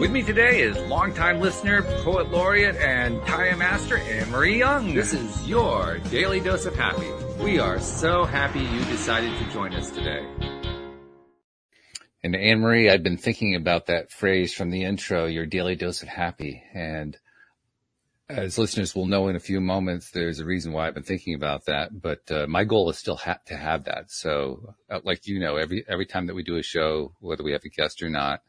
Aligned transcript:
With 0.00 0.12
me 0.12 0.22
today 0.22 0.62
is 0.62 0.78
longtime 0.88 1.40
listener, 1.40 1.82
poet 2.02 2.30
laureate, 2.30 2.76
and 2.76 3.20
Taya 3.20 3.58
master 3.58 3.98
Anne 3.98 4.30
Marie 4.30 4.58
Young. 4.58 4.94
This 4.94 5.12
is 5.12 5.46
your 5.46 5.98
daily 6.10 6.40
dose 6.40 6.64
of 6.64 6.74
happy. 6.74 7.06
We 7.38 7.58
are 7.58 7.78
so 7.78 8.24
happy 8.24 8.60
you 8.60 8.84
decided 8.86 9.38
to 9.38 9.52
join 9.52 9.74
us 9.74 9.90
today. 9.90 10.26
And 12.24 12.34
Anne 12.34 12.60
Marie, 12.60 12.88
I've 12.88 13.02
been 13.02 13.18
thinking 13.18 13.54
about 13.54 13.88
that 13.88 14.10
phrase 14.10 14.54
from 14.54 14.70
the 14.70 14.84
intro, 14.84 15.26
your 15.26 15.44
daily 15.44 15.76
dose 15.76 16.02
of 16.02 16.08
happy. 16.08 16.62
And 16.72 17.18
as 18.30 18.56
listeners 18.56 18.94
will 18.94 19.06
know 19.06 19.28
in 19.28 19.36
a 19.36 19.40
few 19.40 19.60
moments, 19.60 20.12
there's 20.12 20.40
a 20.40 20.46
reason 20.46 20.72
why 20.72 20.86
I've 20.86 20.94
been 20.94 21.02
thinking 21.02 21.34
about 21.34 21.66
that. 21.66 22.00
But 22.00 22.20
uh, 22.30 22.46
my 22.46 22.64
goal 22.64 22.88
is 22.88 22.96
still 22.96 23.16
ha- 23.16 23.40
to 23.48 23.56
have 23.56 23.84
that. 23.84 24.10
So, 24.10 24.76
uh, 24.88 25.00
like 25.04 25.26
you 25.26 25.40
know, 25.40 25.56
every 25.56 25.84
every 25.86 26.06
time 26.06 26.26
that 26.28 26.34
we 26.34 26.42
do 26.42 26.56
a 26.56 26.62
show, 26.62 27.12
whether 27.20 27.44
we 27.44 27.52
have 27.52 27.64
a 27.66 27.68
guest 27.68 28.02
or 28.02 28.08
not, 28.08 28.40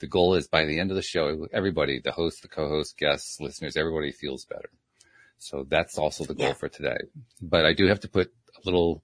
the 0.00 0.06
goal 0.06 0.34
is 0.34 0.46
by 0.46 0.64
the 0.64 0.80
end 0.80 0.90
of 0.90 0.96
the 0.96 1.02
show, 1.02 1.46
everybody, 1.52 2.00
the 2.00 2.12
host, 2.12 2.42
the 2.42 2.48
co-host, 2.48 2.96
guests, 2.98 3.40
listeners, 3.40 3.76
everybody 3.76 4.12
feels 4.12 4.44
better. 4.44 4.70
So 5.38 5.66
that's 5.68 5.98
also 5.98 6.24
the 6.24 6.34
goal 6.34 6.48
yeah. 6.48 6.54
for 6.54 6.68
today. 6.68 6.96
But 7.40 7.64
I 7.64 7.74
do 7.74 7.86
have 7.86 8.00
to 8.00 8.08
put 8.08 8.32
a 8.56 8.60
little 8.64 9.02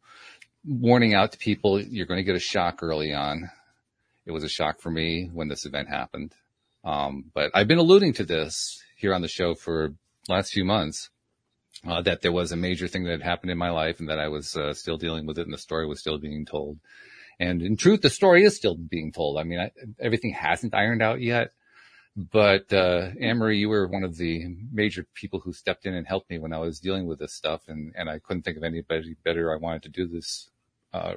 warning 0.64 1.14
out 1.14 1.32
to 1.32 1.38
people. 1.38 1.80
You're 1.80 2.06
going 2.06 2.18
to 2.18 2.24
get 2.24 2.36
a 2.36 2.40
shock 2.40 2.82
early 2.82 3.12
on. 3.12 3.50
It 4.26 4.32
was 4.32 4.44
a 4.44 4.48
shock 4.48 4.80
for 4.80 4.90
me 4.90 5.30
when 5.32 5.48
this 5.48 5.66
event 5.66 5.88
happened. 5.88 6.34
Um, 6.84 7.24
but 7.34 7.50
I've 7.54 7.68
been 7.68 7.78
alluding 7.78 8.14
to 8.14 8.24
this 8.24 8.82
here 8.96 9.14
on 9.14 9.22
the 9.22 9.28
show 9.28 9.54
for 9.54 9.94
last 10.28 10.52
few 10.52 10.64
months. 10.64 11.10
Uh, 11.86 12.02
that 12.02 12.20
there 12.20 12.32
was 12.32 12.52
a 12.52 12.56
major 12.56 12.88
thing 12.88 13.04
that 13.04 13.12
had 13.12 13.22
happened 13.22 13.50
in 13.50 13.56
my 13.56 13.70
life 13.70 14.00
and 14.00 14.10
that 14.10 14.18
I 14.18 14.28
was 14.28 14.54
uh, 14.54 14.74
still 14.74 14.98
dealing 14.98 15.24
with 15.24 15.38
it 15.38 15.46
and 15.46 15.54
the 15.54 15.58
story 15.58 15.86
was 15.86 15.98
still 15.98 16.18
being 16.18 16.44
told. 16.44 16.78
And 17.40 17.62
in 17.62 17.76
truth, 17.76 18.02
the 18.02 18.10
story 18.10 18.44
is 18.44 18.54
still 18.54 18.76
being 18.76 19.12
told. 19.12 19.38
I 19.38 19.44
mean, 19.44 19.58
I, 19.58 19.72
everyththing 19.98 20.34
hasn't 20.34 20.74
ironed 20.74 21.02
out 21.02 21.22
yet, 21.22 21.52
but, 22.14 22.70
uh, 22.70 23.12
Anne-Marie, 23.18 23.58
you 23.58 23.70
were 23.70 23.88
one 23.88 24.04
of 24.04 24.18
the 24.18 24.44
major 24.70 25.06
people 25.14 25.40
who 25.40 25.54
stepped 25.54 25.86
in 25.86 25.94
and 25.94 26.06
helped 26.06 26.28
me 26.28 26.38
when 26.38 26.52
I 26.52 26.58
was 26.58 26.80
dealing 26.80 27.06
with 27.06 27.18
this 27.18 27.32
stuff. 27.32 27.62
And, 27.66 27.94
and 27.96 28.10
I 28.10 28.18
couldn't 28.18 28.42
think 28.42 28.58
of 28.58 28.62
anybody 28.62 29.16
better 29.24 29.52
I 29.52 29.56
wanted 29.56 29.84
to 29.84 29.88
do 29.88 30.06
this, 30.06 30.50
uh, 30.92 31.14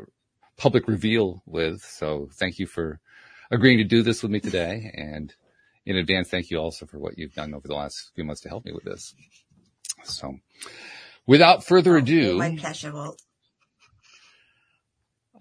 public 0.55 0.87
reveal 0.87 1.43
with. 1.45 1.81
So 1.81 2.29
thank 2.33 2.57
you 2.57 2.67
for 2.67 3.01
agreeing 3.51 3.79
to 3.79 3.83
do 3.83 4.01
this 4.01 4.23
with 4.23 4.31
me 4.31 4.39
today. 4.39 4.91
And 4.95 5.33
in 5.85 5.97
advance, 5.97 6.29
thank 6.29 6.49
you 6.49 6.57
also 6.57 6.85
for 6.85 6.99
what 6.99 7.17
you've 7.17 7.33
done 7.33 7.53
over 7.53 7.67
the 7.67 7.75
last 7.75 8.11
few 8.15 8.23
months 8.23 8.41
to 8.43 8.49
help 8.49 8.63
me 8.63 8.71
with 8.71 8.85
this. 8.85 9.13
So 10.05 10.37
without 11.25 11.65
further 11.65 11.97
ado. 11.97 12.37
My 12.37 12.55
pleasure, 12.55 12.93
Walt. 12.93 13.21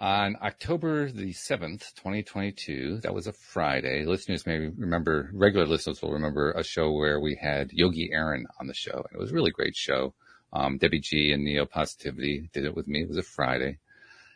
On 0.03 0.37
October 0.43 1.13
the 1.13 1.33
7th, 1.33 1.95
2022, 1.95 3.03
that 3.03 3.15
was 3.15 3.29
a 3.29 3.33
Friday. 3.33 4.05
Listeners 4.05 4.45
may 4.45 4.59
remember, 4.59 5.31
regular 5.33 5.65
listeners 5.65 6.03
will 6.03 6.11
remember 6.11 6.51
a 6.51 6.65
show 6.65 6.91
where 6.91 7.21
we 7.21 7.39
had 7.41 7.71
Yogi 7.73 8.11
Aaron 8.13 8.49
on 8.59 8.67
the 8.67 8.75
show. 8.75 8.97
And 8.97 9.15
it 9.15 9.21
was 9.21 9.31
a 9.31 9.35
really 9.35 9.53
great 9.53 9.77
show. 9.77 10.13
Um, 10.53 10.79
Debbie 10.79 10.99
G 10.99 11.31
and 11.31 11.45
Neo 11.45 11.67
Positivity 11.67 12.51
did 12.53 12.65
it 12.65 12.75
with 12.75 12.89
me. 12.89 13.03
It 13.03 13.09
was 13.11 13.17
a 13.17 13.23
Friday. 13.23 13.79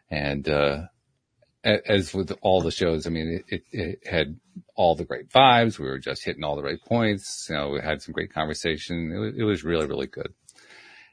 And, 0.08 0.48
uh, 0.48 0.82
as 1.64 2.14
with 2.14 2.30
all 2.42 2.60
the 2.60 2.70
shows, 2.70 3.08
I 3.08 3.10
mean, 3.10 3.42
it, 3.48 3.62
it, 3.72 4.06
had 4.06 4.38
all 4.76 4.94
the 4.94 5.04
great 5.04 5.30
vibes. 5.30 5.80
We 5.80 5.88
were 5.88 5.98
just 5.98 6.24
hitting 6.24 6.44
all 6.44 6.54
the 6.54 6.62
right 6.62 6.80
points. 6.80 7.48
You 7.50 7.56
know, 7.56 7.70
we 7.70 7.80
had 7.80 8.00
some 8.02 8.12
great 8.12 8.32
conversation. 8.32 9.10
It 9.12 9.18
was, 9.18 9.34
it 9.36 9.42
was 9.42 9.64
really, 9.64 9.88
really 9.88 10.06
good. 10.06 10.32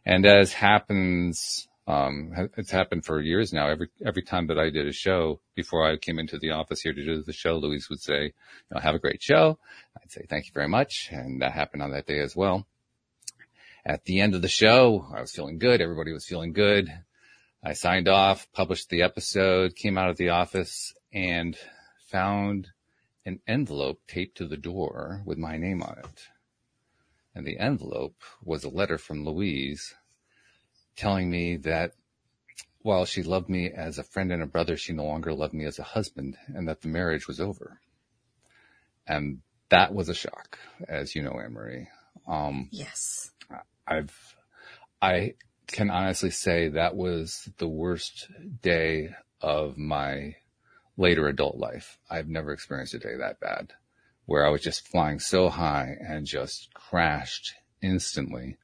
And 0.06 0.28
as 0.28 0.54
happens, 0.54 1.68
um, 1.86 2.32
it's 2.56 2.72
happened 2.72 3.04
for 3.04 3.20
years 3.20 3.52
now. 3.52 3.68
Every, 3.68 3.90
every 4.06 4.22
time 4.22 4.48
that 4.48 4.58
I 4.58 4.70
did 4.70 4.88
a 4.88 4.94
show 4.94 5.42
before 5.54 5.86
I 5.86 5.98
came 5.98 6.18
into 6.18 6.40
the 6.40 6.52
office 6.52 6.82
here 6.82 6.94
to 6.94 7.06
do 7.06 7.22
the 7.22 7.34
show, 7.34 7.58
Louise 7.58 7.90
would 7.90 8.00
say, 8.00 8.24
you 8.26 8.32
know, 8.72 8.80
have 8.80 8.96
a 8.96 9.00
great 9.00 9.22
show. 9.22 9.60
I'd 10.02 10.12
say, 10.12 10.26
thank 10.30 10.46
you 10.46 10.52
very 10.54 10.70
much. 10.70 11.10
And 11.12 11.42
that 11.42 11.52
happened 11.52 11.84
on 11.84 11.92
that 11.92 12.08
day 12.08 12.20
as 12.20 12.36
well. 12.36 12.66
At 13.86 14.06
the 14.06 14.22
end 14.22 14.34
of 14.34 14.42
the 14.42 14.48
show, 14.48 15.08
I 15.14 15.20
was 15.20 15.34
feeling 15.34 15.60
good. 15.60 15.82
Everybody 15.82 16.14
was 16.14 16.26
feeling 16.26 16.54
good. 16.54 16.90
I 17.62 17.74
signed 17.74 18.08
off, 18.08 18.48
published 18.54 18.90
the 18.90 19.02
episode, 19.02 19.76
came 19.76 19.98
out 19.98 20.10
of 20.10 20.16
the 20.16 20.30
office 20.30 20.94
and 21.12 21.58
found 22.08 22.70
an 23.26 23.42
envelope 23.46 24.00
taped 24.08 24.38
to 24.38 24.48
the 24.48 24.58
door 24.58 25.22
with 25.26 25.38
my 25.38 25.58
name 25.58 25.82
on 25.84 25.98
it. 25.98 26.28
And 27.36 27.46
the 27.46 27.60
envelope 27.60 28.22
was 28.42 28.64
a 28.64 28.70
letter 28.70 28.98
from 28.98 29.26
Louise 29.26 29.96
telling 30.96 31.30
me 31.30 31.58
that 31.58 31.94
while 32.82 33.06
she 33.06 33.24
loved 33.24 33.50
me 33.50 33.72
as 33.72 33.98
a 33.98 34.04
friend 34.04 34.32
and 34.32 34.44
a 34.44 34.48
brother, 34.48 34.76
she 34.76 34.94
no 34.94 35.06
longer 35.06 35.34
loved 35.34 35.54
me 35.54 35.66
as 35.66 35.80
a 35.80 35.84
husband 35.84 36.38
and 36.48 36.68
that 36.68 36.82
the 36.82 36.88
marriage 36.88 37.28
was 37.28 37.40
over. 37.40 37.80
And 39.08 39.40
that 39.70 39.94
was 39.94 40.10
a 40.10 40.14
shock, 40.14 40.60
as 40.88 41.16
you 41.16 41.24
know, 41.24 41.40
Anne 41.44 41.54
Marie. 41.54 41.88
Um, 42.28 42.70
yes. 42.72 43.32
I've, 43.88 44.36
I 45.02 45.36
can 45.68 45.90
honestly 45.90 46.30
say 46.30 46.70
that 46.70 46.96
was 46.96 47.50
the 47.58 47.68
worst 47.68 48.28
day 48.62 49.10
of 49.42 49.78
my 49.78 50.36
later 50.98 51.28
adult 51.28 51.58
life. 51.58 51.98
I've 52.10 52.28
never 52.28 52.52
experienced 52.52 52.94
a 52.94 53.00
day 53.00 53.16
that 53.18 53.40
bad 53.40 53.74
where 54.26 54.46
I 54.46 54.50
was 54.50 54.62
just 54.62 54.88
flying 54.88 55.20
so 55.20 55.50
high 55.50 55.96
and 56.00 56.26
just 56.26 56.74
crashed 56.74 57.54
instantly 57.82 58.58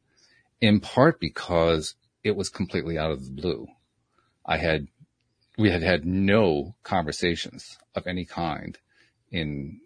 in 0.61 0.79
part 0.79 1.19
because 1.19 1.95
it 2.23 2.35
was 2.35 2.49
completely 2.49 2.97
out 2.97 3.11
of 3.11 3.25
the 3.25 3.31
blue. 3.31 3.67
I 4.45 4.57
had, 4.57 4.87
we 5.57 5.69
had 5.69 5.83
had 5.83 6.05
no 6.05 6.75
conversations 6.83 7.77
of 7.95 8.07
any 8.07 8.25
kind 8.25 8.77
in 9.31 9.81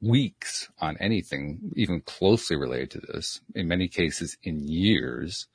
weeks 0.00 0.68
on 0.80 0.96
anything 0.98 1.72
even 1.74 2.00
closely 2.00 2.56
related 2.56 2.90
to 2.92 3.00
this. 3.00 3.40
In 3.54 3.68
many 3.68 3.88
cases 3.88 4.36
in 4.42 4.66
years. 4.66 5.46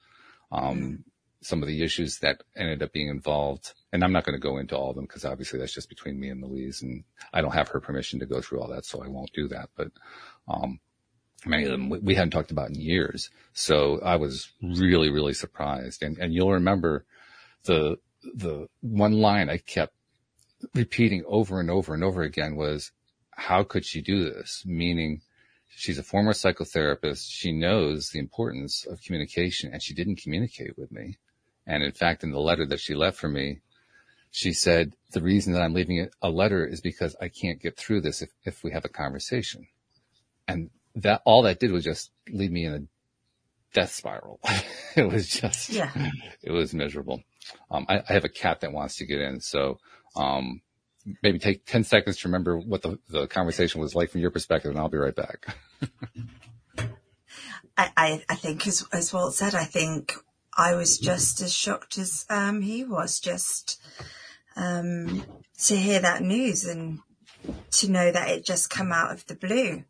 Um, 0.51 1.05
some 1.43 1.61
of 1.61 1.67
the 1.67 1.83
issues 1.83 2.19
that 2.19 2.41
ended 2.55 2.81
up 2.81 2.93
being 2.93 3.09
involved. 3.09 3.73
And 3.91 4.03
I'm 4.03 4.11
not 4.11 4.23
going 4.23 4.39
to 4.39 4.41
go 4.41 4.57
into 4.57 4.77
all 4.77 4.89
of 4.89 4.95
them 4.95 5.05
because 5.05 5.25
obviously 5.25 5.59
that's 5.59 5.73
just 5.73 5.89
between 5.89 6.19
me 6.19 6.29
and 6.29 6.41
Louise 6.41 6.81
and 6.81 7.03
I 7.33 7.41
don't 7.41 7.53
have 7.53 7.67
her 7.69 7.79
permission 7.79 8.19
to 8.19 8.25
go 8.25 8.41
through 8.41 8.61
all 8.61 8.69
that. 8.69 8.85
So 8.85 9.03
I 9.03 9.07
won't 9.07 9.33
do 9.33 9.47
that. 9.49 9.69
But, 9.75 9.89
um, 10.47 10.79
many 11.49 11.65
of 11.65 11.71
them 11.71 11.89
we 11.89 12.15
hadn't 12.15 12.31
talked 12.31 12.51
about 12.51 12.69
in 12.69 12.75
years. 12.75 13.29
So 13.53 13.99
I 14.03 14.15
was 14.15 14.49
really, 14.61 15.09
really 15.09 15.33
surprised. 15.33 16.03
And, 16.03 16.17
and 16.17 16.33
you'll 16.33 16.53
remember 16.53 17.05
the, 17.65 17.97
the 18.33 18.67
one 18.81 19.13
line 19.13 19.49
I 19.49 19.57
kept 19.57 19.93
repeating 20.73 21.23
over 21.27 21.59
and 21.59 21.69
over 21.69 21.93
and 21.93 22.03
over 22.03 22.21
again 22.21 22.55
was, 22.55 22.91
how 23.31 23.63
could 23.63 23.85
she 23.85 24.01
do 24.01 24.23
this? 24.23 24.63
Meaning, 24.65 25.21
She's 25.75 25.97
a 25.97 26.03
former 26.03 26.33
psychotherapist. 26.33 27.29
She 27.29 27.51
knows 27.51 28.09
the 28.09 28.19
importance 28.19 28.85
of 28.85 29.01
communication 29.01 29.71
and 29.73 29.81
she 29.81 29.93
didn't 29.93 30.21
communicate 30.21 30.77
with 30.77 30.91
me. 30.91 31.17
And 31.65 31.83
in 31.83 31.91
fact, 31.91 32.23
in 32.23 32.31
the 32.31 32.39
letter 32.39 32.65
that 32.67 32.79
she 32.79 32.93
left 32.93 33.17
for 33.17 33.29
me, 33.29 33.61
she 34.31 34.53
said, 34.53 34.95
the 35.11 35.21
reason 35.21 35.53
that 35.53 35.61
I'm 35.61 35.73
leaving 35.73 36.09
a 36.21 36.29
letter 36.29 36.65
is 36.65 36.81
because 36.81 37.15
I 37.21 37.29
can't 37.29 37.61
get 37.61 37.77
through 37.77 38.01
this 38.01 38.21
if, 38.21 38.29
if 38.43 38.63
we 38.63 38.71
have 38.71 38.85
a 38.85 38.89
conversation. 38.89 39.67
And 40.47 40.69
that, 40.95 41.21
all 41.25 41.43
that 41.43 41.59
did 41.59 41.71
was 41.71 41.83
just 41.83 42.11
leave 42.29 42.51
me 42.51 42.65
in 42.65 42.73
a 42.73 42.81
death 43.73 43.93
spiral. 43.93 44.39
it 44.95 45.11
was 45.11 45.27
just, 45.27 45.69
yeah. 45.69 45.91
it 46.41 46.51
was 46.51 46.73
miserable. 46.73 47.21
Um, 47.69 47.85
I, 47.89 48.03
I, 48.07 48.13
have 48.13 48.23
a 48.23 48.29
cat 48.29 48.61
that 48.61 48.71
wants 48.71 48.97
to 48.97 49.05
get 49.05 49.19
in. 49.19 49.41
So, 49.41 49.79
um, 50.15 50.61
maybe 51.21 51.39
take 51.39 51.65
10 51.65 51.83
seconds 51.83 52.17
to 52.17 52.27
remember 52.27 52.57
what 52.57 52.81
the, 52.81 52.97
the 53.09 53.27
conversation 53.27 53.81
was 53.81 53.93
like 53.95 54.09
from 54.09 54.21
your 54.21 54.31
perspective 54.31 54.71
and 54.71 54.79
I'll 54.79 54.89
be 54.89 54.97
right 54.97 55.15
back. 55.15 55.57
I, 57.77 57.91
I, 57.97 58.23
I, 58.29 58.35
think 58.35 58.65
as, 58.67 58.85
as 58.93 59.11
Walt 59.11 59.33
said, 59.33 59.55
I 59.55 59.65
think 59.65 60.13
I 60.55 60.75
was 60.75 60.99
just 60.99 61.41
as 61.41 61.53
shocked 61.53 61.97
as, 61.97 62.25
um, 62.29 62.61
he 62.61 62.83
was 62.83 63.19
just, 63.19 63.81
um, 64.55 65.23
to 65.65 65.75
hear 65.75 65.99
that 65.99 66.21
news 66.21 66.63
and 66.63 66.99
to 67.71 67.91
know 67.91 68.11
that 68.11 68.29
it 68.29 68.45
just 68.45 68.69
come 68.69 68.91
out 68.91 69.11
of 69.11 69.25
the 69.25 69.35
blue. 69.35 69.83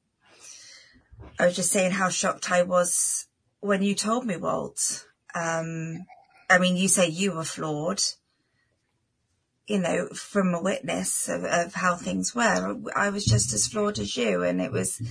I 1.39 1.45
was 1.45 1.55
just 1.55 1.71
saying 1.71 1.91
how 1.91 2.09
shocked 2.09 2.51
I 2.51 2.63
was 2.63 3.27
when 3.59 3.81
you 3.81 3.95
told 3.95 4.25
me, 4.25 4.37
Walt. 4.37 5.07
Um, 5.35 6.05
I 6.49 6.59
mean, 6.59 6.77
you 6.77 6.87
say 6.87 7.07
you 7.07 7.33
were 7.33 7.43
flawed 7.43 8.01
you 9.67 9.79
know, 9.79 10.07
from 10.09 10.53
a 10.53 10.61
witness 10.61 11.29
of, 11.29 11.45
of, 11.45 11.73
how 11.73 11.95
things 11.95 12.35
were. 12.35 12.77
I 12.95 13.09
was 13.09 13.25
just 13.25 13.53
as 13.53 13.67
flawed 13.67 13.97
as 13.99 14.15
you, 14.17 14.43
and 14.43 14.61
it 14.61 14.71
was, 14.71 15.01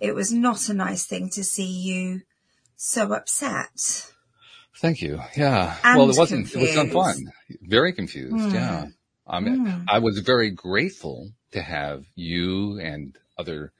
it 0.00 0.14
was 0.14 0.32
not 0.32 0.68
a 0.68 0.74
nice 0.74 1.06
thing 1.06 1.30
to 1.30 1.42
see 1.42 1.66
you 1.66 2.20
so 2.76 3.12
upset. 3.12 4.12
Thank 4.76 5.00
you. 5.00 5.20
Yeah. 5.36 5.76
And 5.84 5.98
well, 5.98 6.10
it 6.10 6.18
wasn't. 6.18 6.50
Confused. 6.50 6.76
It 6.76 6.94
was 6.94 7.16
fun. 7.16 7.32
Very 7.62 7.92
confused. 7.92 8.34
Mm. 8.34 8.52
Yeah. 8.52 8.86
I 9.26 9.40
mean, 9.40 9.66
mm. 9.66 9.84
I 9.88 10.00
was 10.00 10.18
very 10.18 10.50
grateful 10.50 11.30
to 11.52 11.62
have 11.62 12.04
you 12.14 12.80
and 12.80 13.16
other 13.38 13.72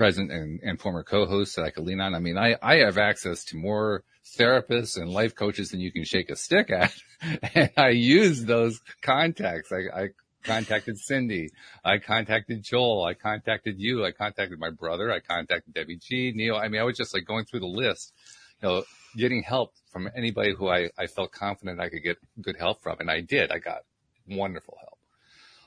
present 0.00 0.32
and, 0.32 0.60
and 0.62 0.80
former 0.80 1.02
co-hosts 1.02 1.56
that 1.56 1.66
I 1.66 1.68
could 1.68 1.84
lean 1.84 2.00
on. 2.00 2.14
I 2.14 2.20
mean, 2.20 2.38
I, 2.38 2.56
I 2.62 2.76
have 2.76 2.96
access 2.96 3.44
to 3.44 3.58
more 3.58 4.02
therapists 4.38 4.96
and 4.96 5.10
life 5.10 5.34
coaches 5.34 5.72
than 5.72 5.80
you 5.80 5.92
can 5.92 6.04
shake 6.04 6.30
a 6.30 6.36
stick 6.36 6.70
at. 6.70 6.90
and 7.54 7.70
I 7.76 7.90
use 7.90 8.46
those 8.46 8.80
contacts. 9.02 9.70
I, 9.70 10.04
I 10.04 10.08
contacted 10.42 10.96
Cindy. 10.98 11.50
I 11.84 11.98
contacted 11.98 12.62
Joel. 12.62 13.04
I 13.04 13.12
contacted 13.12 13.74
you. 13.78 14.02
I 14.02 14.12
contacted 14.12 14.58
my 14.58 14.70
brother. 14.70 15.12
I 15.12 15.20
contacted 15.20 15.74
Debbie 15.74 15.98
G, 15.98 16.32
Neil. 16.34 16.56
I 16.56 16.68
mean, 16.68 16.80
I 16.80 16.84
was 16.84 16.96
just 16.96 17.12
like 17.12 17.26
going 17.26 17.44
through 17.44 17.60
the 17.60 17.66
list, 17.66 18.14
you 18.62 18.70
know, 18.70 18.84
getting 19.18 19.42
help 19.42 19.74
from 19.92 20.08
anybody 20.16 20.54
who 20.54 20.70
I, 20.70 20.88
I 20.98 21.08
felt 21.08 21.30
confident 21.30 21.78
I 21.78 21.90
could 21.90 22.02
get 22.02 22.16
good 22.40 22.56
help 22.58 22.80
from. 22.80 23.00
And 23.00 23.10
I 23.10 23.20
did. 23.20 23.52
I 23.52 23.58
got 23.58 23.82
wonderful 24.26 24.78
help. 24.80 24.98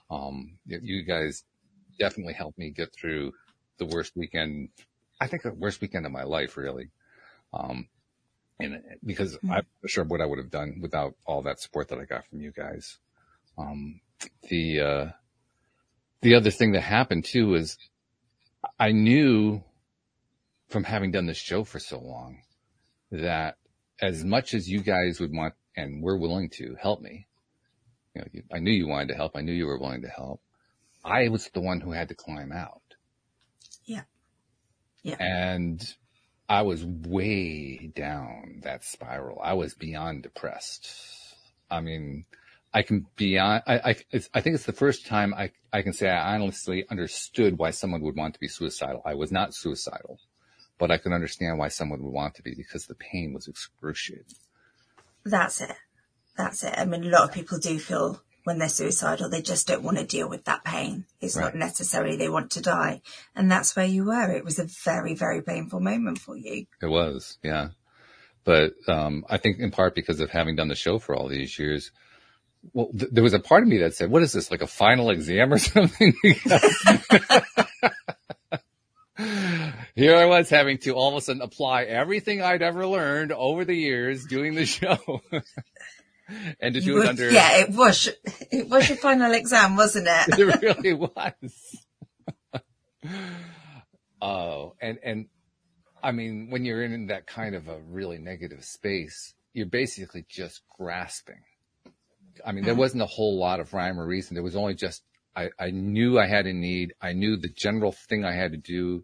Um, 0.09 0.57
you 0.65 1.03
guys 1.03 1.44
definitely 2.00 2.33
helped 2.33 2.57
me 2.57 2.71
get 2.71 2.91
through 3.00 3.33
the 3.77 3.85
worst 3.85 4.13
weekend. 4.15 4.69
I 5.19 5.27
think 5.27 5.43
the 5.43 5.53
worst 5.53 5.81
weekend 5.81 6.05
of 6.05 6.11
my 6.11 6.23
life, 6.23 6.57
really. 6.57 6.89
Um, 7.53 7.87
and 8.59 8.81
because 9.05 9.35
mm-hmm. 9.37 9.51
I'm 9.51 9.65
not 9.81 9.89
sure 9.89 10.03
what 10.03 10.21
I 10.21 10.25
would 10.25 10.39
have 10.39 10.51
done 10.51 10.79
without 10.81 11.15
all 11.25 11.41
that 11.43 11.59
support 11.59 11.89
that 11.89 11.99
I 11.99 12.05
got 12.05 12.25
from 12.27 12.41
you 12.41 12.51
guys. 12.51 12.97
Um, 13.57 14.01
the, 14.49 14.79
uh, 14.79 15.05
the 16.21 16.35
other 16.35 16.51
thing 16.51 16.71
that 16.73 16.81
happened 16.81 17.25
too 17.25 17.55
is 17.55 17.77
I 18.79 18.91
knew 18.91 19.63
from 20.69 20.83
having 20.83 21.11
done 21.11 21.25
this 21.25 21.37
show 21.37 21.63
for 21.63 21.79
so 21.79 21.99
long 21.99 22.41
that 23.11 23.57
as 24.01 24.23
much 24.23 24.53
as 24.53 24.67
you 24.67 24.81
guys 24.81 25.19
would 25.19 25.31
want 25.31 25.53
and 25.75 26.01
were 26.01 26.17
willing 26.17 26.49
to 26.49 26.75
help 26.81 27.01
me, 27.01 27.27
you 28.15 28.21
know, 28.21 28.27
I 28.53 28.59
knew 28.59 28.71
you 28.71 28.87
wanted 28.87 29.09
to 29.09 29.15
help. 29.15 29.35
I 29.35 29.41
knew 29.41 29.53
you 29.53 29.65
were 29.65 29.79
willing 29.79 30.03
to 30.03 30.07
help. 30.07 30.41
I 31.03 31.27
was 31.29 31.49
the 31.53 31.61
one 31.61 31.81
who 31.81 31.91
had 31.91 32.09
to 32.09 32.15
climb 32.15 32.51
out. 32.51 32.81
Yeah. 35.03 35.17
And 35.19 35.85
I 36.50 36.63
was 36.63 36.83
way 36.85 37.91
down 37.95 38.61
that 38.63 38.83
spiral. 38.83 39.39
I 39.41 39.53
was 39.53 39.73
beyond 39.73 40.23
depressed. 40.23 40.89
I 41.69 41.81
mean, 41.81 42.25
I 42.73 42.81
can 42.81 43.05
beyond, 43.15 43.63
I, 43.67 43.75
I, 43.75 43.95
I 44.33 44.41
think 44.41 44.55
it's 44.55 44.65
the 44.65 44.73
first 44.73 45.05
time 45.05 45.33
I, 45.33 45.51
I 45.71 45.81
can 45.81 45.94
say 45.94 46.09
I 46.09 46.33
honestly 46.35 46.85
understood 46.89 47.57
why 47.57 47.71
someone 47.71 48.01
would 48.01 48.15
want 48.15 48.33
to 48.33 48.39
be 48.39 48.47
suicidal. 48.47 49.01
I 49.05 49.13
was 49.13 49.31
not 49.31 49.53
suicidal, 49.53 50.19
but 50.79 50.89
I 50.89 50.97
can 50.97 51.13
understand 51.13 51.59
why 51.59 51.67
someone 51.67 52.01
would 52.01 52.13
want 52.13 52.35
to 52.35 52.41
be 52.41 52.56
because 52.56 52.88
the 52.88 52.95
pain 52.95 53.33
was 53.33 53.47
excruciating. 53.47 54.25
That's 55.23 55.61
it. 55.61 55.75
That's 56.35 56.63
it. 56.63 56.73
I 56.75 56.85
mean, 56.85 57.03
a 57.03 57.09
lot 57.09 57.29
of 57.29 57.31
people 57.31 57.59
do 57.59 57.77
feel 57.77 58.21
when 58.44 58.60
they're 58.60 58.69
suicidal, 58.69 59.30
they 59.30 59.42
just 59.42 59.68
don't 59.68 59.84
want 59.84 59.98
to 59.98 60.06
deal 60.06 60.30
with 60.30 60.45
that 60.45 60.63
pain. 60.63 61.06
It's 61.22 61.36
right. 61.36 61.45
not 61.45 61.56
necessarily 61.56 62.16
they 62.16 62.30
want 62.30 62.51
to 62.51 62.62
die. 62.62 63.01
And 63.36 63.51
that's 63.51 63.75
where 63.75 63.86
you 63.86 64.06
were. 64.06 64.31
It 64.31 64.45
was 64.45 64.60
a 64.60 64.66
very, 64.66 65.16
very 65.16 65.42
painful 65.42 65.80
moment 65.80 66.19
for 66.19 66.36
you. 66.36 66.66
It 66.81 66.88
was, 66.88 67.38
yeah. 67.44 67.69
But 68.44 68.74
um, 68.88 69.25
I 69.30 69.38
think 69.38 69.60
in 69.60 69.72
part 69.72 69.95
because 69.95 70.19
of 70.19 70.30
having 70.30 70.56
done 70.56 70.68
the 70.68 70.75
show 70.75 71.00
for 71.00 71.16
all 71.16 71.30
these 71.30 71.57
years, 71.57 71.92
well, 72.74 72.90
th- 72.98 73.12
there 73.12 73.24
was 73.24 73.34
a 73.34 73.40
part 73.40 73.63
of 73.63 73.69
me 73.69 73.80
that 73.80 73.95
said, 73.95 74.12
what 74.12 74.24
is 74.24 74.34
this, 74.34 74.51
like 74.51 74.62
a 74.62 74.68
final 74.68 75.10
exam 75.10 75.54
or 75.54 75.57
something? 75.60 76.13
Here 79.95 80.16
I 80.16 80.25
was 80.25 80.50
having 80.50 80.80
to 80.80 80.94
all 80.94 81.10
of 81.10 81.16
a 81.16 81.22
sudden 81.22 81.42
apply 81.42 81.84
everything 81.84 82.42
I'd 82.42 82.63
ever 82.63 82.88
learned 82.88 83.31
over 83.31 83.63
the 83.63 83.75
years 83.75 84.25
doing 84.25 84.56
the 84.56 84.66
show. 84.66 84.98
and 86.59 86.74
to 86.74 86.81
do 86.81 87.01
it 87.01 87.07
under. 87.07 87.30
Yeah, 87.31 87.57
it 87.57 87.69
was. 87.71 88.09
It 88.51 88.69
was 88.69 88.88
your 88.89 88.97
final 88.97 89.33
exam, 89.33 89.75
wasn't 89.75 90.07
it? 90.09 90.39
it 90.39 90.62
really 90.83 90.94
was. 90.94 91.85
oh, 94.21 94.75
and 94.81 95.00
and 95.03 95.27
I 96.01 96.12
mean, 96.12 96.50
when 96.50 96.65
you're 96.65 96.83
in 96.83 97.07
that 97.07 97.27
kind 97.27 97.56
of 97.56 97.68
a 97.68 97.80
really 97.80 98.18
negative 98.18 98.63
space, 98.63 99.33
you're 99.53 99.65
basically 99.65 100.25
just 100.30 100.62
grasping. 100.77 101.41
I 102.45 102.51
mean, 102.51 102.63
there 102.63 102.74
mm-hmm. 102.74 102.80
wasn't 102.80 103.03
a 103.03 103.07
whole 103.07 103.39
lot 103.39 103.59
of 103.59 103.74
rhyme 103.74 104.00
or 104.00 104.06
reason. 104.06 104.33
There 104.33 104.44
was 104.44 104.56
only 104.56 104.74
just 104.74 105.03
I, 105.35 105.50
I 105.59 105.71
knew 105.71 106.19
I 106.19 106.27
had 106.27 106.45
a 106.45 106.53
need. 106.53 106.94
I 107.01 107.13
knew 107.13 107.38
the 107.38 107.50
general 107.50 107.91
thing 107.91 108.25
I 108.25 108.33
had 108.33 108.51
to 108.51 108.57
do. 108.57 109.03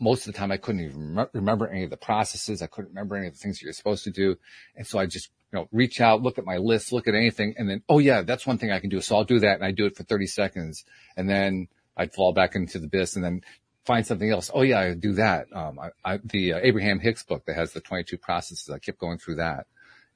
Most 0.00 0.26
of 0.26 0.32
the 0.32 0.38
time, 0.38 0.50
I 0.50 0.56
couldn't 0.56 0.80
even 0.80 1.26
remember 1.32 1.68
any 1.68 1.84
of 1.84 1.90
the 1.90 1.96
processes. 1.96 2.60
I 2.60 2.66
couldn't 2.66 2.90
remember 2.90 3.16
any 3.16 3.28
of 3.28 3.34
the 3.34 3.38
things 3.38 3.62
you're 3.62 3.72
supposed 3.72 4.04
to 4.04 4.10
do. 4.10 4.36
And 4.74 4.86
so 4.86 4.98
I 4.98 5.06
just 5.06 5.30
you 5.52 5.58
know, 5.58 5.68
reach 5.70 6.00
out, 6.00 6.22
look 6.22 6.38
at 6.38 6.44
my 6.44 6.56
list, 6.56 6.92
look 6.92 7.08
at 7.08 7.14
anything, 7.14 7.54
and 7.58 7.68
then, 7.68 7.82
oh 7.88 7.98
yeah, 7.98 8.22
that's 8.22 8.46
one 8.46 8.58
thing 8.58 8.70
I 8.70 8.80
can 8.80 8.90
do. 8.90 9.00
So 9.00 9.16
I'll 9.16 9.24
do 9.24 9.40
that, 9.40 9.56
and 9.56 9.64
I 9.64 9.70
do 9.70 9.86
it 9.86 9.96
for 9.96 10.02
30 10.02 10.26
seconds, 10.26 10.84
and 11.16 11.28
then 11.28 11.68
I'd 11.96 12.14
fall 12.14 12.32
back 12.32 12.54
into 12.54 12.78
the 12.78 12.86
abyss, 12.86 13.16
and 13.16 13.24
then 13.24 13.42
find 13.84 14.06
something 14.06 14.30
else. 14.30 14.50
Oh 14.54 14.62
yeah, 14.62 14.80
I 14.80 14.94
do 14.94 15.12
that. 15.14 15.46
Um, 15.52 15.78
I, 15.78 15.90
I, 16.04 16.18
the 16.24 16.54
uh, 16.54 16.60
Abraham 16.62 17.00
Hicks 17.00 17.22
book 17.22 17.44
that 17.46 17.56
has 17.56 17.72
the 17.72 17.80
22 17.80 18.16
processes, 18.16 18.70
I 18.70 18.78
kept 18.78 18.98
going 18.98 19.18
through 19.18 19.36
that 19.36 19.66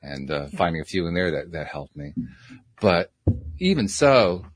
and 0.02 0.30
uh, 0.30 0.46
finding 0.48 0.80
a 0.80 0.84
few 0.84 1.06
in 1.06 1.14
there 1.14 1.30
that 1.32 1.52
that 1.52 1.66
helped 1.66 1.96
me. 1.96 2.12
But 2.80 3.10
even 3.58 3.88
so, 3.88 4.46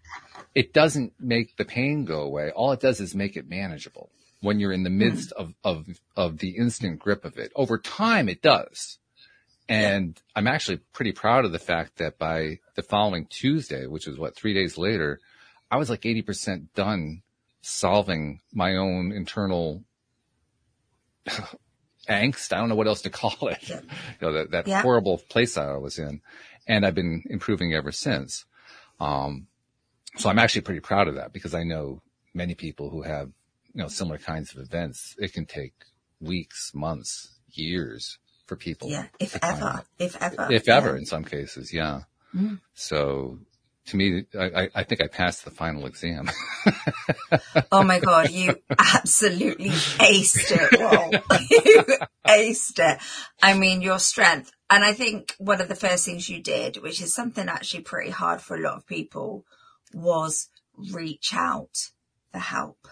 it 0.54 0.72
doesn't 0.72 1.14
make 1.18 1.56
the 1.56 1.64
pain 1.64 2.04
go 2.04 2.20
away. 2.20 2.50
All 2.50 2.72
it 2.72 2.80
does 2.80 3.00
is 3.00 3.14
make 3.14 3.36
it 3.36 3.48
manageable 3.48 4.10
when 4.40 4.60
you're 4.60 4.72
in 4.72 4.84
the 4.84 4.90
midst 4.90 5.32
of 5.32 5.54
of 5.64 5.86
of 6.16 6.38
the 6.38 6.56
instant 6.56 7.00
grip 7.00 7.24
of 7.24 7.38
it. 7.38 7.52
Over 7.54 7.78
time, 7.78 8.28
it 8.28 8.42
does 8.42 8.98
and 9.70 10.20
I'm 10.34 10.49
actually 10.49 10.78
pretty 10.93 11.12
proud 11.12 11.44
of 11.44 11.52
the 11.52 11.61
fact 11.61 11.99
that 11.99 12.19
by 12.19 12.58
the 12.75 12.82
following 12.82 13.26
Tuesday, 13.26 13.87
which 13.87 14.08
was 14.08 14.19
what, 14.19 14.34
three 14.34 14.52
days 14.52 14.76
later, 14.76 15.20
I 15.70 15.76
was 15.76 15.88
like 15.88 16.00
80% 16.00 16.75
done 16.75 17.22
solving 17.62 18.40
my 18.52 18.75
own 18.75 19.12
internal 19.12 19.84
angst. 22.08 22.52
I 22.52 22.56
don't 22.56 22.69
know 22.69 22.75
what 22.75 22.88
else 22.88 23.02
to 23.02 23.11
call 23.11 23.46
it. 23.46 23.69
You 24.20 24.26
know, 24.26 24.32
that, 24.32 24.50
that 24.50 24.67
yeah. 24.67 24.82
horrible 24.82 25.19
place 25.19 25.56
I 25.56 25.76
was 25.76 26.00
in. 26.00 26.20
And 26.66 26.84
I've 26.84 26.96
been 26.96 27.23
improving 27.31 27.73
ever 27.73 27.93
since. 27.93 28.46
Um, 28.99 29.46
so 30.16 30.28
I'm 30.28 30.40
actually 30.40 30.62
pretty 30.62 30.81
proud 30.81 31.06
of 31.06 31.14
that 31.14 31.32
because 31.32 31.55
I 31.55 31.62
know 31.62 32.02
many 32.34 32.56
people 32.56 32.90
who 32.90 33.02
have, 33.02 33.28
you 33.73 33.82
know, 33.82 33.88
similar 33.88 34.19
kinds 34.19 34.52
of 34.52 34.61
events. 34.61 35.14
It 35.16 35.32
can 35.32 35.46
take 35.46 35.75
weeks, 36.20 36.73
months, 36.75 37.38
years 37.52 38.19
for 38.50 38.56
people. 38.56 38.91
Yeah, 38.91 39.06
if 39.20 39.38
ever, 39.44 39.85
if 39.97 40.20
ever, 40.20 40.49
if 40.50 40.69
ever, 40.69 40.91
yeah. 40.91 40.97
in 40.97 41.06
some 41.06 41.23
cases, 41.23 41.73
yeah. 41.73 42.00
Mm. 42.35 42.58
So 42.75 43.38
to 43.87 43.97
me, 43.97 44.25
I, 44.37 44.69
I 44.75 44.82
think 44.82 45.00
I 45.00 45.06
passed 45.06 45.44
the 45.44 45.52
final 45.52 45.87
exam. 45.87 46.29
oh 47.70 47.85
my 47.85 48.00
god, 48.00 48.31
you 48.31 48.57
absolutely 48.76 49.71
aced 49.71 50.50
it! 50.50 51.23
You 51.50 51.85
aced 52.26 52.80
it. 52.80 52.99
I 53.40 53.54
mean, 53.54 53.83
your 53.83 54.00
strength, 54.00 54.50
and 54.69 54.83
I 54.83 54.95
think 54.95 55.37
one 55.38 55.61
of 55.61 55.69
the 55.69 55.76
first 55.76 56.04
things 56.04 56.28
you 56.28 56.42
did, 56.42 56.78
which 56.78 57.00
is 57.00 57.14
something 57.14 57.49
actually 57.49 57.83
pretty 57.83 58.11
hard 58.11 58.40
for 58.40 58.57
a 58.57 58.61
lot 58.61 58.78
of 58.78 58.87
people, 58.87 59.45
was 59.95 60.49
reach 60.92 61.33
out 61.35 61.90
for 62.33 62.38
help. 62.38 62.88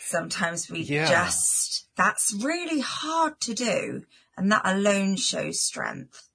Sometimes 0.00 0.70
we 0.70 0.80
yeah. 0.80 1.08
just, 1.08 1.86
that's 1.96 2.34
really 2.44 2.80
hard 2.80 3.40
to 3.40 3.54
do 3.54 4.02
and 4.40 4.50
that 4.50 4.62
alone 4.64 5.16
shows 5.16 5.60
strength. 5.60 6.30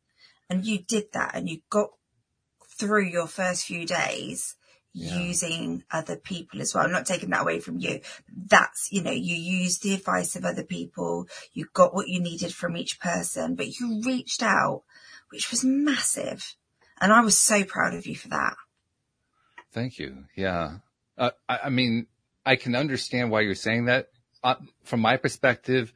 And 0.47 0.63
you 0.63 0.77
did 0.77 1.05
that 1.13 1.31
and 1.33 1.49
you 1.49 1.61
got 1.71 1.89
through 2.77 3.05
your 3.05 3.25
first 3.25 3.65
few 3.65 3.87
days 3.87 4.55
yeah. 4.93 5.17
using 5.17 5.83
other 5.89 6.15
people 6.15 6.61
as 6.61 6.75
well. 6.75 6.85
I'm 6.85 6.91
not 6.91 7.07
taking 7.07 7.31
that 7.31 7.41
away 7.41 7.59
from 7.59 7.79
you. 7.79 8.01
That's, 8.31 8.89
you 8.91 9.01
know, 9.01 9.11
you 9.11 9.35
used 9.35 9.81
the 9.81 9.95
advice 9.95 10.35
of 10.35 10.45
other 10.45 10.63
people. 10.63 11.27
You 11.53 11.65
got 11.73 11.95
what 11.95 12.07
you 12.07 12.21
needed 12.21 12.53
from 12.53 12.77
each 12.77 12.99
person, 12.99 13.55
but 13.55 13.79
you 13.79 14.03
reached 14.05 14.43
out, 14.43 14.83
which 15.31 15.49
was 15.49 15.63
massive. 15.63 16.55
And 17.01 17.11
I 17.11 17.21
was 17.21 17.35
so 17.35 17.63
proud 17.63 17.95
of 17.95 18.05
you 18.05 18.15
for 18.15 18.27
that. 18.27 18.53
Thank 19.71 19.97
you. 19.97 20.25
Yeah. 20.35 20.77
Uh, 21.17 21.31
I, 21.49 21.59
I, 21.63 21.69
mean, 21.69 22.05
I 22.45 22.55
can 22.55 22.75
understand 22.75 23.31
why 23.31 23.41
you're 23.41 23.55
saying 23.55 23.85
that. 23.85 24.09
Uh, 24.43 24.55
from 24.83 24.99
my 24.99 25.17
perspective, 25.17 25.91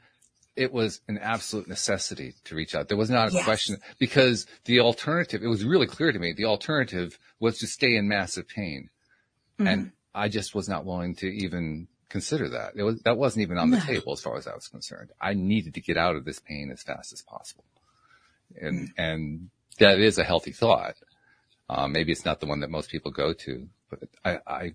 it 0.60 0.74
was 0.74 1.00
an 1.08 1.18
absolute 1.18 1.70
necessity 1.70 2.34
to 2.44 2.54
reach 2.54 2.76
out. 2.76 2.90
There 2.90 2.98
was 2.98 3.10
not 3.10 3.30
a 3.30 3.34
yes. 3.34 3.46
question 3.46 3.78
because 3.98 4.46
the 4.66 4.82
alternative, 4.82 5.42
it 5.42 5.48
was 5.48 5.64
really 5.64 5.88
clear 5.88 6.12
to 6.12 6.20
me, 6.20 6.34
the 6.34 6.46
alternative 6.46 7.18
was 7.40 7.60
to 7.60 7.68
stay 7.68 7.96
in 7.96 8.10
massive 8.10 8.48
pain. 8.48 8.90
Mm-hmm. 9.58 9.68
And 9.68 9.92
I 10.14 10.28
just 10.28 10.54
was 10.54 10.68
not 10.68 10.86
willing 10.86 11.16
to 11.16 11.28
even 11.28 11.88
consider 12.10 12.50
that. 12.50 12.74
It 12.76 12.84
was, 12.84 13.02
that 13.04 13.18
wasn't 13.18 13.44
even 13.44 13.58
on 13.58 13.70
the 13.70 13.78
no. 13.78 13.84
table 13.86 14.12
as 14.12 14.22
far 14.22 14.36
as 14.36 14.48
I 14.48 14.54
was 14.54 14.68
concerned. 14.68 15.12
I 15.22 15.34
needed 15.34 15.76
to 15.76 15.82
get 15.82 15.96
out 15.96 16.18
of 16.18 16.26
this 16.26 16.40
pain 16.40 16.72
as 16.72 16.84
fast 16.84 17.14
as 17.14 17.22
possible. 17.22 17.64
And, 18.60 18.90
mm-hmm. 18.90 19.02
and 19.02 19.50
that 19.80 20.00
is 20.00 20.18
a 20.18 20.26
healthy 20.26 20.52
thought. 20.52 20.96
Uh, 21.70 21.88
maybe 21.88 22.12
it's 22.12 22.26
not 22.26 22.42
the 22.42 22.48
one 22.48 22.60
that 22.60 22.70
most 22.70 22.90
people 22.90 23.12
go 23.12 23.32
to, 23.32 23.70
but 23.90 24.00
I, 24.26 24.40
I, 24.46 24.74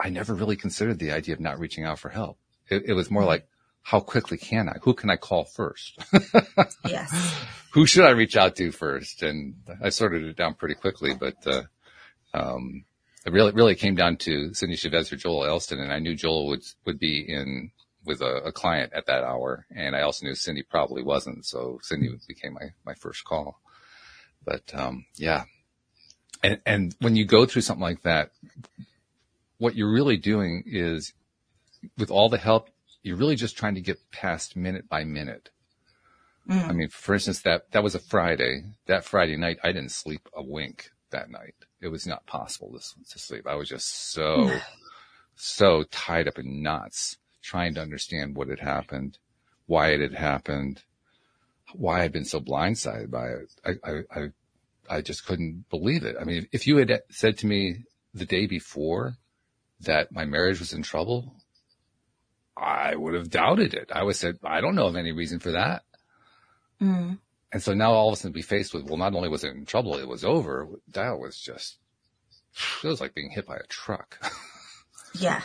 I 0.00 0.08
never 0.08 0.34
really 0.34 0.56
considered 0.56 0.98
the 0.98 1.12
idea 1.12 1.34
of 1.34 1.40
not 1.40 1.60
reaching 1.60 1.84
out 1.84 2.00
for 2.00 2.08
help. 2.08 2.38
It, 2.68 2.86
it 2.86 2.94
was 2.94 3.08
more 3.08 3.22
mm-hmm. 3.22 3.28
like, 3.28 3.48
how 3.86 4.00
quickly 4.00 4.36
can 4.36 4.68
I? 4.68 4.78
Who 4.82 4.94
can 4.94 5.10
I 5.10 5.16
call 5.16 5.44
first? 5.44 5.96
yes. 6.88 7.36
Who 7.72 7.86
should 7.86 8.04
I 8.04 8.10
reach 8.10 8.36
out 8.36 8.56
to 8.56 8.72
first? 8.72 9.22
And 9.22 9.54
I 9.80 9.90
sorted 9.90 10.24
it 10.24 10.36
down 10.36 10.54
pretty 10.54 10.74
quickly, 10.74 11.14
but, 11.14 11.36
uh, 11.46 11.62
um, 12.34 12.84
it 13.24 13.32
really, 13.32 13.52
really 13.52 13.76
came 13.76 13.94
down 13.94 14.16
to 14.18 14.52
Cindy 14.54 14.74
Chavez 14.74 15.12
or 15.12 15.16
Joel 15.16 15.44
Elston. 15.44 15.78
And 15.78 15.92
I 15.92 16.00
knew 16.00 16.16
Joel 16.16 16.48
would, 16.48 16.64
would 16.84 16.98
be 16.98 17.26
in 17.28 17.70
with 18.04 18.22
a, 18.22 18.46
a, 18.46 18.50
client 18.50 18.92
at 18.92 19.06
that 19.06 19.22
hour. 19.22 19.66
And 19.72 19.94
I 19.94 20.02
also 20.02 20.26
knew 20.26 20.34
Cindy 20.34 20.64
probably 20.64 21.04
wasn't. 21.04 21.46
So 21.46 21.78
Cindy 21.82 22.10
became 22.26 22.54
my, 22.54 22.70
my 22.84 22.94
first 22.94 23.24
call. 23.24 23.60
But, 24.44 24.64
um, 24.74 25.06
yeah, 25.14 25.44
And, 26.42 26.60
and 26.66 26.96
when 27.00 27.14
you 27.14 27.24
go 27.24 27.46
through 27.46 27.62
something 27.62 27.82
like 27.82 28.02
that, 28.02 28.32
what 29.58 29.76
you're 29.76 29.92
really 29.92 30.16
doing 30.16 30.64
is 30.66 31.12
with 31.96 32.10
all 32.10 32.28
the 32.28 32.38
help, 32.38 32.68
you're 33.06 33.16
really 33.16 33.36
just 33.36 33.56
trying 33.56 33.76
to 33.76 33.80
get 33.80 34.10
past 34.10 34.56
minute 34.56 34.88
by 34.88 35.04
minute. 35.04 35.50
Mm. 36.50 36.68
I 36.68 36.72
mean, 36.72 36.88
for 36.88 37.14
instance, 37.14 37.40
that, 37.42 37.70
that 37.70 37.84
was 37.84 37.94
a 37.94 38.00
Friday. 38.00 38.64
That 38.86 39.04
Friday 39.04 39.36
night, 39.36 39.58
I 39.62 39.68
didn't 39.68 39.92
sleep 39.92 40.28
a 40.34 40.42
wink 40.42 40.90
that 41.10 41.30
night. 41.30 41.54
It 41.80 41.88
was 41.88 42.04
not 42.04 42.26
possible 42.26 42.72
to, 42.72 43.10
to 43.12 43.18
sleep. 43.18 43.46
I 43.46 43.54
was 43.54 43.68
just 43.68 44.12
so, 44.12 44.58
so 45.36 45.84
tied 45.84 46.26
up 46.26 46.40
in 46.40 46.62
knots 46.62 47.16
trying 47.42 47.74
to 47.74 47.80
understand 47.80 48.34
what 48.34 48.48
had 48.48 48.58
happened, 48.58 49.18
why 49.66 49.90
it 49.90 50.00
had 50.00 50.14
happened, 50.14 50.82
why 51.74 52.02
I'd 52.02 52.12
been 52.12 52.24
so 52.24 52.40
blindsided 52.40 53.10
by 53.10 53.28
it. 53.28 53.52
I, 53.64 53.88
I, 53.88 54.20
I, 54.20 54.28
I 54.96 55.00
just 55.00 55.24
couldn't 55.24 55.66
believe 55.70 56.04
it. 56.04 56.16
I 56.20 56.24
mean, 56.24 56.48
if 56.50 56.66
you 56.66 56.78
had 56.78 57.02
said 57.10 57.38
to 57.38 57.46
me 57.46 57.84
the 58.12 58.26
day 58.26 58.46
before 58.46 59.14
that 59.78 60.10
my 60.10 60.24
marriage 60.24 60.58
was 60.58 60.72
in 60.72 60.82
trouble, 60.82 61.36
I 62.56 62.96
would 62.96 63.14
have 63.14 63.30
doubted 63.30 63.74
it. 63.74 63.90
I 63.92 64.02
would 64.02 64.12
have 64.12 64.16
said, 64.16 64.38
I 64.42 64.60
don't 64.60 64.74
know 64.74 64.86
of 64.86 64.96
any 64.96 65.12
reason 65.12 65.40
for 65.40 65.52
that. 65.52 65.82
Mm. 66.80 67.18
And 67.52 67.62
so 67.62 67.74
now 67.74 67.92
all 67.92 68.08
of 68.08 68.14
a 68.14 68.16
sudden 68.16 68.32
be 68.32 68.42
faced 68.42 68.74
with, 68.74 68.84
well, 68.84 68.96
not 68.96 69.14
only 69.14 69.28
was 69.28 69.44
it 69.44 69.54
in 69.54 69.66
trouble, 69.66 69.96
it 69.96 70.08
was 70.08 70.24
over. 70.24 70.68
That 70.92 71.18
was 71.18 71.38
just, 71.38 71.78
it 72.82 72.88
was 72.88 73.00
like 73.00 73.14
being 73.14 73.30
hit 73.30 73.46
by 73.46 73.56
a 73.56 73.66
truck. 73.68 74.18
yeah. 75.18 75.42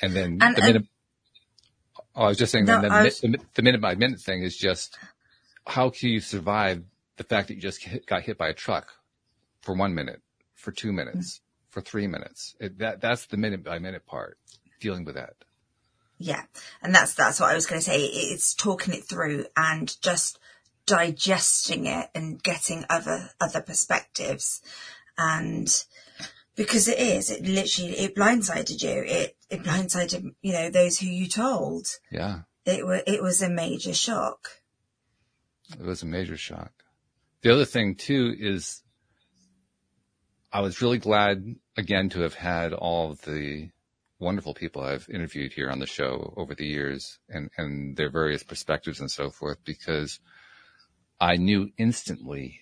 And 0.00 0.14
then 0.14 0.38
and, 0.40 0.56
the 0.56 0.62
minute, 0.62 0.86
oh, 2.14 2.24
I 2.24 2.28
was 2.28 2.38
just 2.38 2.52
saying 2.52 2.64
no, 2.64 2.80
the, 2.80 2.88
was, 2.88 3.20
the, 3.20 3.38
the, 3.54 3.62
minute 3.62 3.80
by 3.80 3.94
minute 3.94 4.20
thing 4.20 4.42
is 4.42 4.56
just, 4.56 4.96
how 5.66 5.90
can 5.90 6.08
you 6.08 6.20
survive 6.20 6.82
the 7.16 7.24
fact 7.24 7.48
that 7.48 7.54
you 7.54 7.60
just 7.60 7.82
hit, 7.82 8.06
got 8.06 8.22
hit 8.22 8.38
by 8.38 8.48
a 8.48 8.54
truck 8.54 8.92
for 9.60 9.74
one 9.74 9.94
minute, 9.94 10.22
for 10.54 10.72
two 10.72 10.92
minutes, 10.92 11.36
mm-hmm. 11.36 11.70
for 11.70 11.80
three 11.82 12.06
minutes? 12.06 12.54
It, 12.58 12.78
that, 12.78 13.00
that's 13.00 13.26
the 13.26 13.36
minute 13.36 13.64
by 13.64 13.78
minute 13.78 14.06
part, 14.06 14.38
dealing 14.80 15.04
with 15.04 15.16
that. 15.16 15.34
Yeah. 16.22 16.42
And 16.82 16.94
that's, 16.94 17.14
that's 17.14 17.40
what 17.40 17.50
I 17.50 17.54
was 17.54 17.66
going 17.66 17.80
to 17.80 17.84
say. 17.84 18.04
It's 18.04 18.54
talking 18.54 18.92
it 18.92 19.04
through 19.04 19.46
and 19.56 19.96
just 20.02 20.38
digesting 20.84 21.86
it 21.86 22.10
and 22.14 22.42
getting 22.42 22.84
other, 22.90 23.30
other 23.40 23.62
perspectives. 23.62 24.60
And 25.16 25.66
because 26.56 26.88
it 26.88 26.98
is, 26.98 27.30
it 27.30 27.42
literally, 27.42 27.92
it 27.92 28.14
blindsided 28.14 28.82
you. 28.82 29.02
It, 29.06 29.36
it 29.48 29.62
blindsided, 29.62 30.34
you 30.42 30.52
know, 30.52 30.68
those 30.68 30.98
who 30.98 31.06
you 31.06 31.26
told. 31.26 31.86
Yeah. 32.12 32.40
It 32.66 32.86
was, 32.86 33.00
it 33.06 33.22
was 33.22 33.40
a 33.40 33.48
major 33.48 33.94
shock. 33.94 34.50
It 35.72 35.86
was 35.86 36.02
a 36.02 36.06
major 36.06 36.36
shock. 36.36 36.72
The 37.40 37.50
other 37.50 37.64
thing 37.64 37.94
too 37.94 38.34
is 38.38 38.82
I 40.52 40.60
was 40.60 40.82
really 40.82 40.98
glad 40.98 41.54
again 41.78 42.10
to 42.10 42.20
have 42.20 42.34
had 42.34 42.74
all 42.74 43.14
the 43.24 43.70
wonderful 44.20 44.54
people 44.54 44.82
I've 44.82 45.08
interviewed 45.08 45.52
here 45.52 45.70
on 45.70 45.78
the 45.78 45.86
show 45.86 46.34
over 46.36 46.54
the 46.54 46.66
years 46.66 47.18
and, 47.28 47.50
and 47.56 47.96
their 47.96 48.10
various 48.10 48.42
perspectives 48.42 49.00
and 49.00 49.10
so 49.10 49.30
forth, 49.30 49.58
because 49.64 50.20
I 51.20 51.36
knew 51.36 51.70
instantly 51.78 52.60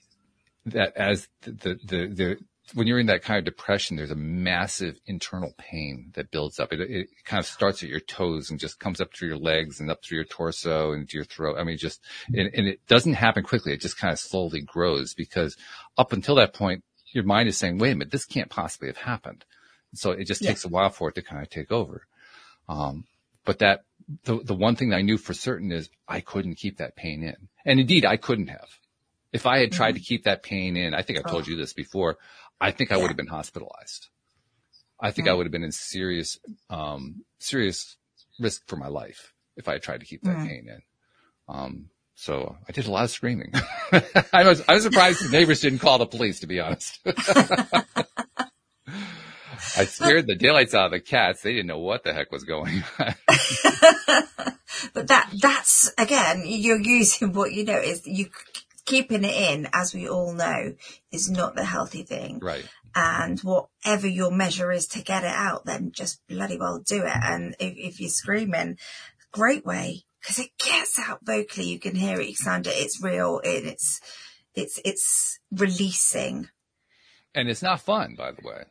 that 0.67 0.97
as 0.97 1.29
the, 1.43 1.53
the, 1.53 1.79
the, 1.85 2.07
the 2.15 2.37
when 2.75 2.87
you're 2.87 2.99
in 2.99 3.07
that 3.07 3.23
kind 3.23 3.39
of 3.39 3.45
depression, 3.45 3.97
there's 3.97 4.11
a 4.11 4.17
massive 4.17 4.99
internal 5.07 5.55
pain 5.57 6.13
that 6.15 6.31
builds 6.31 6.61
up. 6.61 6.73
It, 6.73 6.81
it 6.81 7.09
kind 7.25 7.41
of 7.41 7.47
starts 7.47 7.83
at 7.83 7.89
your 7.89 8.01
toes 8.01 8.51
and 8.51 8.61
just 8.61 8.79
comes 8.79 9.01
up 9.01 9.15
through 9.15 9.29
your 9.29 9.39
legs 9.39 9.81
and 9.81 9.91
up 9.91 10.05
through 10.05 10.17
your 10.17 10.25
torso 10.27 10.93
and 10.93 11.09
to 11.09 11.17
your 11.17 11.25
throat. 11.25 11.57
I 11.59 11.65
mean, 11.65 11.79
just, 11.79 12.01
and, 12.29 12.51
and 12.53 12.67
it 12.67 12.87
doesn't 12.87 13.15
happen 13.15 13.43
quickly. 13.43 13.73
It 13.73 13.81
just 13.81 13.99
kind 13.99 14.13
of 14.13 14.19
slowly 14.19 14.61
grows 14.61 15.15
because 15.15 15.57
up 15.97 16.13
until 16.13 16.35
that 16.35 16.53
point, 16.53 16.85
your 17.15 17.25
mind 17.25 17.49
is 17.49 17.57
saying, 17.57 17.79
wait 17.79 17.93
a 17.93 17.95
minute, 17.95 18.11
this 18.11 18.27
can't 18.27 18.51
possibly 18.51 18.89
have 18.89 18.99
happened. 18.99 19.47
So 19.95 20.11
it 20.13 20.25
just 20.25 20.43
yeah. 20.43 20.51
takes 20.51 20.65
a 20.65 20.69
while 20.69 20.91
for 20.91 21.09
it 21.09 21.15
to 21.17 21.23
kind 21.23 21.43
of 21.43 21.51
take 21.51 21.73
over. 21.73 22.07
Um, 22.69 23.05
but 23.45 23.61
that, 23.61 23.85
the, 24.25 24.39
the 24.43 24.55
one 24.55 24.77
thing 24.77 24.91
that 24.91 24.97
I 24.97 25.03
knew 25.03 25.19
for 25.19 25.35
certain 25.35 25.73
is 25.73 25.89
I 26.07 26.21
couldn't 26.21 26.57
keep 26.57 26.79
that 26.79 26.97
pain 26.97 27.23
in. 27.23 27.49
And 27.65 27.81
indeed, 27.81 28.05
I 28.05 28.17
couldn't 28.17 28.49
have. 28.49 28.69
If 29.33 29.47
I 29.47 29.59
had 29.59 29.73
tried 29.73 29.91
mm-hmm. 29.91 29.99
to 29.99 30.05
keep 30.05 30.25
that 30.25 30.43
pain 30.43 30.77
in, 30.77 30.95
I 30.95 31.03
think 31.03 31.19
I've 31.19 31.31
told 31.31 31.45
oh. 31.45 31.51
you 31.51 31.57
this 31.57 31.73
before, 31.73 32.19
I 32.61 32.71
think 32.71 32.91
I 32.91 32.97
yeah. 32.97 33.03
would 33.03 33.09
have 33.09 33.17
been 33.17 33.27
hospitalized. 33.27 34.09
I 35.01 35.11
think 35.11 35.27
mm-hmm. 35.27 35.33
I 35.33 35.37
would 35.37 35.47
have 35.47 35.53
been 35.53 35.65
in 35.65 35.73
serious, 35.73 36.39
um, 36.71 37.25
serious 37.39 37.97
risk 38.39 38.67
for 38.67 38.77
my 38.77 38.89
life 38.89 39.33
if 39.57 39.69
I 39.69 39.73
had 39.73 39.83
tried 39.83 40.01
to 40.01 40.07
keep 40.07 40.23
that 40.23 40.37
mm-hmm. 40.37 40.47
pain 40.47 40.69
in. 40.69 40.83
Um, 41.49 41.91
so 42.15 42.57
I 42.69 42.73
did 42.73 42.87
a 42.87 42.91
lot 42.91 43.05
of 43.05 43.11
screaming. 43.11 43.53
I 44.33 44.45
was, 44.45 44.63
I 44.67 44.75
was 44.75 44.83
surprised 44.83 45.25
the 45.25 45.31
neighbors 45.31 45.61
didn't 45.61 45.79
call 45.79 45.99
the 45.99 46.07
police, 46.07 46.41
to 46.41 46.47
be 46.47 46.61
honest. 46.61 46.99
I 49.77 49.85
scared 49.85 50.27
the 50.27 50.35
daylights 50.35 50.75
out 50.75 50.87
of 50.87 50.93
the 50.93 51.01
cats. 51.01 51.43
They 51.43 51.53
didn't 51.53 51.67
know 51.67 51.79
what 51.79 52.05
the 52.05 52.13
heck 52.13 52.33
was 52.33 52.45
going 52.45 52.83
on. 52.99 53.15
but 54.95 55.09
that, 55.09 55.31
that's 55.41 55.93
again, 55.99 56.43
you're 56.47 56.81
using 56.81 57.33
what 57.33 57.53
you 57.53 57.65
know 57.65 57.79
is 57.79 58.07
you 58.07 58.27
keeping 58.89 59.25
it 59.25 59.35
in, 59.35 59.69
as 59.73 59.95
we 59.95 60.09
all 60.09 60.33
know, 60.33 60.75
is 61.13 61.31
not 61.31 61.55
the 61.55 61.65
healthy 61.65 62.03
thing. 62.03 62.39
Right. 62.39 62.67
And 62.95 63.39
whatever 63.41 64.07
your 64.07 64.31
measure 64.31 64.73
is 64.73 64.87
to 64.89 65.03
get 65.03 65.23
it 65.23 65.35
out, 65.35 65.67
then 65.67 65.93
just 65.93 66.27
bloody 66.27 66.57
well 66.57 66.79
do 66.79 67.05
it. 67.05 67.17
And 67.23 67.55
if, 67.61 67.75
if 67.77 68.01
you're 68.01 68.09
screaming, 68.09 68.79
great 69.31 69.65
way, 69.65 70.05
because 70.21 70.39
it 70.39 70.51
gets 70.59 70.99
out 70.99 71.21
vocally. 71.23 71.69
You 71.69 71.79
can 71.79 71.95
hear 71.95 72.19
it, 72.21 72.29
you 72.29 72.35
sound 72.35 72.67
it, 72.67 72.75
it's 72.77 73.03
real, 73.03 73.41
it's, 73.45 74.01
it's, 74.55 74.81
it's 74.85 75.39
releasing. 75.53 76.49
And 77.35 77.49
it's 77.49 77.63
not 77.63 77.81
fun, 77.81 78.15
by 78.17 78.33
the 78.33 78.43
way. 78.43 78.65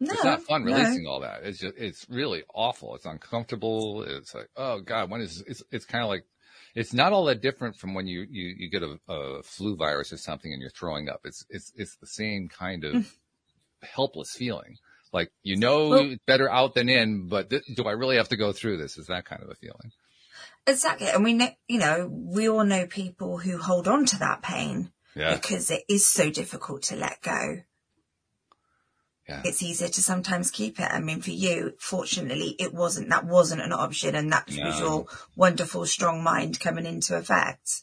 No, 0.00 0.12
it's 0.12 0.24
not 0.24 0.42
fun 0.42 0.64
releasing 0.64 1.04
no. 1.04 1.10
all 1.10 1.20
that. 1.20 1.42
It's 1.42 1.58
just, 1.58 1.76
it's 1.76 2.06
really 2.08 2.42
awful. 2.54 2.94
It's 2.94 3.04
uncomfortable. 3.04 4.02
It's 4.02 4.34
like, 4.34 4.48
oh 4.56 4.80
God, 4.80 5.10
when 5.10 5.20
is, 5.20 5.44
it's, 5.46 5.62
it's 5.70 5.84
kind 5.84 6.02
of 6.02 6.08
like, 6.08 6.24
it's 6.74 6.94
not 6.94 7.12
all 7.12 7.26
that 7.26 7.42
different 7.42 7.76
from 7.76 7.92
when 7.92 8.06
you, 8.06 8.26
you, 8.30 8.54
you 8.56 8.70
get 8.70 8.82
a, 8.82 8.98
a 9.12 9.42
flu 9.42 9.76
virus 9.76 10.12
or 10.12 10.16
something 10.16 10.52
and 10.52 10.62
you're 10.62 10.70
throwing 10.70 11.08
up. 11.10 11.20
It's, 11.24 11.44
it's, 11.50 11.72
it's 11.76 11.96
the 11.96 12.06
same 12.06 12.48
kind 12.48 12.84
of 12.84 12.94
mm. 12.94 13.06
helpless 13.82 14.32
feeling. 14.32 14.78
Like, 15.12 15.32
you 15.42 15.56
know, 15.56 15.88
well, 15.88 16.14
better 16.26 16.48
out 16.48 16.74
than 16.74 16.88
in, 16.88 17.28
but 17.28 17.50
th- 17.50 17.64
do 17.74 17.84
I 17.84 17.92
really 17.92 18.16
have 18.16 18.28
to 18.28 18.36
go 18.36 18.52
through 18.52 18.78
this? 18.78 18.96
Is 18.96 19.08
that 19.08 19.24
kind 19.24 19.42
of 19.42 19.50
a 19.50 19.54
feeling? 19.56 19.92
Exactly. 20.66 21.08
And 21.08 21.24
we 21.24 21.32
know, 21.34 21.50
you 21.68 21.78
know, 21.78 22.08
we 22.10 22.48
all 22.48 22.64
know 22.64 22.86
people 22.86 23.36
who 23.36 23.58
hold 23.58 23.88
on 23.88 24.06
to 24.06 24.18
that 24.20 24.40
pain 24.40 24.92
yeah. 25.14 25.34
because 25.34 25.70
it 25.70 25.82
is 25.88 26.06
so 26.06 26.30
difficult 26.30 26.84
to 26.84 26.96
let 26.96 27.20
go 27.22 27.62
yeah. 29.30 29.42
it's 29.44 29.62
easier 29.62 29.88
to 29.88 30.02
sometimes 30.02 30.50
keep 30.50 30.80
it. 30.80 30.88
I 30.90 31.00
mean, 31.00 31.20
for 31.20 31.30
you, 31.30 31.74
fortunately, 31.78 32.56
it 32.58 32.74
wasn't, 32.74 33.10
that 33.10 33.24
wasn't 33.24 33.62
an 33.62 33.72
option 33.72 34.14
and 34.14 34.32
that 34.32 34.50
no. 34.50 34.66
was 34.66 34.80
your 34.80 35.06
wonderful, 35.36 35.86
strong 35.86 36.22
mind 36.22 36.58
coming 36.58 36.84
into 36.84 37.16
effect. 37.16 37.82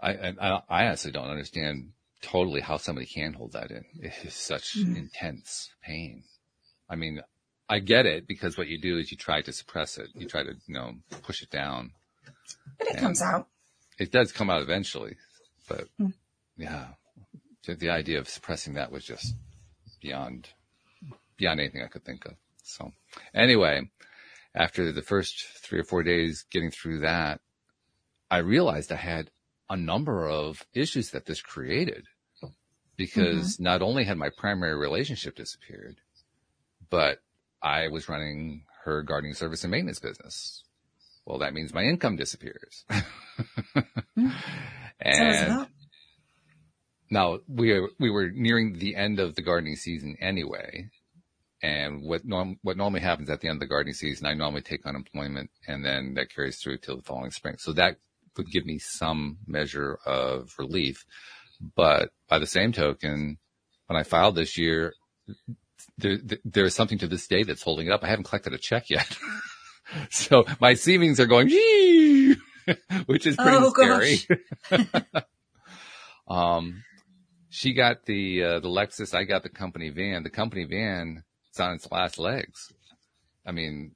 I, 0.00 0.34
I, 0.40 0.60
I 0.68 0.86
honestly 0.86 1.12
don't 1.12 1.30
understand 1.30 1.92
totally 2.20 2.60
how 2.60 2.78
somebody 2.78 3.06
can 3.06 3.32
hold 3.32 3.52
that 3.52 3.70
in. 3.70 3.84
It 4.00 4.12
is 4.24 4.34
such 4.34 4.76
mm. 4.76 4.96
intense 4.96 5.70
pain. 5.82 6.24
I 6.90 6.96
mean, 6.96 7.20
I 7.68 7.78
get 7.78 8.06
it 8.06 8.26
because 8.26 8.58
what 8.58 8.66
you 8.66 8.80
do 8.80 8.98
is 8.98 9.10
you 9.10 9.16
try 9.16 9.40
to 9.42 9.52
suppress 9.52 9.98
it. 9.98 10.08
You 10.14 10.26
try 10.26 10.42
to, 10.42 10.54
you 10.66 10.74
know, 10.74 10.94
push 11.22 11.42
it 11.42 11.50
down. 11.50 11.92
But 12.78 12.88
it 12.88 12.98
comes 12.98 13.22
out. 13.22 13.48
It 13.98 14.12
does 14.12 14.32
come 14.32 14.50
out 14.50 14.62
eventually, 14.62 15.16
but 15.68 15.86
mm. 15.98 16.12
yeah, 16.56 16.88
the 17.66 17.90
idea 17.90 18.18
of 18.18 18.28
suppressing 18.28 18.74
that 18.74 18.92
was 18.92 19.04
just 19.04 19.34
beyond 20.06 20.48
beyond 21.36 21.60
anything 21.60 21.82
I 21.82 21.88
could 21.88 22.04
think 22.04 22.24
of. 22.24 22.34
So 22.62 22.92
anyway, 23.34 23.90
after 24.54 24.92
the 24.92 25.02
first 25.02 25.44
three 25.62 25.80
or 25.80 25.84
four 25.84 26.02
days 26.02 26.44
getting 26.50 26.70
through 26.70 27.00
that, 27.00 27.40
I 28.30 28.38
realized 28.38 28.90
I 28.92 28.96
had 28.96 29.30
a 29.68 29.76
number 29.76 30.28
of 30.28 30.64
issues 30.72 31.10
that 31.10 31.26
this 31.26 31.42
created 31.42 32.06
because 32.96 33.54
mm-hmm. 33.54 33.64
not 33.64 33.82
only 33.82 34.04
had 34.04 34.16
my 34.16 34.30
primary 34.38 34.76
relationship 34.76 35.36
disappeared, 35.36 36.00
but 36.88 37.18
I 37.62 37.88
was 37.88 38.08
running 38.08 38.62
her 38.84 39.02
gardening 39.02 39.34
service 39.34 39.64
and 39.64 39.70
maintenance 39.70 39.98
business. 39.98 40.62
Well, 41.26 41.38
that 41.40 41.52
means 41.52 41.74
my 41.74 41.82
income 41.82 42.16
disappears. 42.16 42.84
and 45.00 45.66
now 47.10 47.38
we 47.48 47.72
are, 47.72 47.88
we 47.98 48.10
were 48.10 48.30
nearing 48.30 48.78
the 48.78 48.96
end 48.96 49.18
of 49.20 49.34
the 49.34 49.42
gardening 49.42 49.76
season 49.76 50.16
anyway. 50.20 50.90
And 51.62 52.02
what 52.02 52.24
norm, 52.24 52.58
what 52.62 52.76
normally 52.76 53.00
happens 53.00 53.30
at 53.30 53.40
the 53.40 53.48
end 53.48 53.56
of 53.56 53.60
the 53.60 53.66
gardening 53.66 53.94
season, 53.94 54.26
I 54.26 54.34
normally 54.34 54.62
take 54.62 54.84
unemployment 54.86 55.50
and 55.66 55.84
then 55.84 56.14
that 56.14 56.34
carries 56.34 56.58
through 56.58 56.78
till 56.78 56.96
the 56.96 57.02
following 57.02 57.30
spring. 57.30 57.56
So 57.58 57.72
that 57.72 57.96
would 58.36 58.50
give 58.50 58.66
me 58.66 58.78
some 58.78 59.38
measure 59.46 59.98
of 60.04 60.54
relief. 60.58 61.04
But 61.74 62.10
by 62.28 62.38
the 62.38 62.46
same 62.46 62.72
token, 62.72 63.38
when 63.86 63.98
I 63.98 64.02
filed 64.02 64.34
this 64.34 64.58
year, 64.58 64.94
there, 65.98 66.18
there 66.44 66.64
is 66.64 66.74
something 66.74 66.98
to 66.98 67.06
this 67.06 67.26
day 67.26 67.42
that's 67.42 67.62
holding 67.62 67.86
it 67.86 67.92
up. 67.92 68.04
I 68.04 68.08
haven't 68.08 68.24
collected 68.24 68.52
a 68.52 68.58
check 68.58 68.90
yet. 68.90 69.16
so 70.10 70.44
my 70.60 70.74
savings 70.74 71.18
are 71.20 71.26
going, 71.26 71.48
which 73.06 73.26
is 73.26 73.36
pretty 73.36 73.56
oh, 73.56 73.70
scary. 73.70 74.18
um, 76.28 76.82
she 77.56 77.72
got 77.72 78.04
the 78.04 78.42
uh, 78.42 78.60
the 78.60 78.68
Lexus. 78.68 79.14
I 79.14 79.24
got 79.24 79.42
the 79.42 79.48
company 79.48 79.88
van. 79.88 80.22
The 80.22 80.30
company 80.30 80.64
van 80.64 81.24
is 81.54 81.58
on 81.58 81.72
its 81.74 81.90
last 81.90 82.18
legs. 82.18 82.70
I 83.46 83.52
mean, 83.52 83.92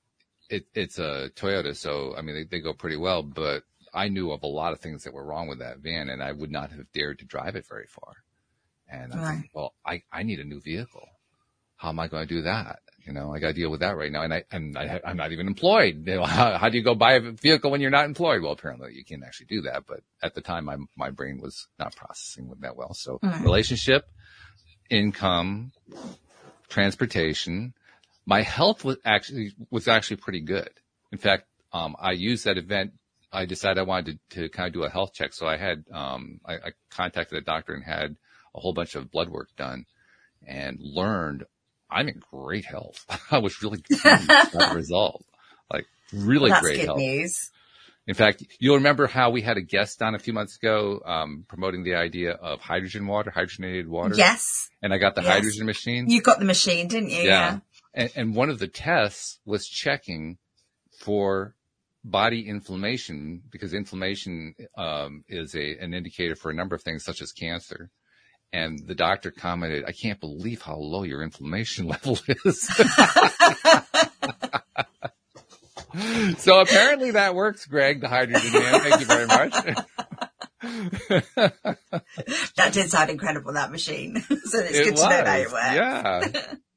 it, 0.48 0.64
it's 0.74 0.98
a 0.98 1.30
Toyota, 1.36 1.76
so 1.76 2.14
I 2.16 2.22
mean 2.22 2.34
they, 2.34 2.44
they 2.44 2.60
go 2.62 2.72
pretty 2.72 2.96
well. 2.96 3.22
But 3.22 3.64
I 3.92 4.08
knew 4.08 4.30
of 4.32 4.42
a 4.44 4.46
lot 4.46 4.72
of 4.72 4.80
things 4.80 5.04
that 5.04 5.12
were 5.12 5.24
wrong 5.26 5.46
with 5.46 5.58
that 5.58 5.80
van, 5.80 6.08
and 6.08 6.22
I 6.22 6.32
would 6.32 6.50
not 6.50 6.70
have 6.70 6.90
dared 6.94 7.18
to 7.18 7.26
drive 7.26 7.54
it 7.54 7.66
very 7.68 7.86
far. 7.86 8.14
And 8.88 9.12
I 9.12 9.16
Right. 9.16 9.24
think, 9.40 9.50
well, 9.54 9.74
I, 9.84 10.02
I 10.10 10.22
need 10.22 10.40
a 10.40 10.44
new 10.44 10.60
vehicle. 10.60 11.06
How 11.76 11.90
am 11.90 12.00
I 12.00 12.08
going 12.08 12.26
to 12.26 12.34
do 12.34 12.42
that? 12.42 12.80
You 13.06 13.14
know, 13.14 13.32
I 13.32 13.38
got 13.38 13.48
to 13.48 13.52
deal 13.54 13.70
with 13.70 13.80
that 13.80 13.96
right 13.96 14.12
now. 14.12 14.22
And 14.22 14.34
I, 14.34 14.44
and 14.52 14.76
I, 14.76 15.00
I'm 15.04 15.16
not 15.16 15.32
even 15.32 15.46
employed. 15.46 16.06
You 16.06 16.16
know, 16.16 16.24
how, 16.24 16.58
how 16.58 16.68
do 16.68 16.76
you 16.76 16.84
go 16.84 16.94
buy 16.94 17.14
a 17.14 17.20
vehicle 17.20 17.70
when 17.70 17.80
you're 17.80 17.90
not 17.90 18.04
employed? 18.04 18.42
Well, 18.42 18.52
apparently 18.52 18.92
you 18.94 19.04
can't 19.04 19.24
actually 19.24 19.46
do 19.46 19.62
that. 19.62 19.84
But 19.86 20.00
at 20.22 20.34
the 20.34 20.42
time, 20.42 20.66
my, 20.66 20.76
my 20.96 21.10
brain 21.10 21.40
was 21.40 21.66
not 21.78 21.96
processing 21.96 22.48
with 22.48 22.60
that 22.60 22.76
well. 22.76 22.92
So 22.94 23.18
Right. 23.22 23.40
relationship, 23.42 24.04
income, 24.90 25.72
transportation, 26.68 27.74
my 28.26 28.42
health 28.42 28.84
was 28.84 28.98
actually, 29.04 29.52
was 29.70 29.88
actually 29.88 30.18
pretty 30.18 30.40
good. 30.40 30.70
In 31.10 31.18
fact, 31.18 31.44
um, 31.72 31.96
I 31.98 32.12
used 32.12 32.44
that 32.44 32.58
event. 32.58 32.92
I 33.32 33.46
decided 33.46 33.78
I 33.78 33.82
wanted 33.82 34.18
to, 34.30 34.42
to 34.42 34.48
kind 34.48 34.66
of 34.66 34.72
do 34.72 34.82
a 34.82 34.90
health 34.90 35.14
check. 35.14 35.32
So 35.32 35.46
I 35.46 35.56
had, 35.56 35.84
um, 35.92 36.40
I, 36.44 36.54
I 36.54 36.72
contacted 36.90 37.38
a 37.38 37.42
doctor 37.42 37.72
and 37.72 37.84
had 37.84 38.16
a 38.54 38.60
whole 38.60 38.72
bunch 38.74 38.94
of 38.94 39.10
blood 39.10 39.28
work 39.30 39.48
done 39.56 39.86
and 40.46 40.78
learned 40.80 41.44
I'm 41.90 42.08
in 42.08 42.22
great 42.30 42.64
health. 42.64 43.04
I 43.30 43.38
was 43.38 43.62
really 43.62 43.78
pleased 43.90 44.04
with 44.04 44.52
that 44.52 44.72
result. 44.74 45.24
Like 45.72 45.86
really 46.12 46.50
That's 46.50 46.60
great 46.62 46.76
good 46.80 46.86
health. 46.86 46.98
news. 46.98 47.50
In 48.06 48.14
fact, 48.14 48.42
you'll 48.58 48.76
remember 48.76 49.06
how 49.06 49.30
we 49.30 49.40
had 49.42 49.56
a 49.56 49.60
guest 49.60 50.02
on 50.02 50.14
a 50.14 50.18
few 50.18 50.32
months 50.32 50.56
ago, 50.56 51.00
um, 51.04 51.44
promoting 51.48 51.84
the 51.84 51.94
idea 51.94 52.32
of 52.32 52.60
hydrogen 52.60 53.06
water, 53.06 53.30
hydrogenated 53.30 53.86
water. 53.86 54.14
Yes. 54.16 54.68
And 54.82 54.92
I 54.92 54.98
got 54.98 55.14
the 55.14 55.22
Yes. 55.22 55.30
hydrogen 55.32 55.66
machine. 55.66 56.08
You 56.10 56.20
got 56.20 56.38
the 56.40 56.44
machine, 56.44 56.88
didn't 56.88 57.10
you? 57.10 57.22
Yeah. 57.22 57.58
And, 57.94 58.10
and 58.16 58.34
one 58.34 58.50
of 58.50 58.58
the 58.58 58.66
tests 58.68 59.38
was 59.44 59.68
checking 59.68 60.38
for 60.98 61.54
body 62.02 62.48
inflammation 62.48 63.42
because 63.50 63.74
inflammation 63.74 64.54
um, 64.76 65.22
is 65.28 65.54
a, 65.54 65.76
an 65.78 65.92
indicator 65.94 66.34
for 66.34 66.50
a 66.50 66.54
number 66.54 66.74
of 66.74 66.82
things 66.82 67.04
such 67.04 67.20
as 67.22 67.30
cancer. 67.32 67.90
And 68.52 68.80
the 68.86 68.96
doctor 68.96 69.30
commented, 69.30 69.84
I 69.86 69.92
can't 69.92 70.18
believe 70.18 70.62
how 70.62 70.76
low 70.76 71.04
your 71.04 71.22
inflammation 71.22 71.86
level 71.88 72.18
is. 72.44 72.62
so 76.38 76.60
apparently 76.60 77.12
that 77.12 77.34
works, 77.34 77.66
Greg, 77.66 78.00
the 78.00 78.08
hydrogen 78.08 78.52
man. 78.52 78.80
Thank 78.80 79.00
you 79.00 79.06
very 79.06 79.26
much. 79.26 79.54
That 82.56 82.72
did 82.72 82.90
sound 82.90 83.10
incredible, 83.10 83.52
that 83.54 83.70
machine. 83.72 84.20
so 84.20 84.34
it's 84.60 84.78
It 84.78 84.84
good 84.84 84.96
to 84.96 85.02
know 85.02 85.08
that 85.08 85.40
it 85.40 85.44
was, 85.44 85.52
works. 85.52 85.74
Yeah. 85.74 86.28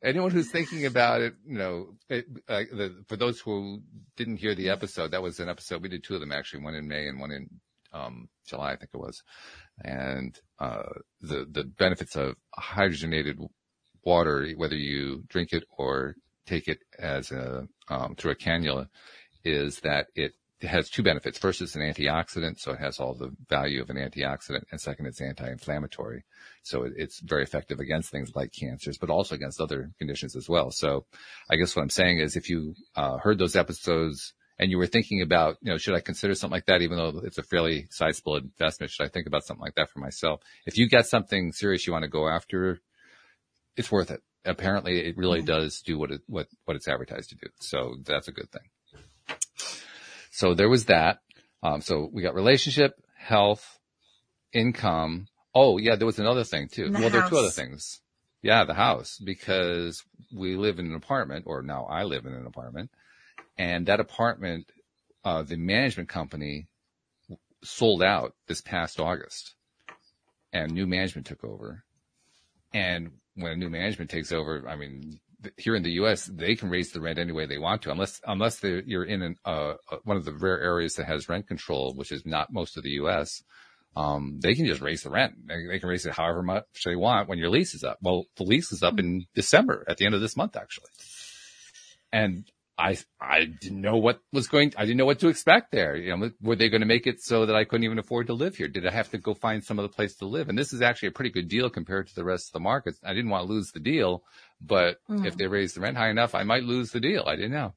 Anyone 0.03 0.32
who's 0.32 0.50
thinking 0.50 0.86
about 0.86 1.22
it, 1.22 1.34
you 1.46 1.58
know, 1.58 1.88
it, 2.10 2.25
uh, 2.48 2.63
the, 2.72 3.03
for 3.08 3.18
those 3.18 3.39
who 3.39 3.82
didn't 4.15 4.38
hear 4.38 4.56
the 4.56 4.70
episode, 4.70 5.12
that 5.12 5.22
was 5.22 5.39
an 5.39 5.50
episode. 5.50 5.82
We 5.82 5.89
did 5.89 6.03
two 6.03 6.15
of 6.15 6.22
them 6.22 6.32
actually, 6.32 6.63
one 6.63 6.75
in 6.75 6.88
May 6.88 7.08
and 7.08 7.20
one 7.20 7.32
in 7.32 7.50
um, 7.94 8.30
July, 8.48 8.72
I 8.72 8.75
think 8.75 8.89
it 8.94 8.98
was. 8.98 9.22
And 9.82 10.38
uh, 10.60 10.84
the 11.22 11.46
the 11.50 11.63
benefits 11.63 12.15
of 12.15 12.36
hydrogenated 12.58 13.38
water, 14.03 14.48
whether 14.56 14.75
you 14.75 15.24
drink 15.27 15.53
it 15.53 15.63
or 15.77 16.15
take 16.46 16.68
it 16.68 16.80
as 17.00 17.32
a 17.32 17.68
um, 17.89 18.15
through 18.15 18.32
a 18.32 18.36
cannula, 18.36 18.88
is 19.44 19.79
that 19.79 20.07
it 20.16 20.33
has 20.62 20.90
two 20.90 21.03
benefits. 21.03 21.38
First, 21.38 21.62
it's 21.62 21.75
an 21.75 21.81
antioxidant, 21.81 22.59
so 22.59 22.72
it 22.72 22.79
has 22.79 23.00
all 23.00 23.14
the 23.14 23.31
value 23.50 23.81
of 23.81 23.90
an 23.90 23.98
antioxidant, 23.98 24.64
and 24.72 24.79
second, 24.79 25.07
it's 25.07 25.22
anti-inflammatory. 25.22 26.24
So 26.64 26.83
it, 26.83 26.94
it's 26.96 27.20
very 27.20 27.44
effective 27.44 27.79
against 27.79 28.12
things 28.12 28.31
like 28.36 28.53
cancers, 28.53 28.98
but 28.98 29.09
also 29.09 29.36
against 29.36 29.59
other 29.59 29.92
conditions 29.98 30.36
as 30.36 30.48
well. 30.48 30.72
So 30.72 31.05
I 31.50 31.55
guess 31.55 31.75
what 31.75 31.81
I'm 31.81 31.90
saying 31.90 32.20
is 32.20 32.36
if 32.36 32.50
you 32.50 32.75
uh, 32.96 33.18
heard 33.18 33.40
those 33.40 33.55
episodes 33.55 34.33
and 34.59 34.70
you 34.72 34.77
were 34.77 34.87
thinking 34.87 35.22
about, 35.22 35.57
you 35.61 35.72
know, 35.72 35.77
should 35.77 35.96
I 35.96 36.00
consider 36.00 36.35
something 36.35 36.53
like 36.55 36.68
that, 36.68 36.81
even 36.81 36.98
though 36.98 37.22
it's 37.24 37.37
a 37.37 37.44
fairly 37.44 37.87
sizable 37.89 38.37
investment, 38.37 38.92
should 38.92 39.05
I 39.05 39.09
think 39.09 39.27
about 39.27 39.46
something 39.46 39.61
like 39.63 39.75
that 39.75 39.89
for 39.89 40.00
myself? 40.00 40.42
If 40.66 40.77
you 40.77 40.87
got 40.89 41.07
something 41.07 41.51
serious 41.51 41.87
you 41.87 41.94
want 41.94 42.03
to 42.03 42.09
go 42.09 42.27
after, 42.27 42.79
it's 43.75 43.92
worth 43.92 44.11
it. 44.11 44.22
Apparently 44.46 45.00
it 45.07 45.18
really 45.18 45.42
Mhm. 45.42 45.48
does 45.48 45.81
do 45.81 45.98
what 45.98 46.11
it, 46.11 46.22
what, 46.27 46.48
what 46.66 46.75
it's 46.75 46.87
advertised 46.87 47.29
to 47.29 47.35
do. 47.35 47.48
So 47.59 47.98
that's 48.05 48.27
a 48.27 48.31
good 48.31 48.50
thing. 48.51 49.37
So 50.31 50.53
there 50.53 50.70
was 50.70 50.85
that. 50.85 51.20
Um, 51.61 51.81
so 51.81 52.09
we 52.11 52.22
got 52.22 52.35
relationship, 52.35 52.96
health, 53.16 53.79
income. 54.51 55.27
Oh 55.55 55.77
yeah, 55.77 55.96
there 55.96 56.05
was 56.05 56.20
another 56.20 56.44
thing 56.44 56.68
too. 56.68 56.89
The 56.89 57.00
well, 57.00 57.09
there 57.09 57.24
are 57.24 57.29
two 57.29 57.37
other 57.37 57.50
things. 57.50 58.01
Yeah, 58.42 58.66
the 58.66 58.74
house 58.74 59.18
because 59.24 60.03
we 60.35 60.55
live 60.55 60.79
in 60.79 60.87
an 60.87 60.96
apartment, 60.96 61.46
or 61.48 61.61
now 61.61 61.85
I 61.85 62.03
live 62.03 62.25
in 62.25 62.33
an 62.33 62.46
apartment, 62.46 62.92
and 63.57 63.85
that 63.87 64.00
apartment, 64.00 64.72
uh, 65.24 65.44
the 65.44 65.57
management 65.57 66.09
company 66.09 66.68
sold 67.63 68.03
out 68.03 68.33
this 68.48 68.61
past 68.61 69.00
August, 69.00 69.55
and 70.51 70.72
new 70.72 70.87
management 70.87 71.27
took 71.27 71.44
over. 71.44 71.83
And 72.74 73.11
when 73.35 73.51
a 73.51 73.55
new 73.55 73.70
management 73.70 74.09
takes 74.09 74.31
over, 74.31 74.68
I 74.68 74.75
mean, 74.75 75.20
here 75.57 75.75
in 75.75 75.83
the 75.83 75.92
U.S., 75.94 76.25
they 76.25 76.55
can 76.55 76.70
raise 76.70 76.92
the 76.92 77.01
rent 77.01 77.20
any 77.20 77.31
way 77.31 77.46
they 77.46 77.57
want 77.57 77.81
to, 77.83 77.92
unless 77.92 78.22
unless 78.25 78.63
you're 78.63 79.03
in 79.03 79.22
an, 79.22 79.35
uh, 79.46 79.74
uh, 79.92 79.98
one 80.03 80.18
of 80.18 80.25
the 80.25 80.33
rare 80.33 80.61
areas 80.61 80.96
that 80.96 81.05
has 81.05 81.29
rent 81.29 81.48
control, 81.48 81.94
which 81.96 82.11
is 82.11 82.25
not 82.25 82.51
most 82.51 82.77
of 82.77 82.83
the 82.83 82.92
U.S. 82.92 83.44
Um, 83.96 84.39
they 84.42 84.55
can 84.55 84.66
just 84.66 84.81
raise 84.81 85.03
the 85.03 85.09
rent. 85.09 85.35
They, 85.48 85.68
they 85.68 85.79
can 85.79 85.89
raise 85.89 86.05
it 86.05 86.13
however 86.13 86.42
much 86.42 86.66
they 86.83 86.96
want 86.96 87.29
when 87.29 87.37
your 87.37 87.50
lease 87.50 87.75
is 87.75 87.83
up. 87.83 88.00
Well, 88.01 88.25
the 88.37 88.44
lease 88.44 88.72
is 88.72 88.81
up 88.81 89.00
in 89.00 89.25
December 89.35 89.83
at 89.87 89.98
the 89.98 90.05
end 90.05 90.16
of 90.16 90.22
this 90.22 90.37
month, 90.37 90.55
actually. 90.55 90.89
And 92.11 92.46
I, 92.77 92.98
I 93.22 93.46
didn't 93.46 93.81
know 93.81 93.98
what 93.98 94.20
was 94.31 94.48
going, 94.48 94.74
I 94.75 94.81
didn't 94.86 94.98
know 94.98 95.05
what 95.05 95.20
to 95.20 95.27
expect 95.27 95.72
there. 95.72 95.96
You 95.96 96.18
know, 96.18 96.31
were 96.42 96.55
they 96.55 96.70
going 96.70 96.81
to 96.81 96.88
make 96.88 97.05
it 97.05 97.22
so 97.22 97.46
that 97.46 97.55
I 97.55 97.66
couldn't 97.66 97.83
even 97.83 98.00
afford 98.00 98.27
to 98.27 98.33
live 98.33 98.55
here? 98.55 98.68
Did 98.68 98.88
I 98.88 98.92
have 98.92 99.12
to 99.12 99.20
go 99.20 99.36
find 99.36 99.64
some 99.64 99.77
other 99.77 99.88
place 99.88 100.16
to 100.18 100.25
live? 100.25 100.50
And 100.50 100.57
this 100.57 100.74
is 100.74 100.81
actually 100.81 101.09
a 101.09 101.12
pretty 101.12 101.29
good 101.29 101.48
deal 101.48 101.70
compared 101.70 102.07
to 102.07 102.16
the 102.16 102.24
rest 102.24 102.48
of 102.50 102.53
the 102.53 102.59
markets. 102.62 103.00
I 103.05 103.14
didn't 103.14 103.29
want 103.29 103.46
to 103.48 103.53
lose 103.53 103.72
the 103.72 103.79
deal, 103.79 104.24
but 104.59 104.98
Mm. 105.07 105.25
if 105.27 105.38
they 105.38 105.46
raised 105.48 105.75
the 105.75 105.81
rent 105.81 105.98
high 105.98 106.09
enough, 106.09 106.33
I 106.33 106.44
might 106.44 106.64
lose 106.64 106.90
the 106.92 107.00
deal. 107.00 107.24
I 107.27 107.36
didn't 107.36 107.51
know. 107.51 107.74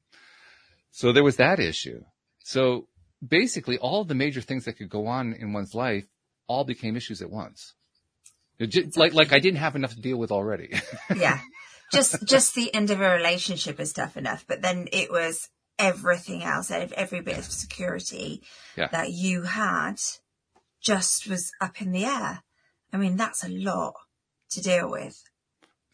So 0.91 1.11
there 1.11 1.23
was 1.23 1.35
that 1.35 1.59
issue. 1.59 2.03
So 2.43 2.87
basically 3.25 3.77
all 3.77 4.03
the 4.03 4.15
major 4.15 4.41
things 4.41 4.65
that 4.65 4.73
could 4.77 4.89
go 4.89 5.05
on 5.05 5.33
in 5.33 5.53
one's 5.53 5.75
life 5.75 6.05
all 6.47 6.63
became 6.63 6.95
issues 6.97 7.21
at 7.21 7.29
once. 7.29 7.75
It 8.57 8.67
ju- 8.67 8.89
like, 8.95 9.13
like 9.13 9.31
I 9.31 9.37
didn't 9.39 9.59
have 9.59 9.75
enough 9.75 9.93
to 9.93 10.01
deal 10.01 10.17
with 10.17 10.31
already. 10.31 10.69
yeah. 11.15 11.39
Just 11.91 12.25
just 12.25 12.53
the 12.55 12.73
end 12.73 12.89
of 12.91 12.99
a 13.01 13.09
relationship 13.09 13.79
is 13.79 13.93
tough 13.93 14.17
enough, 14.17 14.45
but 14.47 14.61
then 14.61 14.87
it 14.91 15.11
was 15.11 15.49
everything 15.79 16.43
else, 16.43 16.69
ev- 16.71 16.91
every 16.93 17.21
bit 17.21 17.37
of 17.37 17.45
security 17.45 18.41
Yeah. 18.75 18.87
that 18.87 19.11
you 19.11 19.43
had 19.43 19.95
just 20.81 21.27
was 21.27 21.51
up 21.61 21.81
in 21.81 21.91
the 21.91 22.03
air. 22.05 22.43
I 22.91 22.97
mean, 22.97 23.15
that's 23.15 23.43
a 23.43 23.49
lot 23.49 23.93
to 24.51 24.61
deal 24.61 24.89
with. 24.89 25.21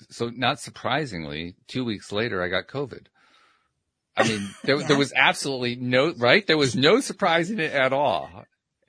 so 0.10 0.30
not 0.30 0.60
surprisingly, 0.60 1.56
two 1.68 1.84
weeks 1.86 2.12
later, 2.12 2.42
I 2.44 2.48
got 2.50 2.68
COVID. 2.68 3.08
I 4.16 4.28
mean, 4.28 4.50
there, 4.64 4.80
Yeah. 4.80 4.88
there 4.88 4.98
was 4.98 5.14
absolutely 5.16 5.76
no, 5.76 6.14
right? 6.18 6.46
There 6.46 6.58
was 6.58 6.76
no 6.76 7.00
surprise 7.00 7.50
in 7.52 7.60
it 7.60 7.72
at 7.74 7.94
all. 7.94 8.30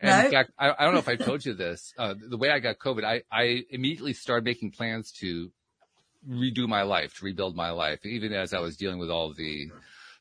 And 0.00 0.10
No. 0.10 0.24
in 0.26 0.30
fact, 0.32 0.50
I, 0.58 0.70
I 0.78 0.84
don't 0.84 0.92
know 0.94 0.98
if 1.00 1.08
I 1.08 1.16
told 1.16 1.44
you 1.46 1.54
this, 1.54 1.92
uh, 1.98 2.14
the 2.18 2.36
way 2.36 2.50
I 2.50 2.58
got 2.58 2.78
COVID, 2.78 3.04
I, 3.04 3.22
I 3.32 3.62
immediately 3.70 4.12
started 4.12 4.44
making 4.44 4.72
plans 4.72 5.12
to 5.20 5.50
redo 6.28 6.66
my 6.68 6.82
life, 6.82 7.14
to 7.18 7.24
rebuild 7.24 7.56
my 7.56 7.70
life. 7.70 8.04
Even 8.04 8.32
as 8.32 8.52
I 8.54 8.60
was 8.60 8.76
dealing 8.76 8.98
with 8.98 9.10
all 9.10 9.32
the, 9.34 9.70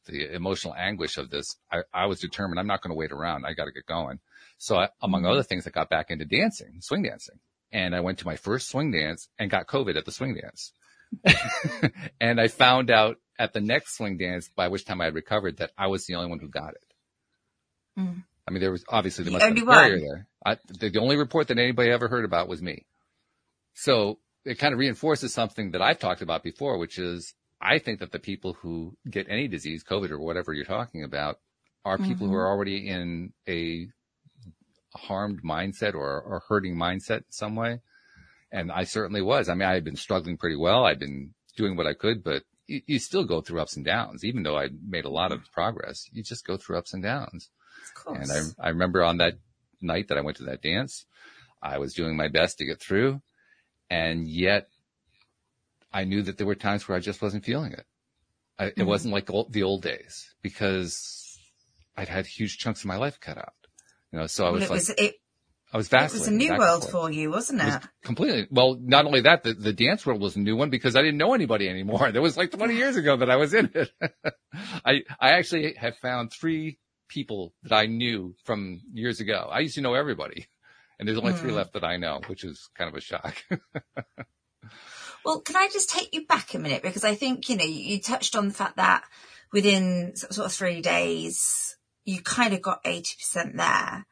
the 0.07 0.33
emotional 0.33 0.75
anguish 0.75 1.17
of 1.17 1.29
this, 1.29 1.55
I, 1.71 1.81
I 1.93 2.05
was 2.07 2.19
determined 2.19 2.59
I'm 2.59 2.67
not 2.67 2.81
going 2.81 2.91
to 2.91 2.95
wait 2.97 3.11
around. 3.11 3.45
I 3.45 3.53
got 3.53 3.65
to 3.65 3.71
get 3.71 3.85
going. 3.85 4.19
So 4.57 4.77
I, 4.77 4.89
among 5.01 5.23
Mhm. 5.23 5.31
other 5.31 5.43
things, 5.43 5.67
I 5.67 5.71
got 5.71 5.89
back 5.89 6.09
into 6.09 6.25
dancing, 6.25 6.79
swing 6.81 7.03
dancing. 7.03 7.39
And 7.71 7.95
I 7.95 8.01
went 8.01 8.19
to 8.19 8.25
my 8.25 8.35
first 8.35 8.69
swing 8.69 8.91
dance 8.91 9.27
and 9.39 9.49
got 9.49 9.67
COVID 9.67 9.97
at 9.97 10.05
the 10.05 10.11
swing 10.11 10.35
dance. 10.35 10.71
and 12.21 12.39
I 12.39 12.47
found 12.47 12.91
out 12.91 13.17
at 13.39 13.53
the 13.53 13.61
next 13.61 13.97
swing 13.97 14.17
dance, 14.17 14.49
by 14.55 14.67
which 14.67 14.85
time 14.85 15.01
I 15.01 15.05
had 15.05 15.15
recovered, 15.15 15.57
that 15.57 15.71
I 15.77 15.87
was 15.87 16.05
the 16.05 16.15
only 16.15 16.29
one 16.29 16.39
who 16.39 16.49
got 16.49 16.73
it. 16.75 16.83
Mm. 17.99 18.23
I 18.47 18.51
mean, 18.51 18.61
there 18.61 18.71
was 18.71 18.83
obviously 18.89 19.23
there 19.23 19.31
The 19.31 19.37
must 19.37 19.45
have 19.45 19.55
been 19.55 19.63
a 19.63 19.65
barrier 19.67 19.99
there. 19.99 20.27
I, 20.45 20.57
the, 20.67 20.89
the 20.89 20.99
only 20.99 21.15
report 21.15 21.47
that 21.47 21.57
anybody 21.57 21.89
ever 21.89 22.07
heard 22.07 22.25
about 22.25 22.47
was 22.47 22.61
me. 22.61 22.85
So 23.73 24.19
it 24.45 24.59
kind 24.59 24.73
of 24.73 24.79
reinforces 24.79 25.33
something 25.33 25.71
that 25.71 25.81
I've 25.81 25.99
talked 25.99 26.21
about 26.21 26.43
before, 26.43 26.77
which 26.77 26.97
is 26.99 27.33
I 27.61 27.79
think 27.79 27.99
that 27.99 28.11
the 28.11 28.19
people 28.19 28.53
who 28.53 28.97
get 29.09 29.27
any 29.29 29.47
disease, 29.47 29.83
COVID 29.83 30.11
or 30.11 30.19
whatever 30.19 30.53
you're 30.53 30.65
talking 30.65 31.03
about, 31.03 31.39
are 31.85 31.97
people 31.97 32.27
who 32.27 32.33
Mhm. 32.33 32.37
are 32.37 32.47
already 32.49 32.89
in 32.89 33.33
a 33.47 33.87
harmed 34.95 35.41
mindset 35.43 35.93
or, 35.95 36.21
or 36.21 36.43
hurting 36.47 36.75
mindset 36.75 37.17
in 37.17 37.31
some 37.31 37.55
way. 37.55 37.79
And 38.51 38.71
I 38.71 38.83
certainly 38.83 39.21
was. 39.21 39.49
I 39.49 39.53
mean, 39.55 39.67
I 39.67 39.73
had 39.73 39.83
been 39.83 39.95
struggling 39.95 40.37
pretty 40.37 40.55
well. 40.55 40.85
I'd 40.85 40.99
been 40.99 41.33
doing 41.57 41.75
what 41.75 41.87
I 41.87 41.93
could, 41.93 42.23
but 42.23 42.43
you, 42.67 42.81
you 42.85 42.99
still 42.99 43.23
go 43.25 43.41
through 43.41 43.61
ups 43.61 43.75
and 43.75 43.83
downs. 43.85 44.23
Even 44.23 44.43
though 44.43 44.57
I 44.57 44.69
made 44.87 45.05
a 45.05 45.09
lot 45.09 45.31
of 45.31 45.51
progress, 45.51 46.07
you 46.11 46.21
just 46.23 46.45
go 46.45 46.57
through 46.57 46.77
ups 46.77 46.93
and 46.93 47.01
downs. 47.01 47.49
Of 47.83 48.03
course. 48.03 48.29
And 48.29 48.55
I, 48.61 48.67
I 48.67 48.69
remember 48.69 49.03
on 49.03 49.17
that 49.17 49.35
night 49.81 50.07
that 50.09 50.17
I 50.17 50.21
went 50.21 50.37
to 50.37 50.43
that 50.43 50.61
dance, 50.61 51.05
I 51.61 51.77
was 51.79 51.93
doing 51.93 52.15
my 52.15 52.27
best 52.27 52.57
to 52.59 52.65
get 52.65 52.79
through. 52.79 53.21
And 53.89 54.27
yet 54.27 54.69
I 55.91 56.03
knew 56.05 56.23
that 56.23 56.37
there 56.37 56.47
were 56.47 56.55
times 56.55 56.87
where 56.87 56.97
I 56.97 57.01
just 57.01 57.21
wasn't 57.21 57.45
feeling 57.45 57.73
it. 57.73 57.85
I, 58.57 58.65
mm-hmm. 58.65 58.81
It 58.81 58.87
wasn't 58.87 59.13
like 59.13 59.29
old, 59.29 59.53
the 59.53 59.63
old 59.63 59.83
days 59.83 60.33
because 60.41 61.37
I'd 61.95 62.09
had 62.09 62.25
huge 62.25 62.57
chunks 62.57 62.81
of 62.81 62.87
my 62.87 62.97
life 62.97 63.19
cut 63.19 63.37
out. 63.37 63.53
You 64.11 64.19
know, 64.19 64.27
so 64.27 64.45
I 64.45 64.49
was 64.49 64.61
well, 64.61 64.69
like, 64.69 64.79
was, 64.79 64.89
it, 64.91 65.15
I 65.73 65.77
was 65.77 65.87
vacillating. 65.87 66.17
It 66.17 66.19
was 66.19 66.49
a 66.49 66.53
new 66.53 66.59
world 66.59 66.89
for 66.89 67.11
you, 67.11 67.31
wasn't 67.31 67.61
it? 67.61 67.67
it 67.67 67.73
was 67.73 67.89
completely. 68.03 68.47
Well, 68.51 68.77
not 68.79 69.05
only 69.05 69.21
that, 69.21 69.43
the, 69.43 69.53
the 69.53 69.73
dance 69.73 70.05
world 70.05 70.21
was 70.21 70.35
a 70.35 70.39
new 70.39 70.55
one 70.55 70.69
because 70.69 70.95
I 70.95 71.01
didn't 71.01 71.17
know 71.17 71.33
anybody 71.33 71.67
anymore. 71.67 72.11
That 72.11 72.21
was 72.21 72.37
like 72.37 72.51
20 72.51 72.75
years 72.75 72.95
ago 72.95 73.17
that 73.17 73.29
I 73.29 73.37
was 73.37 73.53
in 73.55 73.71
it. 73.73 73.89
I, 74.85 75.01
I 75.19 75.31
actually 75.31 75.73
have 75.73 75.97
found 75.97 76.31
three 76.31 76.77
people 77.07 77.53
that 77.63 77.73
I 77.73 77.87
knew 77.87 78.35
from 78.43 78.81
years 78.93 79.19
ago. 79.19 79.49
I 79.51 79.59
used 79.59 79.75
to 79.75 79.81
know 79.81 79.95
everybody 79.95 80.47
and 80.99 81.07
there's 81.07 81.17
only 81.17 81.33
mm. 81.33 81.37
three 81.37 81.51
hmm. 81.51 81.57
left 81.57 81.73
that 81.73 81.83
I 81.83 81.97
know, 81.97 82.21
which 82.27 82.43
is 82.43 82.69
kind 82.75 82.89
of 82.89 82.95
a 82.95 83.01
shock. 83.01 83.43
well, 85.25 85.41
can 85.41 85.55
I 85.55 85.69
just 85.71 85.89
take 85.89 86.13
you 86.13 86.25
back 86.25 86.53
a 86.53 86.59
minute? 86.59 86.83
Because 86.83 87.03
I 87.03 87.15
think, 87.15 87.49
you 87.49 87.57
know, 87.57 87.65
you 87.65 87.99
touched 87.99 88.35
on 88.35 88.47
the 88.47 88.53
fact 88.53 88.77
that 88.77 89.03
within 89.51 90.15
sort 90.15 90.45
of 90.45 90.53
three 90.53 90.81
days, 90.81 91.77
you 92.05 92.21
kind 92.21 92.53
of 92.53 92.61
got 92.61 92.83
80% 92.83 93.55
there. 93.55 94.05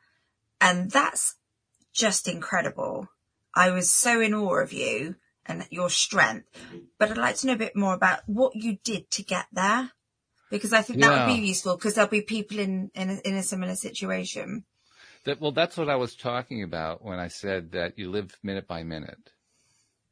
And 0.59 0.91
that's 0.91 1.35
just 1.93 2.27
incredible. 2.27 3.07
I 3.55 3.71
was 3.71 3.91
so 3.91 4.21
in 4.21 4.33
awe 4.33 4.61
of 4.61 4.71
you 4.71 5.15
and 5.45 5.67
your 5.69 5.89
strength, 5.89 6.47
but 6.97 7.11
I'd 7.11 7.17
like 7.17 7.35
to 7.37 7.47
know 7.47 7.53
a 7.53 7.57
bit 7.57 7.75
more 7.75 7.93
about 7.93 8.21
what 8.27 8.55
you 8.55 8.77
did 8.83 9.09
to 9.11 9.23
get 9.23 9.45
there 9.51 9.91
because 10.49 10.73
I 10.73 10.81
think 10.81 10.99
that 10.99 11.11
yeah. 11.11 11.27
would 11.27 11.33
be 11.33 11.47
useful 11.47 11.75
because 11.75 11.95
there'll 11.95 12.09
be 12.09 12.21
people 12.21 12.59
in, 12.59 12.91
in 12.93 13.09
a, 13.09 13.13
in 13.27 13.35
a 13.35 13.43
similar 13.43 13.75
situation. 13.75 14.65
That, 15.25 15.39
well, 15.39 15.51
that's 15.51 15.77
what 15.77 15.89
I 15.89 15.95
was 15.95 16.15
talking 16.15 16.63
about 16.63 17.03
when 17.03 17.19
I 17.19 17.27
said 17.27 17.73
that 17.73 17.97
you 17.97 18.09
live 18.09 18.35
minute 18.41 18.67
by 18.67 18.83
minute. 18.83 19.31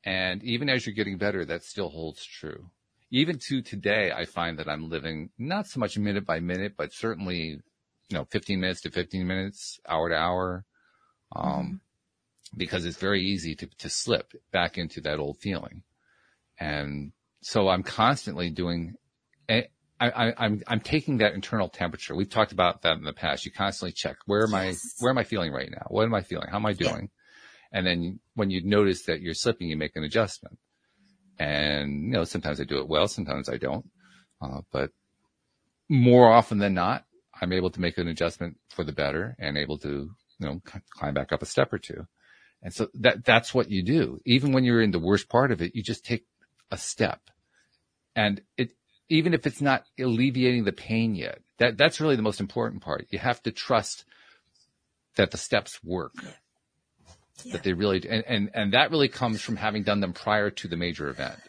And 0.04 0.44
even 0.44 0.70
as 0.70 0.86
you're 0.86 0.96
getting 0.96 1.18
better, 1.18 1.44
that 1.46 1.64
still 1.64 1.90
holds 1.90 2.24
true. 2.24 2.70
Even 3.12 3.40
to 3.48 3.62
today, 3.62 4.12
I 4.16 4.26
find 4.26 4.60
that 4.60 4.70
I'm 4.70 4.90
living 4.90 5.32
not 5.38 5.68
so 5.68 5.80
much 5.80 5.98
minute 5.98 6.26
by 6.26 6.40
minute, 6.40 6.76
but 6.78 6.94
certainly, 6.94 7.60
you 8.10 8.18
know, 8.18 8.26
15 8.26 8.60
minutes 8.60 8.82
to 8.82 8.92
15 8.92 9.26
minutes, 9.26 9.80
hour 9.88 10.10
to 10.10 10.16
hour. 10.16 10.66
Um, 11.36 11.46
mm-hmm. 11.46 12.58
because 12.58 12.86
it's 12.86 12.98
very 12.98 13.24
easy 13.24 13.56
to, 13.56 13.68
to 13.78 13.90
slip 13.90 14.34
back 14.52 14.78
into 14.78 15.02
that 15.02 15.20
old 15.20 15.38
feeling. 15.40 15.84
And 16.60 17.12
so 17.42 17.70
I'm 17.70 17.84
constantly 17.84 18.50
doing, 18.50 18.96
I, 20.00 20.10
I, 20.10 20.34
I'm, 20.38 20.62
I'm 20.68 20.80
taking 20.80 21.18
that 21.18 21.34
internal 21.34 21.68
temperature. 21.68 22.16
We've 22.16 22.30
talked 22.30 22.52
about 22.52 22.84
that 22.84 22.98
in 22.98 23.04
the 23.04 23.14
past. 23.14 23.46
You 23.46 23.52
constantly 23.52 23.92
check 23.92 24.18
where 24.26 24.44
am 24.44 24.54
yes. 24.54 24.80
I, 25.00 25.04
where 25.04 25.12
am 25.12 25.18
I 25.18 25.24
feeling 25.24 25.52
right 25.52 25.70
now? 25.70 25.86
What 25.90 26.04
am 26.04 26.14
I 26.14 26.22
feeling? 26.22 26.48
How 26.50 26.58
am 26.58 26.66
I 26.66 26.74
doing? 26.74 27.10
Yeah. 27.74 27.78
And 27.80 27.86
then 27.86 28.20
when 28.34 28.50
you 28.50 28.64
notice 28.64 29.04
that 29.04 29.22
you're 29.22 29.34
slipping, 29.34 29.68
you 29.68 29.78
make 29.78 29.96
an 29.96 30.04
adjustment. 30.04 30.58
And, 31.38 32.06
you 32.06 32.12
know, 32.12 32.24
sometimes 32.24 32.60
I 32.60 32.64
do 32.64 32.80
it 32.80 32.88
well, 32.88 33.08
sometimes 33.08 33.50
I 33.50 33.58
don't. 33.58 33.86
Uh, 34.42 34.62
but 34.72 34.92
more 35.90 36.32
often 36.32 36.60
than 36.60 36.74
not, 36.74 37.06
I'm 37.42 37.54
able 37.54 37.70
to 37.70 37.82
make 37.82 37.98
an 37.98 38.08
adjustment 38.08 38.58
for 38.70 38.84
the 38.84 38.92
better 38.92 39.36
and 39.40 39.58
able 39.58 39.78
to 39.80 40.10
you 40.40 40.48
know, 40.48 40.62
climb 40.98 41.14
back 41.14 41.32
up 41.32 41.42
a 41.42 41.46
step 41.46 41.72
or 41.74 41.78
two. 41.78 42.08
And 42.62 42.74
so 42.74 42.88
that, 42.96 43.24
that's 43.24 43.54
what 43.54 43.70
you 43.70 43.84
do. 43.84 44.20
Even 44.26 44.52
when 44.52 44.64
you're 44.64 44.82
in 44.82 44.92
the 44.92 45.00
worst 45.00 45.30
part 45.30 45.52
of 45.52 45.62
it, 45.62 45.76
you 45.76 45.84
just 45.84 46.06
take 46.06 46.26
a 46.72 46.78
step 46.78 47.22
and 48.16 48.42
it, 48.58 48.72
even 49.10 49.34
if 49.34 49.46
it's 49.46 49.62
not 49.62 49.84
alleviating 50.00 50.64
the 50.64 50.72
pain 50.72 51.16
yet, 51.16 51.40
that, 51.58 51.78
that's 51.78 52.00
really 52.00 52.16
the 52.16 52.22
most 52.22 52.40
important 52.40 52.82
part. 52.82 53.08
You 53.10 53.20
have 53.20 53.42
to 53.44 53.52
trust 53.52 54.06
that 55.16 55.32
the 55.32 55.38
steps 55.38 55.84
work. 55.84 56.14
Yeah. 56.24 56.30
Yeah. 57.46 57.54
That 57.54 57.64
they 57.64 57.72
really, 57.72 58.06
and, 58.10 58.24
and, 58.28 58.50
and 58.54 58.74
that 58.74 58.92
really 58.92 59.08
comes 59.08 59.42
from 59.42 59.56
having 59.56 59.84
done 59.84 60.02
them 60.02 60.12
prior 60.12 60.50
to 60.50 60.68
the 60.68 60.76
major 60.76 61.08
event. 61.08 61.40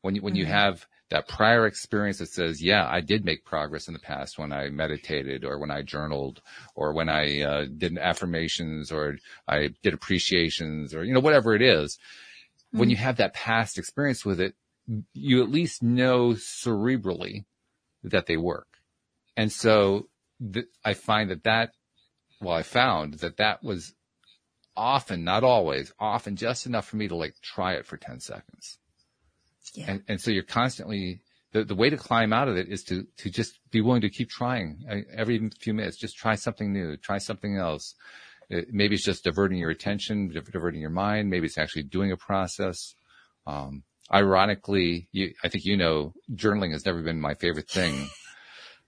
When 0.00 0.14
you, 0.14 0.22
when 0.22 0.34
mm-hmm. 0.34 0.40
you 0.40 0.46
have 0.46 0.86
that 1.10 1.26
prior 1.26 1.66
experience 1.66 2.18
that 2.18 2.28
says, 2.28 2.62
yeah, 2.62 2.86
I 2.88 3.00
did 3.00 3.24
make 3.24 3.44
progress 3.44 3.88
in 3.88 3.94
the 3.94 4.00
past 4.00 4.38
when 4.38 4.52
I 4.52 4.68
meditated 4.68 5.44
or 5.44 5.58
when 5.58 5.72
I 5.72 5.82
journaled 5.82 6.40
or 6.76 6.92
when 6.92 7.08
I 7.08 7.42
uh, 7.42 7.64
did 7.64 7.98
affirmations 7.98 8.92
or 8.92 9.16
I 9.48 9.70
did 9.82 9.92
appreciations 9.92 10.94
or, 10.94 11.04
you 11.04 11.12
know, 11.12 11.20
whatever 11.20 11.54
it 11.54 11.62
is. 11.62 11.96
Mm-hmm. 11.96 12.78
When 12.78 12.90
you 12.90 12.96
have 12.96 13.16
that 13.16 13.34
past 13.34 13.76
experience 13.76 14.24
with 14.24 14.40
it, 14.40 14.54
you 15.12 15.42
at 15.42 15.50
least 15.50 15.82
know 15.82 16.30
cerebrally 16.30 17.44
that 18.02 18.26
they 18.26 18.36
work. 18.36 18.66
And 19.36 19.50
so 19.50 20.08
th- 20.52 20.66
I 20.84 20.94
find 20.94 21.30
that 21.30 21.44
that, 21.44 21.72
well, 22.40 22.54
I 22.54 22.62
found 22.62 23.14
that 23.14 23.38
that 23.38 23.62
was 23.62 23.94
often, 24.76 25.24
not 25.24 25.44
always, 25.44 25.92
often 25.98 26.36
just 26.36 26.66
enough 26.66 26.86
for 26.86 26.96
me 26.96 27.08
to 27.08 27.16
like 27.16 27.34
try 27.42 27.74
it 27.74 27.86
for 27.86 27.96
10 27.96 28.20
seconds. 28.20 28.78
Yeah. 29.74 29.84
And, 29.88 30.02
and 30.08 30.20
so 30.20 30.30
you're 30.30 30.42
constantly, 30.42 31.22
the, 31.52 31.64
the 31.64 31.74
way 31.74 31.88
to 31.88 31.96
climb 31.96 32.32
out 32.32 32.48
of 32.48 32.56
it 32.56 32.68
is 32.68 32.84
to, 32.84 33.06
to 33.18 33.30
just 33.30 33.58
be 33.70 33.80
willing 33.80 34.02
to 34.02 34.10
keep 34.10 34.28
trying 34.28 34.84
every 35.12 35.50
few 35.60 35.72
minutes. 35.72 35.96
Just 35.96 36.16
try 36.16 36.34
something 36.34 36.72
new, 36.72 36.96
try 36.96 37.18
something 37.18 37.56
else. 37.56 37.94
It, 38.50 38.68
maybe 38.72 38.94
it's 38.94 39.04
just 39.04 39.24
diverting 39.24 39.58
your 39.58 39.70
attention, 39.70 40.28
diverting 40.28 40.80
your 40.80 40.90
mind. 40.90 41.30
Maybe 41.30 41.46
it's 41.46 41.56
actually 41.58 41.84
doing 41.84 42.12
a 42.12 42.16
process. 42.16 42.94
Um, 43.46 43.84
ironically, 44.12 45.08
you, 45.12 45.34
I 45.42 45.48
think 45.48 45.64
you 45.64 45.76
know, 45.76 46.14
journaling 46.32 46.72
has 46.72 46.84
never 46.84 47.02
been 47.02 47.20
my 47.20 47.34
favorite 47.34 47.68
thing. 47.68 48.08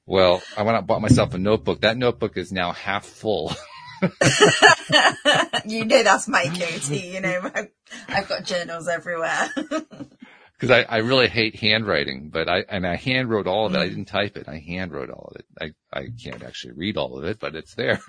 Well, 0.07 0.43
I 0.57 0.63
went 0.63 0.77
out 0.77 0.81
and 0.81 0.87
bought 0.87 1.03
myself 1.03 1.35
a 1.35 1.39
notebook. 1.39 1.81
That 1.81 1.97
notebook 1.97 2.37
is 2.37 2.53
now 2.53 2.73
half 2.73 3.05
full. 3.05 3.53
you 5.67 5.85
know 5.85 6.03
that's 6.03 6.29
my 6.29 6.47
go-to. 6.47 6.97
You 6.97 7.21
know, 7.21 7.51
I've, 7.55 7.69
I've 8.09 8.29
got 8.29 8.45
journals 8.45 8.89
everywhere. 8.89 9.49
because 10.59 10.71
I, 10.71 10.83
I 10.83 10.99
really 10.99 11.29
hate 11.29 11.57
handwriting, 11.57 12.31
but 12.31 12.49
I, 12.49 12.65
and 12.69 12.87
I 12.87 12.97
hand 12.97 13.29
wrote 13.29 13.47
all 13.47 13.67
of 13.67 13.75
it. 13.75 13.79
I 13.79 13.87
mm. 13.87 13.91
didn't 13.91 14.05
type 14.07 14.37
it. 14.37 14.49
I 14.49 14.59
hand 14.59 14.93
wrote 14.93 15.11
all 15.11 15.33
of 15.35 15.41
it. 15.41 15.47
I, 15.61 15.99
I 15.99 16.07
can't 16.23 16.43
actually 16.43 16.75
read 16.75 16.97
all 16.97 17.19
of 17.19 17.25
it, 17.25 17.39
but 17.39 17.55
it's 17.55 17.75
there. 17.75 18.01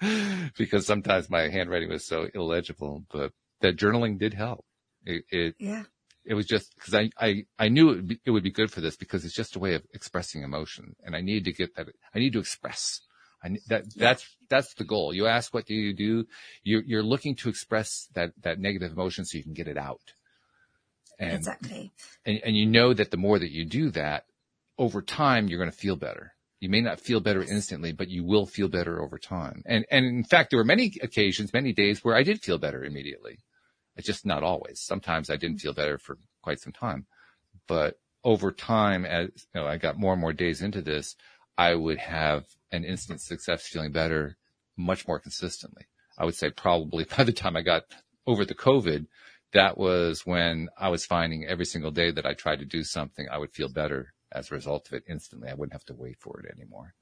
because 0.58 0.86
sometimes 0.86 1.30
my 1.30 1.48
handwriting 1.48 1.88
was 1.88 2.04
so 2.04 2.28
illegible, 2.34 3.04
but 3.10 3.32
that 3.60 3.76
journaling 3.76 4.18
did 4.18 4.34
help. 4.34 4.64
It, 5.04 5.24
it 5.30 5.54
yeah. 5.58 5.84
It 6.24 6.34
was 6.34 6.46
just 6.46 6.74
because 6.74 6.94
I, 6.94 7.10
I, 7.18 7.44
I 7.58 7.68
knew 7.68 7.90
it 7.90 7.96
would, 7.96 8.08
be, 8.08 8.20
it 8.24 8.30
would 8.30 8.42
be 8.42 8.50
good 8.50 8.70
for 8.70 8.80
this 8.80 8.96
because 8.96 9.24
it's 9.26 9.34
just 9.34 9.56
a 9.56 9.58
way 9.58 9.74
of 9.74 9.82
expressing 9.92 10.42
emotion 10.42 10.96
and 11.04 11.14
I 11.14 11.20
need 11.20 11.44
to 11.44 11.52
get 11.52 11.76
that. 11.76 11.88
I 12.14 12.18
need 12.18 12.32
to 12.32 12.38
express. 12.38 13.00
I, 13.42 13.58
that, 13.68 13.94
that's, 13.94 14.26
that's 14.48 14.72
the 14.72 14.84
goal. 14.84 15.12
You 15.12 15.26
ask, 15.26 15.52
what 15.52 15.66
do 15.66 15.74
you 15.74 15.92
do? 15.92 16.24
You're, 16.62 16.82
you're 16.82 17.02
looking 17.02 17.36
to 17.36 17.50
express 17.50 18.08
that, 18.14 18.32
that 18.40 18.58
negative 18.58 18.92
emotion 18.92 19.26
so 19.26 19.36
you 19.36 19.44
can 19.44 19.52
get 19.52 19.68
it 19.68 19.76
out. 19.76 20.14
And, 21.18 21.34
exactly. 21.34 21.92
And, 22.24 22.40
and 22.42 22.56
you 22.56 22.64
know 22.64 22.94
that 22.94 23.10
the 23.10 23.18
more 23.18 23.38
that 23.38 23.50
you 23.50 23.66
do 23.66 23.90
that, 23.90 24.24
over 24.78 25.02
time, 25.02 25.46
you're 25.48 25.58
going 25.58 25.70
to 25.70 25.76
feel 25.76 25.96
better. 25.96 26.32
You 26.58 26.68
may 26.70 26.80
not 26.80 27.00
feel 27.00 27.20
better 27.20 27.42
instantly, 27.42 27.92
but 27.92 28.08
you 28.08 28.24
will 28.24 28.46
feel 28.46 28.68
better 28.68 29.02
over 29.02 29.18
time. 29.18 29.62
And, 29.66 29.84
and 29.90 30.06
in 30.06 30.24
fact, 30.24 30.50
there 30.50 30.58
were 30.58 30.64
many 30.64 30.94
occasions, 31.02 31.52
many 31.52 31.72
days 31.74 32.02
where 32.02 32.16
I 32.16 32.22
did 32.22 32.42
feel 32.42 32.58
better 32.58 32.82
immediately. 32.82 33.40
It's 33.96 34.06
just 34.06 34.26
not 34.26 34.42
always. 34.42 34.80
Sometimes 34.80 35.30
I 35.30 35.36
didn't 35.36 35.56
mm-hmm. 35.56 35.62
feel 35.62 35.72
better 35.74 35.98
for 35.98 36.18
quite 36.42 36.60
some 36.60 36.72
time, 36.72 37.06
but 37.66 37.98
over 38.24 38.50
time, 38.50 39.04
as 39.04 39.28
you 39.54 39.60
know, 39.60 39.66
I 39.66 39.76
got 39.76 39.98
more 39.98 40.12
and 40.12 40.20
more 40.20 40.32
days 40.32 40.62
into 40.62 40.82
this, 40.82 41.14
I 41.56 41.74
would 41.74 41.98
have 41.98 42.46
an 42.72 42.84
instant 42.84 43.20
success 43.20 43.66
feeling 43.66 43.92
better 43.92 44.36
much 44.76 45.06
more 45.06 45.20
consistently. 45.20 45.84
I 46.18 46.24
would 46.24 46.34
say 46.34 46.50
probably 46.50 47.04
by 47.16 47.24
the 47.24 47.32
time 47.32 47.56
I 47.56 47.62
got 47.62 47.84
over 48.26 48.44
the 48.44 48.54
COVID, 48.54 49.06
that 49.52 49.78
was 49.78 50.26
when 50.26 50.68
I 50.76 50.88
was 50.88 51.06
finding 51.06 51.44
every 51.44 51.66
single 51.66 51.92
day 51.92 52.10
that 52.10 52.26
I 52.26 52.34
tried 52.34 52.58
to 52.58 52.64
do 52.64 52.82
something, 52.82 53.26
I 53.30 53.38
would 53.38 53.52
feel 53.52 53.68
better 53.68 54.12
as 54.32 54.50
a 54.50 54.54
result 54.54 54.88
of 54.88 54.94
it 54.94 55.04
instantly. 55.08 55.48
I 55.48 55.54
wouldn't 55.54 55.74
have 55.74 55.84
to 55.86 55.94
wait 55.94 56.18
for 56.18 56.40
it 56.40 56.50
anymore. 56.50 56.94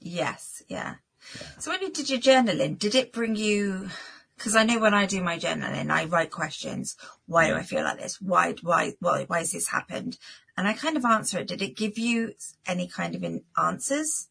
Yes, 0.00 0.62
yeah. 0.68 0.94
yeah. 1.34 1.46
So 1.58 1.70
when 1.70 1.82
you 1.82 1.90
did 1.90 2.08
your 2.08 2.20
journaling, 2.20 2.78
did 2.78 2.94
it 2.94 3.12
bring 3.12 3.36
you? 3.36 3.90
Because 4.38 4.54
I 4.54 4.62
know 4.62 4.78
when 4.78 4.94
I 4.94 5.06
do 5.06 5.20
my 5.20 5.36
journaling, 5.36 5.90
I 5.90 6.04
write 6.04 6.30
questions. 6.30 6.96
Why 7.26 7.48
do 7.48 7.56
I 7.56 7.62
feel 7.62 7.82
like 7.82 7.98
this? 7.98 8.20
Why, 8.20 8.54
why, 8.62 8.94
why, 9.00 9.24
why 9.24 9.40
has 9.40 9.50
this 9.50 9.68
happened? 9.68 10.16
And 10.56 10.68
I 10.68 10.74
kind 10.74 10.96
of 10.96 11.04
answer 11.04 11.40
it. 11.40 11.48
Did 11.48 11.60
it 11.60 11.76
give 11.76 11.98
you 11.98 12.34
any 12.64 12.86
kind 12.86 13.16
of 13.16 13.24
answers? 13.60 14.28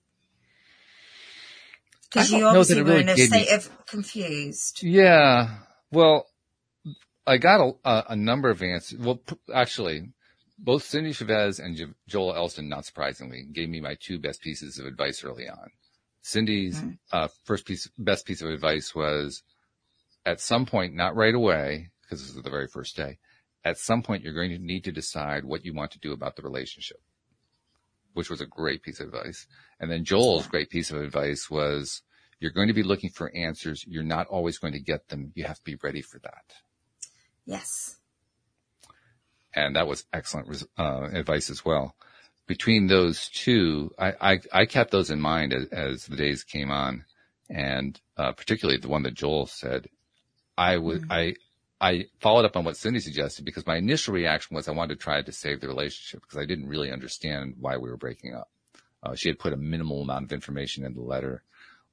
Because 2.09 2.31
you 2.31 2.45
obviously 2.45 2.81
were 2.81 2.89
really 2.89 3.01
in 3.01 3.09
a 3.09 3.17
state 3.17 3.49
me... 3.49 3.53
of 3.53 3.85
confused. 3.85 4.81
Yeah. 4.81 5.55
Well, 5.91 6.27
I 7.25 7.37
got 7.37 7.75
a, 7.83 8.03
a, 8.09 8.15
number 8.15 8.49
of 8.49 8.63
answers. 8.63 8.97
Well, 8.97 9.21
actually, 9.53 10.13
both 10.57 10.85
Cindy 10.85 11.11
Chavez 11.11 11.59
and 11.59 11.93
Joel 12.07 12.33
Elston, 12.33 12.69
not 12.69 12.85
surprisingly, 12.85 13.43
gave 13.51 13.67
me 13.67 13.81
my 13.81 13.97
two 13.99 14.19
best 14.19 14.41
pieces 14.41 14.79
of 14.79 14.85
advice 14.85 15.21
early 15.25 15.49
on. 15.49 15.69
Cindy's 16.21 16.77
mm-hmm. 16.77 16.91
uh, 17.11 17.27
first 17.43 17.65
piece, 17.65 17.89
best 17.97 18.25
piece 18.25 18.41
of 18.41 18.49
advice 18.49 18.95
was, 18.95 19.43
at 20.27 20.41
some 20.41 20.65
point, 20.65 20.93
not 20.93 21.15
right 21.15 21.33
away, 21.33 21.89
because 22.01 22.19
this 22.19 22.35
is 22.35 22.43
the 22.43 22.49
very 22.49 22.67
first 22.67 22.97
day. 22.97 23.17
At 23.63 23.77
some 23.77 24.03
point, 24.03 24.23
you're 24.23 24.33
going 24.33 24.51
to 24.51 24.59
need 24.59 24.83
to 24.83 24.91
decide 24.91 25.45
what 25.45 25.63
you 25.63 25.73
want 25.73 25.91
to 25.91 25.99
do 25.99 26.11
about 26.11 26.35
the 26.35 26.41
relationship, 26.41 26.97
which 28.13 28.29
was 28.29 28.41
a 28.41 28.45
great 28.45 28.83
piece 28.83 28.99
of 28.99 29.07
advice. 29.07 29.47
And 29.79 29.89
then 29.89 30.03
Joel's 30.03 30.47
great 30.47 30.69
piece 30.69 30.91
of 30.91 31.01
advice 31.01 31.49
was, 31.49 32.01
you're 32.39 32.51
going 32.51 32.67
to 32.67 32.73
be 32.73 32.83
looking 32.83 33.09
for 33.09 33.33
answers. 33.33 33.85
You're 33.87 34.03
not 34.03 34.27
always 34.27 34.57
going 34.57 34.73
to 34.73 34.81
get 34.81 35.07
them. 35.07 35.31
You 35.33 35.45
have 35.45 35.57
to 35.57 35.63
be 35.63 35.77
ready 35.81 36.01
for 36.01 36.19
that. 36.19 36.53
Yes. 37.45 37.95
And 39.55 39.77
that 39.77 39.87
was 39.87 40.05
excellent 40.11 40.63
uh, 40.77 41.07
advice 41.13 41.49
as 41.49 41.63
well. 41.63 41.95
Between 42.47 42.87
those 42.87 43.29
two, 43.29 43.91
I, 43.97 44.13
I, 44.19 44.39
I 44.51 44.65
kept 44.65 44.91
those 44.91 45.09
in 45.09 45.21
mind 45.21 45.53
as, 45.53 45.67
as, 45.69 46.05
the 46.05 46.17
days 46.17 46.43
came 46.43 46.69
on. 46.69 47.05
And 47.49 47.99
uh, 48.17 48.33
particularly 48.33 48.79
the 48.79 48.89
one 48.89 49.03
that 49.03 49.13
Joel 49.13 49.47
said, 49.47 49.87
I 50.57 50.77
would, 50.77 51.03
mm-hmm. 51.03 51.11
I, 51.11 51.35
I 51.79 52.05
followed 52.19 52.45
up 52.45 52.57
on 52.57 52.65
what 52.65 52.77
Cindy 52.77 52.99
suggested 52.99 53.45
because 53.45 53.67
my 53.67 53.77
initial 53.77 54.13
reaction 54.13 54.55
was 54.55 54.67
I 54.67 54.71
wanted 54.71 54.95
to 54.95 55.03
try 55.03 55.21
to 55.21 55.31
save 55.31 55.61
the 55.61 55.67
relationship 55.67 56.21
because 56.21 56.39
I 56.39 56.45
didn't 56.45 56.67
really 56.67 56.91
understand 56.91 57.55
why 57.59 57.77
we 57.77 57.89
were 57.89 57.97
breaking 57.97 58.33
up. 58.33 58.49
Uh, 59.03 59.15
she 59.15 59.29
had 59.29 59.37
put 59.37 59.53
a 59.53 59.57
minimal 59.57 60.01
amount 60.01 60.25
of 60.25 60.31
information 60.31 60.83
in 60.83 60.95
the 60.95 61.01
letter. 61.01 61.43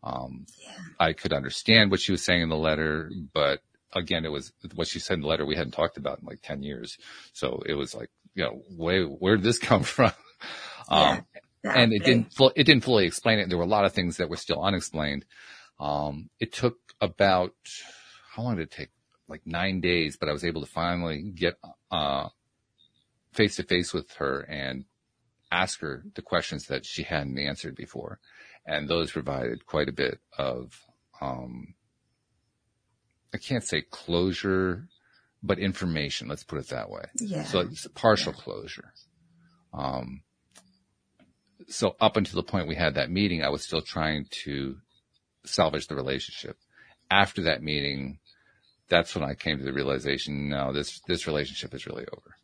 Um, 0.03 0.47
yeah. 0.63 0.73
I 0.99 1.13
could 1.13 1.33
understand 1.33 1.91
what 1.91 2.01
she 2.01 2.13
was 2.13 2.23
saying 2.23 2.43
in 2.43 2.49
the 2.49 2.57
letter, 2.57 3.11
but 3.33 3.61
again, 3.93 4.25
it 4.25 4.31
was 4.31 4.53
what 4.75 4.89
she 4.89 4.99
said 4.99 5.15
in 5.15 5.21
the 5.21 5.27
letter 5.27 5.45
we 5.45 5.57
hadn't 5.57 5.73
talked 5.73 5.97
about 5.97 6.21
in 6.21 6.27
like 6.27 6.41
10 6.43 6.63
years. 6.63 6.99
So 7.33 7.63
it 7.67 7.75
was 7.75 7.95
like, 7.95 8.11
you 8.35 8.45
know, 8.45 8.63
where, 8.77 9.05
where 9.05 9.37
did 9.37 9.45
this 9.45 9.59
come 9.61 9.83
from? 9.83 10.13
um, 10.89 11.27
yeah, 11.63 11.73
and 11.75 11.93
it 11.93 12.05
didn't, 12.05 12.35
it 12.57 12.65
didn't 12.65 12.85
fully 12.85 13.07
explain 13.07 13.39
it. 13.39 13.49
There 13.49 13.59
were 13.59 13.65
a 13.65 13.69
lot 13.69 13.85
of 13.85 13.93
things 13.93 14.17
that 14.17 14.31
were 14.31 14.37
still 14.37 14.63
unexplained. 14.63 15.25
Um, 15.79 16.31
it 16.41 16.53
took 16.53 16.79
about, 17.01 17.55
how 18.35 18.43
long 18.43 18.57
did 18.57 18.65
it 18.65 18.71
take? 18.71 18.91
Like 19.29 19.43
nine 19.47 19.81
days, 19.81 20.17
but 20.19 20.29
I 20.29 20.33
was 20.33 20.45
able 20.45 20.61
to 20.61 20.67
finally 20.67 21.23
get, 21.23 21.55
uh, 21.91 22.29
face 23.33 23.57
to 23.57 23.63
face 23.63 23.93
with 23.93 24.11
her 24.15 24.41
and 24.41 24.85
ask 25.51 25.81
her 25.81 26.05
the 26.15 26.23
questions 26.23 26.67
that 26.67 26.85
she 26.85 27.03
hadn't 27.05 27.39
answered 27.39 27.75
before. 27.77 28.19
And 28.67 28.89
those 28.89 29.13
provided 29.13 29.67
quite 29.67 29.89
a 29.89 29.93
bit 29.93 30.19
of, 30.37 30.73
um, 31.21 31.75
I 33.33 33.39
can't 33.39 33.65
say 33.65 33.83
closure, 33.83 34.89
but 35.43 35.59
information. 35.59 36.29
Let's 36.29 36.45
put 36.45 36.59
it 36.59 36.69
that 36.69 36.91
way. 36.91 37.05
Yeah. 37.17 37.45
So 37.45 37.61
it's 37.61 37.87
partial 37.95 38.33
yeah. 38.33 38.43
closure. 38.43 38.93
Um, 39.73 40.23
so 41.69 41.97
up 42.01 42.17
until 42.17 42.37
the 42.37 42.51
point 42.51 42.69
we 42.69 42.75
had 42.75 42.95
that 42.95 43.11
meeting, 43.11 43.43
I 43.43 43.49
was 43.49 43.65
still 43.65 43.83
trying 43.83 44.27
to 44.45 44.77
salvage 45.45 45.87
the 45.87 45.97
relationship. 45.97 46.57
After 47.11 47.43
that 47.43 47.63
meeting, 47.63 48.19
that's 48.89 49.15
when 49.15 49.25
I 49.25 49.35
came 49.35 49.59
to 49.59 49.65
the 49.65 49.73
realization, 49.73 50.49
no, 50.49 50.73
this, 50.73 51.01
this 51.07 51.27
relationship 51.27 51.75
is 51.75 51.87
really 51.87 52.07
over. 52.13 52.37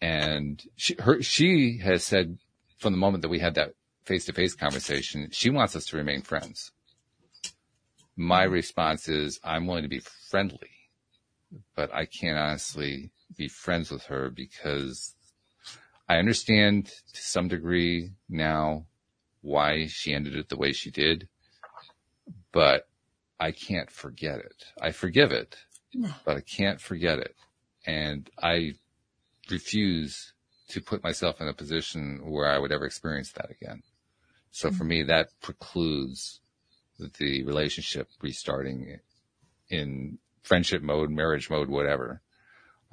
And 0.00 0.62
she, 0.76 0.96
her, 0.98 1.22
she 1.22 1.78
has 1.78 2.04
said 2.04 2.38
from 2.78 2.92
the 2.92 2.98
moment 2.98 3.22
that 3.22 3.28
we 3.28 3.38
had 3.38 3.54
that 3.54 3.74
face 4.04 4.24
to 4.26 4.32
face 4.32 4.54
conversation, 4.54 5.28
she 5.30 5.50
wants 5.50 5.76
us 5.76 5.86
to 5.86 5.96
remain 5.96 6.22
friends. 6.22 6.72
My 8.16 8.42
response 8.42 9.08
is 9.08 9.40
I'm 9.44 9.66
willing 9.66 9.82
to 9.82 9.88
be 9.88 10.02
friendly, 10.30 10.70
but 11.74 11.94
I 11.94 12.06
can't 12.06 12.38
honestly 12.38 13.12
be 13.36 13.48
friends 13.48 13.90
with 13.90 14.04
her 14.04 14.30
because 14.30 15.14
I 16.08 16.16
understand 16.16 16.86
to 16.86 17.22
some 17.22 17.48
degree 17.48 18.10
now 18.28 18.86
why 19.42 19.86
she 19.86 20.12
ended 20.12 20.34
it 20.34 20.48
the 20.48 20.56
way 20.56 20.72
she 20.72 20.90
did, 20.90 21.28
but 22.52 22.88
I 23.40 23.52
can't 23.52 23.90
forget 23.90 24.38
it. 24.38 24.66
I 24.80 24.92
forgive 24.92 25.32
it, 25.32 25.56
no. 25.94 26.10
but 26.24 26.36
I 26.36 26.40
can't 26.40 26.80
forget 26.80 27.18
it. 27.18 27.34
And 27.86 28.28
I 28.40 28.74
refuse 29.50 30.34
to 30.68 30.80
put 30.80 31.02
myself 31.02 31.40
in 31.40 31.48
a 31.48 31.54
position 31.54 32.20
where 32.24 32.46
I 32.46 32.58
would 32.58 32.70
ever 32.70 32.84
experience 32.84 33.32
that 33.32 33.50
again. 33.50 33.82
So 34.50 34.68
mm-hmm. 34.68 34.76
for 34.76 34.84
me, 34.84 35.02
that 35.04 35.28
precludes 35.40 36.40
the 36.98 37.42
relationship 37.44 38.08
restarting 38.20 38.98
in 39.70 40.18
friendship 40.42 40.82
mode, 40.82 41.10
marriage 41.10 41.48
mode, 41.48 41.70
whatever. 41.70 42.20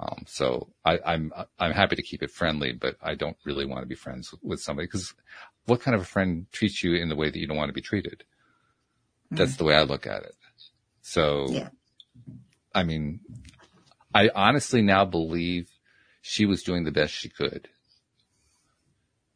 Um, 0.00 0.24
so 0.26 0.68
I, 0.84 0.98
I'm, 1.04 1.32
I'm 1.58 1.72
happy 1.72 1.96
to 1.96 2.02
keep 2.02 2.22
it 2.22 2.30
friendly, 2.30 2.72
but 2.72 2.96
I 3.02 3.16
don't 3.16 3.36
really 3.44 3.66
want 3.66 3.82
to 3.82 3.86
be 3.86 3.96
friends 3.96 4.32
with 4.42 4.60
somebody 4.60 4.86
because 4.86 5.12
what 5.66 5.80
kind 5.80 5.94
of 5.94 6.00
a 6.00 6.06
friend 6.06 6.46
treats 6.52 6.82
you 6.82 6.94
in 6.94 7.08
the 7.08 7.16
way 7.16 7.30
that 7.30 7.38
you 7.38 7.46
don't 7.46 7.56
want 7.56 7.68
to 7.68 7.74
be 7.74 7.82
treated? 7.82 8.24
That's 9.30 9.52
mm-hmm. 9.52 9.58
the 9.58 9.64
way 9.64 9.74
I 9.74 9.82
look 9.82 10.06
at 10.06 10.22
it. 10.22 10.34
So, 11.02 11.46
yeah. 11.50 11.68
I 12.74 12.84
mean, 12.84 13.20
I 14.14 14.30
honestly 14.34 14.82
now 14.82 15.04
believe 15.04 15.68
she 16.22 16.46
was 16.46 16.62
doing 16.62 16.84
the 16.84 16.92
best 16.92 17.12
she 17.12 17.28
could. 17.28 17.68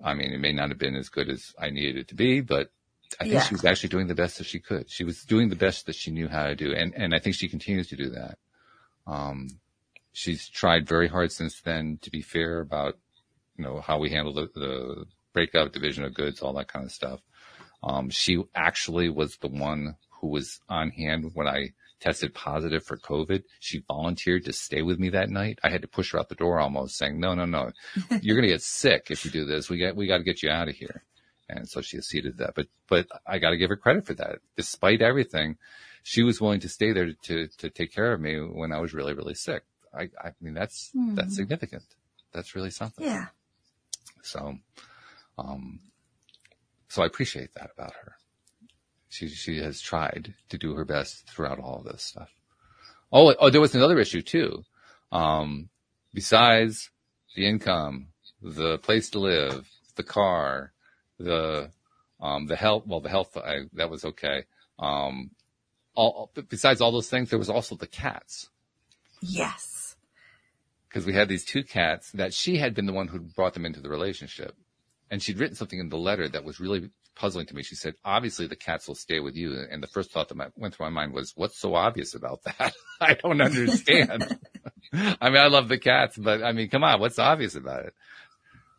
I 0.03 0.15
mean, 0.15 0.33
it 0.33 0.41
may 0.41 0.53
not 0.53 0.71
have 0.71 0.79
been 0.79 0.97
as 0.97 1.09
good 1.09 1.29
as 1.29 1.55
I 1.59 1.71
needed 1.71 1.97
it 1.97 2.09
to 2.09 2.15
be, 2.15 2.41
but 2.41 2.73
I 3.21 3.25
think 3.25 3.35
yeah. 3.35 3.43
she 3.43 3.55
was 3.55 3.65
actually 3.65 3.91
doing 3.91 4.07
the 4.07 4.15
best 4.15 4.39
that 4.39 4.47
she 4.47 4.59
could. 4.59 4.91
She 4.91 5.05
was 5.05 5.23
doing 5.23 5.49
the 5.49 5.57
best 5.57 5.87
that 5.87 5.95
she 5.95 6.11
knew 6.11 6.29
how 6.29 6.47
to 6.47 6.57
do. 6.57 6.75
And, 6.75 6.95
and 6.95 7.15
I 7.15 7.19
think 7.19 7.37
she 7.37 7.49
continues 7.49 7.89
to 7.89 7.97
do 7.97 8.11
that. 8.11 8.39
Um, 9.07 9.49
she's 10.13 10.49
tried 10.49 10.89
very 10.89 11.09
hard 11.09 11.33
since 11.33 11.61
then 11.61 11.99
to 12.03 12.11
be 12.11 12.23
fair 12.23 12.61
about, 12.61 12.99
you 13.57 13.65
know, 13.65 13.81
how 13.81 13.99
we 13.99 14.11
handle 14.11 14.33
the, 14.33 14.49
the 14.55 15.05
breakup, 15.33 15.73
division 15.73 16.05
of 16.05 16.15
goods, 16.15 16.41
all 16.41 16.55
that 16.55 16.69
kind 16.69 16.85
of 16.85 16.93
stuff. 16.93 17.21
Um, 17.83 18.11
she 18.11 18.43
actually 18.55 19.09
was 19.09 19.37
the 19.39 19.49
one 19.49 19.97
who 20.21 20.29
was 20.29 20.61
on 20.69 20.91
hand 20.91 21.33
when 21.35 21.49
I 21.49 21.73
tested 22.01 22.35
positive 22.35 22.85
for 22.85 22.97
COVID. 22.97 23.45
She 23.61 23.85
volunteered 23.87 24.45
to 24.45 24.53
stay 24.53 24.83
with 24.83 24.99
me 24.99 25.11
that 25.11 25.31
night. 25.31 25.59
I 25.63 25.71
had 25.71 25.83
to 25.83 25.89
push 25.89 26.13
her 26.13 26.19
out 26.19 26.29
the 26.29 26.35
door 26.35 26.59
almost 26.59 26.97
saying, 26.97 27.19
no, 27.19 27.35
no, 27.35 27.45
no, 27.45 27.71
you're 28.21 28.37
going 28.37 28.49
to 28.49 28.55
get 28.55 28.63
sick 28.63 29.07
if 29.11 29.25
you 29.25 29.31
do 29.31 29.45
this. 29.45 29.71
We 29.71 29.79
got, 29.79 29.97
we 29.97 30.07
got 30.07 30.19
to 30.19 30.25
get 30.25 30.43
you 30.43 30.51
out 30.51 30.69
of 30.69 30.75
here. 30.75 31.05
And 31.49 31.69
so 31.69 31.81
she 31.81 31.99
acceded 31.99 32.39
to 32.39 32.45
that. 32.45 32.55
But, 32.55 32.67
but 32.89 33.07
I 33.27 33.39
got 33.39 33.51
to 33.51 33.57
give 33.57 33.69
her 33.69 33.77
credit 33.77 34.07
for 34.07 34.15
that. 34.15 34.39
Despite 34.57 35.03
everything, 35.03 35.59
she 36.03 36.23
was 36.23 36.41
willing 36.41 36.61
to 36.61 36.69
stay 36.69 36.93
there 36.93 37.13
to, 37.25 37.47
to 37.47 37.71
take 37.71 37.93
care 37.93 38.13
of 38.13 38.21
me 38.21 38.37
when 38.37 38.73
I 38.73 38.81
was 38.81 38.95
really, 38.95 39.15
really 39.15 39.35
sick. 39.35 39.63
I, 39.95 40.09
I 40.19 40.33
mean, 40.41 40.55
that's, 40.55 40.91
mm. 40.97 41.15
that's 41.15 41.37
significant. 41.37 41.85
That's 42.33 42.55
really 42.55 42.71
something. 42.71 43.05
Yeah. 43.05 43.27
So, 44.23 44.57
um, 45.39 45.81
so 46.93 47.03
I 47.03 47.07
appreciate 47.07 47.55
that 47.55 47.71
about 47.75 47.95
her. 48.05 48.17
She 49.09 49.27
she 49.29 49.57
has 49.63 49.81
tried 49.81 50.35
to 50.51 50.59
do 50.59 50.75
her 50.75 50.85
best 50.85 51.27
throughout 51.27 51.59
all 51.59 51.79
of 51.79 51.85
this 51.85 52.03
stuff. 52.03 52.29
Oh, 53.11 53.35
oh, 53.41 53.49
there 53.49 53.63
was 53.63 53.75
another 53.75 53.99
issue 53.99 54.21
too. 54.21 54.63
Um, 55.11 55.71
besides 56.13 56.91
the 57.35 57.47
income, 57.47 58.09
the 58.43 58.77
place 58.77 59.09
to 59.11 59.21
live, 59.21 59.71
the 59.97 60.03
car, 60.03 60.75
the 61.19 61.71
um, 62.21 62.45
the 62.45 62.57
health. 62.57 62.85
Well, 62.87 63.01
the 63.01 63.09
health 63.09 63.39
I, 63.39 63.61
that 63.73 63.89
was 63.89 64.05
okay. 64.05 64.45
Um, 64.79 65.31
all 65.95 66.31
besides 66.51 66.83
all 66.83 66.93
those 66.93 67.09
things, 67.09 67.31
there 67.31 67.39
was 67.39 67.49
also 67.49 67.75
the 67.75 67.87
cats. 67.87 68.51
Yes. 69.23 69.97
Because 70.91 71.07
we 71.07 71.15
had 71.15 71.31
these 71.31 71.47
two 71.47 71.65
cats 71.65 72.11
that 72.13 72.35
she 72.35 72.59
had 72.59 72.75
been 72.75 72.85
the 72.85 72.93
one 72.93 73.09
who 73.09 73.21
brought 73.21 73.55
them 73.55 73.65
into 73.65 73.81
the 73.81 73.89
relationship, 73.89 74.55
and 75.13 75.23
she'd 75.23 75.39
written 75.39 75.55
something 75.55 75.79
in 75.79 75.91
the 75.91 75.99
letter 75.99 76.27
that 76.27 76.43
was 76.43 76.59
really 76.59 76.89
puzzling 77.15 77.45
to 77.45 77.55
me. 77.55 77.63
She 77.63 77.75
said, 77.75 77.95
obviously 78.03 78.47
the 78.47 78.57
cats 78.57 78.89
will 78.89 78.95
stay 78.95 79.21
with 79.21 79.37
you. 79.37 79.63
And 79.71 79.83
the 79.83 79.87
first 79.87 80.11
thought 80.11 80.31
that 80.31 80.53
went 80.57 80.75
through 80.75 80.87
my 80.87 80.91
mind 80.91 81.13
was, 81.13 81.35
what's 81.37 81.61
so 81.61 81.75
obvious 81.75 82.15
about 82.15 82.43
that? 82.45 82.73
I 83.01 83.13
don't 83.13 83.43
understand. 83.43 84.39
I 84.95 85.29
mean, 85.29 85.37
I 85.37 85.49
love 85.49 85.69
the 85.69 85.77
cats, 85.77 86.17
but 86.17 86.43
I 86.43 86.53
mean, 86.53 86.71
come 86.71 86.83
on, 86.83 86.99
what's 86.99 87.19
obvious 87.19 87.57
about 87.57 87.85
it? 87.85 87.95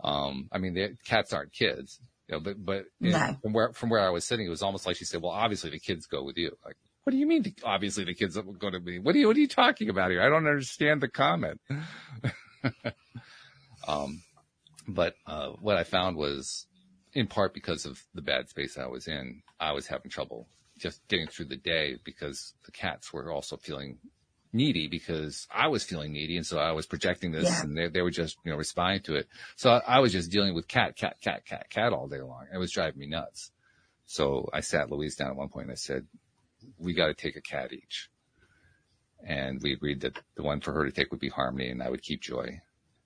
Um, 0.03 0.49
I 0.51 0.57
mean, 0.57 0.73
the 0.73 0.97
cats 1.05 1.33
aren't 1.33 1.53
kids, 1.53 1.99
you 2.27 2.35
know, 2.35 2.39
but, 2.39 2.65
but 2.65 2.85
no. 2.99 3.37
from 3.43 3.53
where, 3.53 3.71
from 3.71 3.91
where 3.91 4.01
I 4.01 4.09
was 4.09 4.25
sitting, 4.25 4.47
it 4.47 4.49
was 4.49 4.63
almost 4.63 4.87
like 4.87 4.95
she 4.95 5.05
said, 5.05 5.21
well, 5.21 5.31
obviously 5.31 5.69
the 5.69 5.79
kids 5.79 6.07
go 6.07 6.23
with 6.23 6.37
you. 6.37 6.57
Like, 6.65 6.77
what 7.03 7.11
do 7.11 7.17
you 7.17 7.27
mean? 7.27 7.53
Obviously 7.63 8.05
the 8.05 8.15
kids 8.15 8.37
are 8.37 8.41
going 8.41 8.73
to 8.73 8.79
be, 8.79 8.97
what 8.97 9.13
are 9.13 9.19
you, 9.19 9.27
what 9.27 9.37
are 9.37 9.39
you 9.39 9.47
talking 9.47 9.89
about 9.89 10.09
here? 10.09 10.23
I 10.23 10.29
don't 10.29 10.47
understand 10.47 10.99
the 10.99 11.09
comment. 11.09 11.61
um, 13.87 14.23
but, 14.87 15.15
uh, 15.25 15.49
what 15.59 15.77
I 15.77 15.83
found 15.83 16.17
was, 16.17 16.67
in 17.13 17.27
part 17.27 17.53
because 17.53 17.85
of 17.85 18.01
the 18.13 18.21
bad 18.21 18.49
space 18.49 18.77
I 18.77 18.87
was 18.87 19.07
in, 19.07 19.43
I 19.59 19.71
was 19.71 19.87
having 19.87 20.09
trouble 20.09 20.47
just 20.77 21.07
getting 21.07 21.27
through 21.27 21.45
the 21.45 21.57
day 21.57 21.97
because 22.03 22.53
the 22.65 22.71
cats 22.71 23.13
were 23.13 23.31
also 23.31 23.57
feeling 23.57 23.99
needy 24.51 24.87
because 24.87 25.47
I 25.51 25.67
was 25.67 25.83
feeling 25.83 26.13
needy. 26.13 26.37
And 26.37 26.45
so 26.45 26.59
I 26.59 26.71
was 26.71 26.85
projecting 26.85 27.31
this 27.31 27.45
yeah. 27.45 27.63
and 27.63 27.77
they, 27.77 27.87
they 27.89 28.01
were 28.01 28.11
just, 28.11 28.37
you 28.45 28.51
know, 28.51 28.57
responding 28.57 29.01
to 29.03 29.15
it. 29.15 29.27
So 29.55 29.71
I, 29.71 29.81
I, 29.87 29.99
was 29.99 30.11
just 30.11 30.31
dealing 30.31 30.53
with 30.53 30.67
cat, 30.67 30.95
cat, 30.95 31.17
cat, 31.21 31.45
cat, 31.45 31.69
cat 31.69 31.93
all 31.93 32.07
day 32.07 32.21
long. 32.21 32.45
It 32.53 32.57
was 32.57 32.71
driving 32.71 32.99
me 32.99 33.07
nuts. 33.07 33.51
So 34.05 34.49
I 34.53 34.59
sat 34.59 34.91
Louise 34.91 35.15
down 35.15 35.29
at 35.29 35.35
one 35.35 35.49
point 35.49 35.65
and 35.65 35.71
I 35.71 35.75
said, 35.75 36.05
we 36.77 36.93
got 36.93 37.07
to 37.07 37.13
take 37.13 37.35
a 37.35 37.41
cat 37.41 37.73
each. 37.73 38.09
And 39.25 39.61
we 39.61 39.73
agreed 39.73 40.01
that 40.01 40.19
the 40.35 40.43
one 40.43 40.59
for 40.59 40.73
her 40.73 40.85
to 40.85 40.91
take 40.91 41.11
would 41.11 41.19
be 41.19 41.29
Harmony 41.29 41.69
and 41.69 41.81
I 41.81 41.89
would 41.89 42.03
keep 42.03 42.21
Joy. 42.21 42.61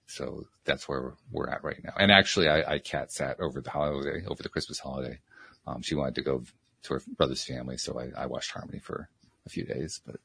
So 0.08 0.46
that's 0.66 0.88
where 0.88 1.14
we're 1.32 1.50
at 1.50 1.64
right 1.64 1.84
now. 1.84 1.94
And 2.00 2.12
actually, 2.12 2.48
I, 2.48 2.74
I 2.74 2.80
cat 2.80 3.12
sat 3.12 3.40
over 3.40 3.62
the 3.62 3.70
holiday, 3.70 4.26
over 4.26 4.42
the 4.42 4.50
Christmas 4.50 4.80
holiday. 4.80 5.20
Um, 5.66 5.82
she 5.82 5.96
wanted 5.96 6.16
to 6.16 6.22
go 6.22 6.44
to 6.84 6.94
her 6.94 7.02
brother's 7.18 7.44
family, 7.44 7.78
so 7.78 8.00
I, 8.00 8.24
I 8.24 8.26
watched 8.26 8.52
Harmony 8.52 8.80
for 8.80 9.10
a 9.46 9.50
few 9.50 9.66
days. 9.66 10.02
But 10.06 10.18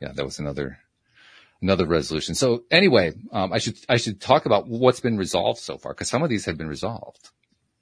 yeah, 0.00 0.12
that 0.14 0.24
was 0.24 0.38
another 0.38 0.78
another 1.60 1.86
resolution. 1.86 2.34
So 2.34 2.64
anyway, 2.70 3.12
um, 3.32 3.52
I 3.52 3.58
should 3.58 3.76
I 3.88 3.96
should 3.96 4.20
talk 4.20 4.46
about 4.46 4.68
what's 4.68 5.00
been 5.00 5.18
resolved 5.18 5.60
so 5.60 5.78
far 5.78 5.92
because 5.92 6.08
some 6.08 6.22
of 6.22 6.30
these 6.30 6.44
have 6.44 6.56
been 6.56 6.68
resolved. 6.68 7.30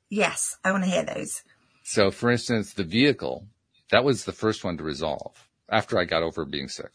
Yes, 0.09 0.57
I 0.65 0.73
want 0.73 0.85
to 0.85 0.91
hear 0.91 1.05
those. 1.05 1.43
So, 1.85 2.11
for 2.11 2.31
instance, 2.31 2.73
the 2.73 2.85
vehicle 2.85 3.47
that 3.91 4.05
was 4.05 4.25
the 4.25 4.33
first 4.33 4.65
one 4.65 4.77
to 4.79 4.85
resolve. 4.85 5.37
after 5.69 5.99
I 5.99 6.05
got 6.05 6.23
over 6.23 6.45
being 6.45 6.69
sick. 6.69 6.91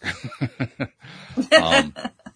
um, 1.61 1.93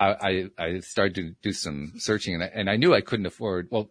I, 0.00 0.48
I, 0.58 0.64
I, 0.64 0.80
started 0.80 1.14
to 1.14 1.34
do 1.42 1.52
some 1.52 1.92
searching 1.98 2.34
and 2.34 2.42
I, 2.42 2.46
and 2.46 2.70
I 2.70 2.76
knew 2.76 2.94
I 2.94 3.02
couldn't 3.02 3.26
afford, 3.26 3.68
well, 3.70 3.90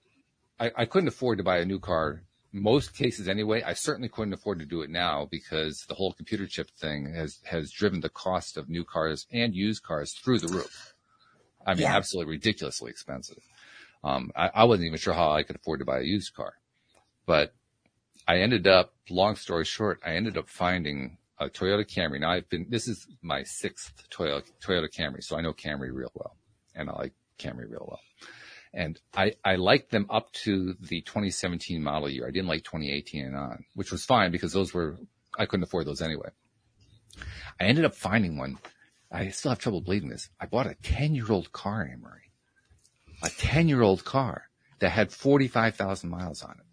I, 0.59 0.71
I 0.75 0.85
couldn't 0.85 1.07
afford 1.07 1.37
to 1.37 1.43
buy 1.43 1.59
a 1.59 1.65
new 1.65 1.79
car 1.79 2.23
most 2.51 2.95
cases 2.95 3.27
anyway. 3.27 3.61
I 3.61 3.73
certainly 3.73 4.09
couldn't 4.09 4.33
afford 4.33 4.57
to 4.59 4.65
do 4.65 4.81
it 4.81 4.89
now 4.89 5.27
because 5.29 5.85
the 5.87 5.93
whole 5.93 6.13
computer 6.13 6.47
chip 6.47 6.71
thing 6.71 7.13
has, 7.13 7.39
has 7.45 7.71
driven 7.71 8.01
the 8.01 8.09
cost 8.09 8.57
of 8.57 8.69
new 8.69 8.83
cars 8.83 9.27
and 9.31 9.53
used 9.53 9.83
cars 9.83 10.13
through 10.13 10.39
the 10.39 10.47
roof. 10.47 10.95
I 11.65 11.75
mean, 11.75 11.83
yeah. 11.83 11.95
absolutely 11.95 12.31
ridiculously 12.31 12.89
expensive. 12.89 13.43
Um, 14.03 14.31
I, 14.35 14.49
I 14.55 14.63
wasn't 14.63 14.87
even 14.87 14.97
sure 14.97 15.13
how 15.13 15.31
I 15.31 15.43
could 15.43 15.57
afford 15.57 15.79
to 15.79 15.85
buy 15.85 15.99
a 15.99 16.03
used 16.03 16.33
car, 16.33 16.53
but 17.27 17.53
I 18.27 18.37
ended 18.39 18.65
up, 18.65 18.93
long 19.09 19.35
story 19.35 19.65
short, 19.65 20.01
I 20.03 20.15
ended 20.15 20.37
up 20.37 20.49
finding 20.49 21.18
a 21.39 21.49
Toyota 21.49 21.85
Camry. 21.85 22.19
Now 22.19 22.31
I've 22.31 22.49
been, 22.49 22.67
this 22.69 22.87
is 22.87 23.07
my 23.21 23.43
sixth 23.43 23.93
Toyota, 24.09 24.43
Toyota 24.61 24.87
Camry. 24.89 25.23
So 25.23 25.37
I 25.37 25.41
know 25.41 25.53
Camry 25.53 25.89
real 25.91 26.11
well 26.13 26.35
and 26.75 26.89
I 26.89 26.93
like 26.93 27.13
Camry 27.37 27.69
real 27.69 27.85
well. 27.87 27.99
And 28.73 28.99
I, 29.15 29.33
I 29.43 29.55
liked 29.55 29.89
them 29.89 30.05
up 30.09 30.31
to 30.43 30.75
the 30.79 31.01
2017 31.01 31.81
model 31.81 32.09
year. 32.09 32.27
I 32.27 32.31
didn't 32.31 32.49
like 32.49 32.63
2018 32.63 33.25
and 33.25 33.35
on, 33.35 33.65
which 33.73 33.91
was 33.91 34.05
fine 34.05 34.31
because 34.31 34.53
those 34.53 34.73
were, 34.73 34.97
I 35.37 35.45
couldn't 35.45 35.63
afford 35.63 35.87
those 35.87 36.01
anyway. 36.01 36.29
I 37.59 37.63
ended 37.63 37.85
up 37.85 37.95
finding 37.95 38.37
one. 38.37 38.59
I 39.11 39.29
still 39.29 39.49
have 39.49 39.59
trouble 39.59 39.81
believing 39.81 40.09
this. 40.09 40.29
I 40.39 40.45
bought 40.45 40.67
a 40.67 40.75
10 40.75 41.15
year 41.15 41.31
old 41.31 41.51
car, 41.51 41.87
Anne 41.89 42.01
Marie. 42.01 42.31
A 43.23 43.29
10 43.29 43.67
year 43.67 43.81
old 43.81 44.05
car 44.05 44.43
that 44.79 44.89
had 44.89 45.11
45,000 45.11 46.09
miles 46.09 46.43
on 46.43 46.51
it. 46.51 46.65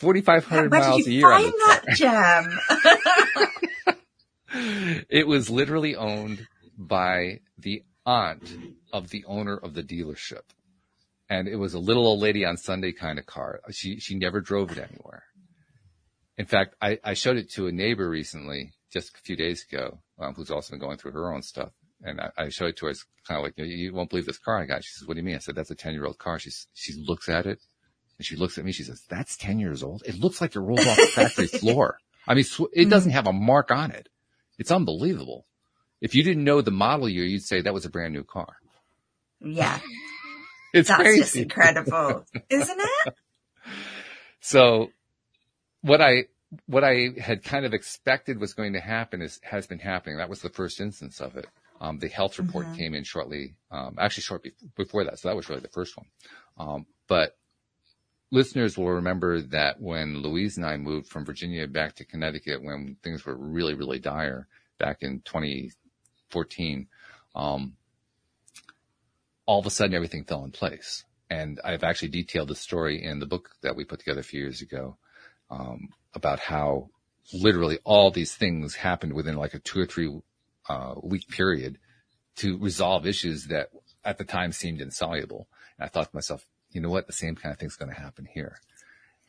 What? 0.00 0.24
4,500 0.24 0.70
miles 0.70 1.06
a 1.06 1.10
year. 1.10 1.26
Where 1.26 1.38
did 1.38 1.46
you 1.46 1.66
find 1.66 1.86
that 1.86 1.96
gem? 3.88 3.96
it 5.08 5.26
was 5.26 5.50
literally 5.50 5.96
owned 5.96 6.46
by 6.76 7.40
the 7.58 7.82
aunt 8.06 8.56
of 8.92 9.10
the 9.10 9.24
owner 9.26 9.56
of 9.56 9.74
the 9.74 9.82
dealership. 9.82 10.42
And 11.28 11.48
it 11.48 11.56
was 11.56 11.74
a 11.74 11.78
little 11.78 12.06
old 12.06 12.20
lady 12.20 12.44
on 12.44 12.56
Sunday 12.56 12.92
kind 12.92 13.18
of 13.18 13.26
car. 13.26 13.60
She, 13.70 13.98
she 13.98 14.14
never 14.14 14.40
drove 14.40 14.70
it 14.70 14.78
anywhere. 14.78 15.24
In 16.38 16.46
fact, 16.46 16.76
I, 16.80 16.98
I 17.04 17.14
showed 17.14 17.36
it 17.36 17.50
to 17.54 17.66
a 17.66 17.72
neighbor 17.72 18.08
recently, 18.08 18.72
just 18.92 19.14
a 19.16 19.20
few 19.24 19.36
days 19.36 19.66
ago, 19.70 19.98
um, 20.18 20.32
who's 20.34 20.50
also 20.50 20.70
been 20.70 20.80
going 20.80 20.96
through 20.96 21.12
her 21.12 21.32
own 21.32 21.42
stuff. 21.42 21.72
And 22.02 22.20
I, 22.20 22.30
I 22.38 22.48
showed 22.48 22.68
it 22.68 22.76
to 22.78 22.86
her. 22.86 22.92
It's 22.92 23.04
kind 23.26 23.38
of 23.38 23.44
like, 23.44 23.54
you 23.56 23.92
won't 23.92 24.08
believe 24.08 24.26
this 24.26 24.38
car 24.38 24.62
I 24.62 24.64
got. 24.64 24.84
She 24.84 24.92
says, 24.92 25.08
what 25.08 25.14
do 25.14 25.20
you 25.20 25.26
mean? 25.26 25.34
I 25.34 25.38
said, 25.38 25.56
that's 25.56 25.72
a 25.72 25.74
10 25.74 25.92
year 25.92 26.06
old 26.06 26.18
car. 26.18 26.38
She's, 26.38 26.68
she 26.72 26.94
looks 26.94 27.28
at 27.28 27.44
it 27.44 27.58
and 28.18 28.26
she 28.26 28.36
looks 28.36 28.58
at 28.58 28.64
me. 28.64 28.72
She 28.72 28.82
says, 28.82 29.02
that's 29.08 29.36
10 29.36 29.58
years 29.58 29.82
old. 29.82 30.02
It 30.04 30.18
looks 30.18 30.40
like 30.40 30.54
it 30.54 30.60
rolled 30.60 30.80
off 30.80 30.96
the 30.96 31.06
factory 31.06 31.46
floor. 31.46 31.98
I 32.26 32.34
mean, 32.34 32.44
it 32.72 32.84
hmm. 32.84 32.90
doesn't 32.90 33.12
have 33.12 33.26
a 33.26 33.32
mark 33.32 33.70
on 33.70 33.90
it. 33.92 34.08
It's 34.58 34.70
unbelievable. 34.70 35.46
If 36.00 36.14
you 36.14 36.22
didn't 36.22 36.44
know 36.44 36.60
the 36.60 36.70
model 36.70 37.08
year, 37.08 37.24
you'd 37.24 37.42
say 37.42 37.60
that 37.60 37.74
was 37.74 37.84
a 37.84 37.90
brand 37.90 38.12
new 38.12 38.24
car. 38.24 38.56
Yeah. 39.40 39.78
it's 40.74 40.88
That's 40.88 41.00
crazy. 41.00 41.20
just 41.20 41.36
incredible, 41.36 42.24
isn't 42.50 42.80
it? 42.80 43.14
So 44.40 44.92
what 45.82 46.00
I, 46.00 46.26
what 46.66 46.84
I 46.84 47.08
had 47.20 47.42
kind 47.42 47.66
of 47.66 47.74
expected 47.74 48.40
was 48.40 48.54
going 48.54 48.74
to 48.74 48.80
happen 48.80 49.20
is, 49.20 49.40
has 49.42 49.66
been 49.66 49.80
happening. 49.80 50.18
That 50.18 50.30
was 50.30 50.40
the 50.40 50.48
first 50.48 50.80
instance 50.80 51.20
of 51.20 51.36
it. 51.36 51.46
Um, 51.80 51.98
the 51.98 52.08
health 52.08 52.38
report 52.38 52.66
mm-hmm. 52.66 52.76
came 52.76 52.94
in 52.94 53.04
shortly, 53.04 53.56
um, 53.70 53.96
actually 53.98 54.22
short 54.22 54.44
be- 54.44 54.52
before 54.76 55.04
that. 55.04 55.18
So 55.18 55.28
that 55.28 55.36
was 55.36 55.48
really 55.48 55.60
the 55.60 55.68
first 55.68 55.96
one. 55.96 56.06
Um, 56.56 56.86
but 57.08 57.36
listeners 58.30 58.76
will 58.76 58.90
remember 58.90 59.40
that 59.40 59.80
when 59.80 60.22
Louise 60.22 60.56
and 60.56 60.66
I 60.66 60.76
moved 60.76 61.08
from 61.08 61.24
Virginia 61.24 61.66
back 61.66 61.94
to 61.96 62.04
Connecticut, 62.04 62.62
when 62.62 62.96
things 63.02 63.24
were 63.24 63.36
really, 63.36 63.74
really 63.74 63.98
dire 63.98 64.46
back 64.78 64.98
in 65.02 65.20
2014, 65.24 66.86
um, 67.34 67.76
all 69.46 69.58
of 69.58 69.66
a 69.66 69.70
sudden 69.70 69.94
everything 69.94 70.24
fell 70.24 70.44
in 70.44 70.50
place. 70.50 71.04
And 71.30 71.60
I've 71.64 71.84
actually 71.84 72.08
detailed 72.08 72.48
the 72.48 72.54
story 72.54 73.02
in 73.02 73.18
the 73.18 73.26
book 73.26 73.50
that 73.62 73.76
we 73.76 73.84
put 73.84 74.00
together 74.00 74.20
a 74.20 74.24
few 74.24 74.40
years 74.40 74.62
ago 74.62 74.96
um, 75.50 75.88
about 76.14 76.40
how 76.40 76.90
literally 77.32 77.78
all 77.84 78.10
these 78.10 78.34
things 78.34 78.74
happened 78.74 79.12
within 79.12 79.36
like 79.36 79.54
a 79.54 79.58
two 79.58 79.80
or 79.80 79.86
three 79.86 80.20
uh, 80.68 80.94
week 81.02 81.28
period 81.28 81.78
to 82.36 82.58
resolve 82.58 83.06
issues 83.06 83.46
that 83.46 83.70
at 84.04 84.18
the 84.18 84.24
time 84.24 84.52
seemed 84.52 84.80
insoluble. 84.80 85.48
And 85.78 85.84
I 85.86 85.88
thought 85.88 86.10
to 86.10 86.16
myself, 86.16 86.46
you 86.70 86.80
know 86.80 86.90
what? 86.90 87.06
The 87.06 87.12
same 87.12 87.34
kind 87.34 87.52
of 87.52 87.58
thing's 87.58 87.76
going 87.76 87.92
to 87.92 88.00
happen 88.00 88.26
here. 88.32 88.60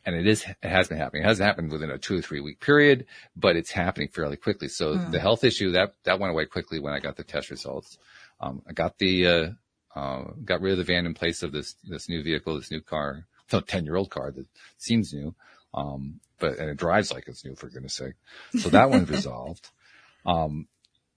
And 0.04 0.16
it 0.16 0.26
is, 0.26 0.44
it 0.62 0.68
has 0.68 0.88
been 0.88 0.98
happening. 0.98 1.22
It 1.22 1.26
hasn't 1.26 1.46
happened 1.46 1.70
within 1.70 1.90
a 1.90 1.98
two 1.98 2.18
or 2.18 2.22
three 2.22 2.40
week 2.40 2.60
period, 2.60 3.06
but 3.36 3.56
it's 3.56 3.70
happening 3.70 4.08
fairly 4.08 4.36
quickly. 4.36 4.68
So 4.68 4.96
mm. 4.96 5.10
the 5.10 5.20
health 5.20 5.44
issue 5.44 5.72
that, 5.72 5.94
that 6.04 6.18
went 6.18 6.32
away 6.32 6.46
quickly 6.46 6.80
when 6.80 6.94
I 6.94 7.00
got 7.00 7.16
the 7.16 7.24
test 7.24 7.50
results. 7.50 7.98
Um, 8.40 8.62
I 8.66 8.72
got 8.72 8.98
the, 8.98 9.26
uh, 9.26 9.50
uh, 9.94 10.22
got 10.44 10.62
rid 10.62 10.72
of 10.72 10.78
the 10.78 10.84
van 10.84 11.04
in 11.04 11.14
place 11.14 11.42
of 11.42 11.52
this, 11.52 11.74
this 11.84 12.08
new 12.08 12.22
vehicle, 12.22 12.56
this 12.56 12.70
new 12.70 12.80
car, 12.80 13.26
no, 13.52 13.60
10 13.60 13.84
year 13.84 13.96
old 13.96 14.10
car 14.10 14.30
that 14.30 14.46
seems 14.78 15.12
new. 15.12 15.34
Um, 15.74 16.20
but, 16.38 16.58
and 16.58 16.70
it 16.70 16.78
drives 16.78 17.12
like 17.12 17.24
it's 17.26 17.44
new 17.44 17.54
for 17.54 17.68
goodness 17.68 17.94
sake. 17.94 18.14
So 18.58 18.70
that 18.70 18.88
one 18.88 19.04
resolved. 19.06 19.68
Um, 20.24 20.66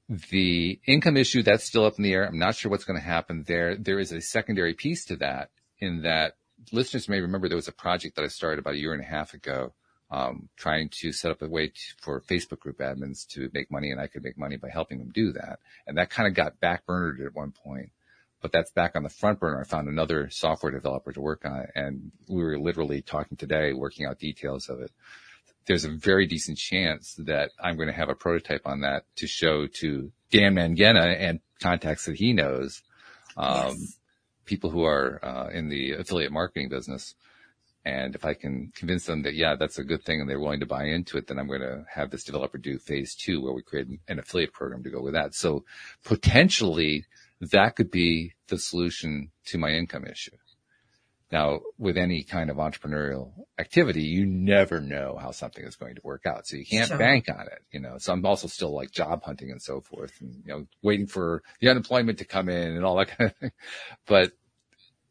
the 0.09 0.79
income 0.86 1.17
issue 1.17 1.43
that's 1.43 1.63
still 1.63 1.86
up 1.86 1.97
in 1.97 2.03
the 2.03 2.13
air. 2.13 2.25
I'm 2.25 2.38
not 2.38 2.55
sure 2.55 2.69
what's 2.69 2.83
going 2.83 2.99
to 2.99 3.05
happen 3.05 3.45
there. 3.47 3.77
There 3.77 3.99
is 3.99 4.12
a 4.12 4.21
secondary 4.21 4.73
piece 4.73 5.05
to 5.05 5.15
that 5.17 5.49
in 5.84 6.02
that 6.04 6.36
listeners 6.72 7.10
may 7.10 7.19
remember 7.19 7.48
there 7.48 7.56
was 7.56 7.67
a 7.67 7.74
project 7.74 8.15
that 8.15 8.26
I 8.26 8.28
started 8.28 8.60
about 8.60 8.76
a 8.76 8.80
year 8.80 8.93
and 8.93 9.02
a 9.02 9.06
half 9.06 9.34
ago, 9.34 9.74
um, 10.12 10.50
trying 10.56 10.89
to 11.02 11.12
set 11.12 11.32
up 11.32 11.41
a 11.41 11.48
way 11.48 11.67
to, 11.67 11.82
for 12.02 12.22
Facebook 12.22 12.60
group 12.60 12.80
admins 12.80 13.28
to 13.30 13.50
make 13.54 13.72
money 13.72 13.91
and 13.91 14.00
I 14.00 14.08
could 14.08 14.24
make 14.24 14.38
money 14.38 14.58
by 14.58 14.69
helping 14.69 15.00
them 15.00 15.12
do 15.13 15.34
that. 15.34 15.60
And 15.88 15.98
that 15.98 16.10
kind 16.10 16.28
of 16.28 16.34
got 16.34 16.60
backburnered 16.60 17.26
at 17.26 17.36
one 17.36 17.52
point 17.52 17.91
but 18.43 18.52
that's 18.52 18.72
back 18.72 18.96
on 18.96 19.04
the 19.04 19.10
front 19.10 19.39
burner. 19.39 19.62
I 19.62 19.63
found 19.63 19.88
another 19.88 20.30
software 20.30 20.72
developer 20.72 21.13
to 21.13 21.22
work 21.22 21.46
on. 21.46 21.65
And 21.76 22.12
we 22.28 22.43
were 22.43 22.60
literally 22.60 23.02
talking 23.02 23.38
today, 23.38 23.72
working 23.72 24.06
out 24.06 24.19
details 24.19 24.67
of 24.69 24.82
it. 24.82 24.91
There's 25.65 25.86
a 25.86 25.89
very 25.89 26.28
decent 26.28 26.58
chance 26.58 27.15
that 27.19 27.52
I'm 27.58 27.78
going 27.78 27.88
to 27.88 27.93
have 27.93 28.10
a 28.10 28.15
prototype 28.15 28.63
on 28.65 28.82
that 28.82 29.06
to 29.15 29.28
show 29.28 29.67
to 29.67 30.12
Dan 30.30 30.56
Mangena 30.56 31.15
and 31.17 31.39
contacts 31.62 32.06
that 32.06 32.17
he 32.17 32.34
knows, 32.34 32.84
um, 33.38 33.69
yes. 33.69 33.98
People 34.45 34.69
who 34.69 34.84
are 34.84 35.23
uh, 35.23 35.49
in 35.49 35.69
the 35.69 35.93
affiliate 35.93 36.32
marketing 36.32 36.69
business. 36.69 37.15
And 37.86 38.15
if 38.15 38.23
I 38.23 38.34
can 38.34 38.71
convince 38.73 39.06
them 39.06 39.23
that, 39.23 39.36
yeah, 39.36 39.56
that's 39.60 39.77
a 39.77 39.84
good 39.84 40.03
thing 40.03 40.21
and 40.21 40.29
they're 40.29 40.39
willing 40.39 40.62
to 40.62 40.65
buy 40.65 40.86
into 40.86 41.17
it, 41.17 41.27
then 41.27 41.38
I'm 41.38 41.47
going 41.47 41.62
to 41.62 41.84
have 41.93 42.12
this 42.12 42.23
developer 42.23 42.58
do 42.58 42.79
phase 42.79 43.13
two 43.13 43.41
where 43.41 43.53
we 43.53 43.62
create 43.62 43.88
an 44.08 44.19
affiliate 44.19 44.53
program 44.53 44.84
to 44.84 44.89
go 44.89 45.01
with 45.01 45.13
that. 45.13 45.36
So 45.36 45.65
potentially 46.06 47.06
that 47.41 47.75
could 47.75 47.91
be 47.91 48.34
the 48.47 48.58
solution 48.58 49.32
to 49.47 49.58
my 49.58 49.71
income 49.71 50.06
issue. 50.06 50.32
Now, 51.34 51.62
with 51.80 51.98
any 51.98 52.22
kind 52.22 52.52
of 52.52 52.58
entrepreneurial 52.58 53.32
activity, 53.58 54.04
you 54.04 54.24
never 54.24 54.80
know 54.80 55.17
how 55.19 55.32
something 55.32 55.63
is 55.65 55.76
going 55.76 55.96
to 55.96 56.02
work 56.04 56.28
out. 56.28 56.46
So 56.46 56.58
you 56.58 56.63
can't 56.63 56.89
sure. 56.89 56.98
bank 57.00 57.26
on 57.28 57.48
it, 57.48 57.63
you 57.72 57.80
know. 57.80 57.98
So 57.98 58.13
I'm 58.13 58.24
also 58.24 58.48
still 58.48 58.72
like 58.72 58.91
job 58.91 59.24
hunting 59.24 59.50
and 59.50 59.60
so 59.60 59.82
forth 59.82 60.13
and, 60.22 60.43
you 60.46 60.54
know, 60.54 60.67
waiting 60.84 61.08
for 61.08 61.41
the 61.60 61.69
unemployment 61.69 62.19
to 62.19 62.26
come 62.26 62.50
in 62.50 62.76
and 62.76 62.86
all 62.86 62.98
that 62.98 63.08
kind 63.17 63.32
of 63.32 63.38
thing. 63.38 63.52
But 64.06 64.34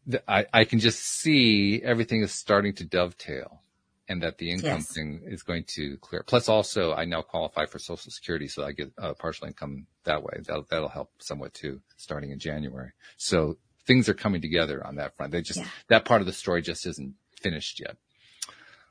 the, 0.07 0.23
I, 0.31 0.47
I 0.53 0.65
can 0.65 0.79
just 0.79 1.01
see 1.03 1.83
everything 1.83 2.23
is 2.23 2.33
starting 2.33 2.75
to 2.75 2.85
dovetail 2.85 3.61
and 4.07 4.23
that 4.23 4.39
the 4.39 4.53
income 4.53 4.79
yes. 4.79 4.93
thing 4.93 5.23
is 5.27 5.43
going 5.43 5.65
to 5.75 5.97
clear. 6.03 6.23
Plus 6.23 6.49
also 6.49 6.95
I 6.95 7.05
now 7.05 7.23
qualify 7.23 7.67
for 7.67 7.81
social 7.81 8.13
security. 8.13 8.47
So 8.47 8.65
I 8.65 8.71
get 8.71 8.93
a 8.97 9.13
partial 9.15 9.49
income 9.49 9.89
that 10.05 10.23
way. 10.23 10.35
That'll, 10.47 10.67
that'll 10.71 10.89
help 10.89 11.11
somewhat 11.19 11.53
too 11.53 11.81
starting 11.97 12.31
in 12.31 12.39
January. 12.39 12.93
So 13.17 13.57
things 13.87 14.09
are 14.09 14.15
coming 14.15 14.41
together 14.41 14.87
on 14.87 14.97
that 14.97 15.17
front. 15.17 15.33
They 15.33 15.43
just, 15.43 15.61
yeah. 15.61 15.69
that 15.89 16.05
part 16.05 16.21
of 16.21 16.27
the 16.27 16.33
story 16.33 16.63
just 16.63 16.87
isn't 16.87 17.15
finished 17.41 17.81
yet. 17.81 17.97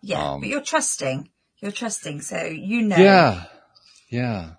Yeah. 0.01 0.31
Um, 0.31 0.41
but 0.41 0.49
you're 0.49 0.61
trusting, 0.61 1.29
you're 1.59 1.71
trusting. 1.71 2.21
So 2.21 2.43
you 2.43 2.81
know. 2.81 2.97
Yeah. 2.97 3.45
Yeah. 4.09 4.51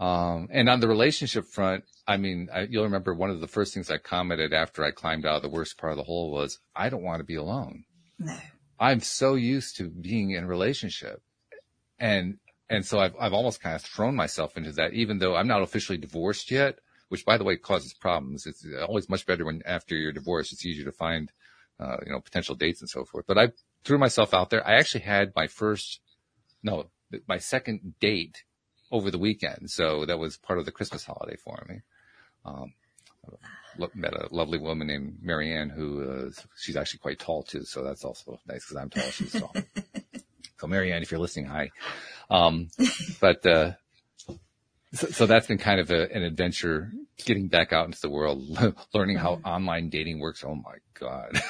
Um, 0.00 0.48
and 0.50 0.68
on 0.68 0.80
the 0.80 0.88
relationship 0.88 1.44
front, 1.46 1.84
I 2.08 2.16
mean, 2.16 2.48
I, 2.52 2.62
you'll 2.62 2.84
remember 2.84 3.14
one 3.14 3.30
of 3.30 3.40
the 3.40 3.46
first 3.46 3.72
things 3.72 3.90
I 3.90 3.98
commented 3.98 4.52
after 4.52 4.84
I 4.84 4.90
climbed 4.90 5.24
out 5.24 5.36
of 5.36 5.42
the 5.42 5.48
worst 5.48 5.78
part 5.78 5.92
of 5.92 5.98
the 5.98 6.02
hole 6.02 6.32
was, 6.32 6.58
I 6.74 6.88
don't 6.88 7.04
want 7.04 7.20
to 7.20 7.24
be 7.24 7.36
alone. 7.36 7.84
No. 8.18 8.36
I'm 8.80 9.00
so 9.00 9.34
used 9.34 9.76
to 9.76 9.88
being 9.88 10.32
in 10.32 10.42
a 10.42 10.48
relationship. 10.48 11.22
And, 12.00 12.38
and 12.68 12.84
so 12.84 12.98
I've, 12.98 13.14
I've 13.20 13.32
almost 13.32 13.62
kind 13.62 13.76
of 13.76 13.82
thrown 13.82 14.16
myself 14.16 14.56
into 14.56 14.72
that, 14.72 14.92
even 14.94 15.18
though 15.18 15.36
I'm 15.36 15.46
not 15.46 15.62
officially 15.62 15.98
divorced 15.98 16.50
yet, 16.50 16.80
which 17.12 17.26
by 17.26 17.36
the 17.36 17.44
way 17.44 17.56
causes 17.56 17.92
problems. 17.92 18.46
It's 18.46 18.64
always 18.88 19.06
much 19.06 19.26
better 19.26 19.44
when 19.44 19.60
after 19.66 19.94
your 19.94 20.12
divorce, 20.12 20.50
it's 20.50 20.64
easier 20.64 20.86
to 20.86 20.92
find, 20.92 21.30
uh, 21.78 21.98
you 22.06 22.10
know, 22.10 22.20
potential 22.20 22.54
dates 22.54 22.80
and 22.80 22.88
so 22.88 23.04
forth. 23.04 23.26
But 23.28 23.36
I 23.36 23.48
threw 23.84 23.98
myself 23.98 24.32
out 24.32 24.48
there. 24.48 24.66
I 24.66 24.76
actually 24.76 25.02
had 25.02 25.30
my 25.36 25.46
first, 25.46 26.00
no, 26.62 26.86
my 27.28 27.36
second 27.36 27.96
date 28.00 28.44
over 28.90 29.10
the 29.10 29.18
weekend. 29.18 29.70
So 29.70 30.06
that 30.06 30.18
was 30.18 30.38
part 30.38 30.58
of 30.58 30.64
the 30.64 30.72
Christmas 30.72 31.04
holiday 31.04 31.36
for 31.36 31.62
me. 31.68 31.80
Um, 32.46 32.72
met 33.94 34.14
a 34.14 34.28
lovely 34.30 34.58
woman 34.58 34.86
named 34.86 35.18
Marianne 35.20 35.68
who 35.68 36.10
uh, 36.10 36.30
she's 36.56 36.76
actually 36.76 37.00
quite 37.00 37.18
tall 37.18 37.42
too, 37.42 37.64
so 37.64 37.84
that's 37.84 38.06
also 38.06 38.40
nice 38.48 38.64
because 38.64 38.76
I'm 38.78 38.88
tall, 38.88 39.10
she's 39.10 39.32
tall. 39.32 39.54
So 40.58 40.68
Marianne, 40.68 41.02
if 41.02 41.10
you're 41.10 41.18
listening, 41.18 41.46
hi. 41.46 41.72
Um, 42.30 42.68
but, 43.20 43.44
uh, 43.44 43.72
so, 44.92 45.06
so, 45.08 45.26
that's 45.26 45.46
been 45.46 45.58
kind 45.58 45.80
of 45.80 45.90
a, 45.90 46.12
an 46.12 46.22
adventure 46.22 46.90
getting 47.24 47.48
back 47.48 47.72
out 47.72 47.86
into 47.86 48.00
the 48.00 48.10
world, 48.10 48.42
learning 48.94 49.16
how 49.16 49.36
mm-hmm. 49.36 49.46
online 49.46 49.88
dating 49.88 50.20
works. 50.20 50.44
Oh 50.46 50.54
my 50.54 50.76
God. 50.98 51.40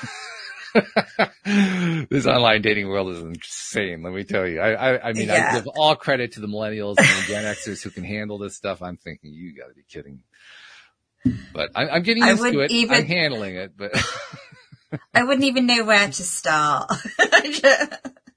this 2.09 2.27
online 2.27 2.63
dating 2.63 2.89
world 2.89 3.11
is 3.11 3.23
insane. 3.23 4.03
Let 4.03 4.13
me 4.13 4.25
tell 4.25 4.47
you. 4.47 4.61
I, 4.61 4.73
I, 4.73 5.09
I 5.09 5.13
mean, 5.13 5.29
yeah. 5.29 5.51
I 5.51 5.55
give 5.57 5.69
all 5.69 5.97
credit 5.97 6.33
to 6.33 6.41
the 6.41 6.47
millennials 6.47 6.97
and 6.99 7.07
the 7.07 7.25
Gen 7.27 7.45
Xers 7.45 7.83
who 7.83 7.91
can 7.91 8.05
handle 8.05 8.39
this 8.39 8.57
stuff. 8.57 8.83
I'm 8.83 8.97
thinking 8.97 9.33
you 9.33 9.55
got 9.55 9.69
to 9.69 9.75
be 9.75 9.83
kidding. 9.89 10.23
But 11.53 11.71
I, 11.75 11.97
am 11.97 12.03
getting 12.03 12.25
used 12.25 12.43
to 12.43 12.61
it. 12.61 12.71
Even, 12.71 12.97
I'm 12.97 13.07
handling 13.07 13.57
it, 13.57 13.77
but 13.77 13.93
I 15.15 15.23
wouldn't 15.23 15.45
even 15.45 15.67
know 15.67 15.85
where 15.85 16.07
to 16.07 16.13
start. 16.13 16.91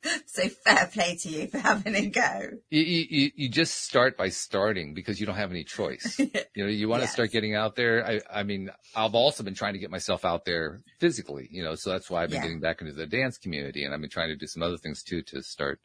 so 0.25 0.47
fair 0.49 0.89
play 0.91 1.15
to 1.15 1.29
you 1.29 1.47
for 1.47 1.57
having 1.57 1.95
a 1.95 2.05
go. 2.07 2.41
You, 2.69 2.81
you, 2.81 3.31
you 3.35 3.49
just 3.49 3.83
start 3.83 4.17
by 4.17 4.29
starting 4.29 4.93
because 4.93 5.19
you 5.19 5.25
don't 5.25 5.35
have 5.35 5.51
any 5.51 5.63
choice. 5.63 6.17
you 6.19 6.31
know, 6.55 6.67
you 6.67 6.87
want 6.87 7.01
yes. 7.01 7.09
to 7.09 7.13
start 7.13 7.31
getting 7.31 7.55
out 7.55 7.75
there. 7.75 8.05
I, 8.05 8.39
I 8.39 8.43
mean, 8.43 8.69
I've 8.95 9.15
also 9.15 9.43
been 9.43 9.55
trying 9.55 9.73
to 9.73 9.79
get 9.79 9.91
myself 9.91 10.25
out 10.25 10.45
there 10.45 10.81
physically, 10.99 11.47
you 11.51 11.63
know, 11.63 11.75
so 11.75 11.89
that's 11.89 12.09
why 12.09 12.23
I've 12.23 12.29
been 12.29 12.37
yeah. 12.37 12.43
getting 12.43 12.59
back 12.59 12.81
into 12.81 12.93
the 12.93 13.07
dance 13.07 13.37
community 13.37 13.83
and 13.83 13.93
I've 13.93 14.01
been 14.01 14.09
trying 14.09 14.29
to 14.29 14.35
do 14.35 14.47
some 14.47 14.63
other 14.63 14.77
things 14.77 15.03
too 15.03 15.21
to 15.23 15.41
start 15.41 15.79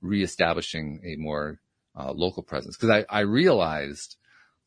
reestablishing 0.00 1.00
a 1.04 1.16
more 1.16 1.60
uh, 1.98 2.12
local 2.12 2.42
presence. 2.42 2.76
Cause 2.76 2.90
I, 2.90 3.04
I 3.08 3.20
realized 3.20 4.16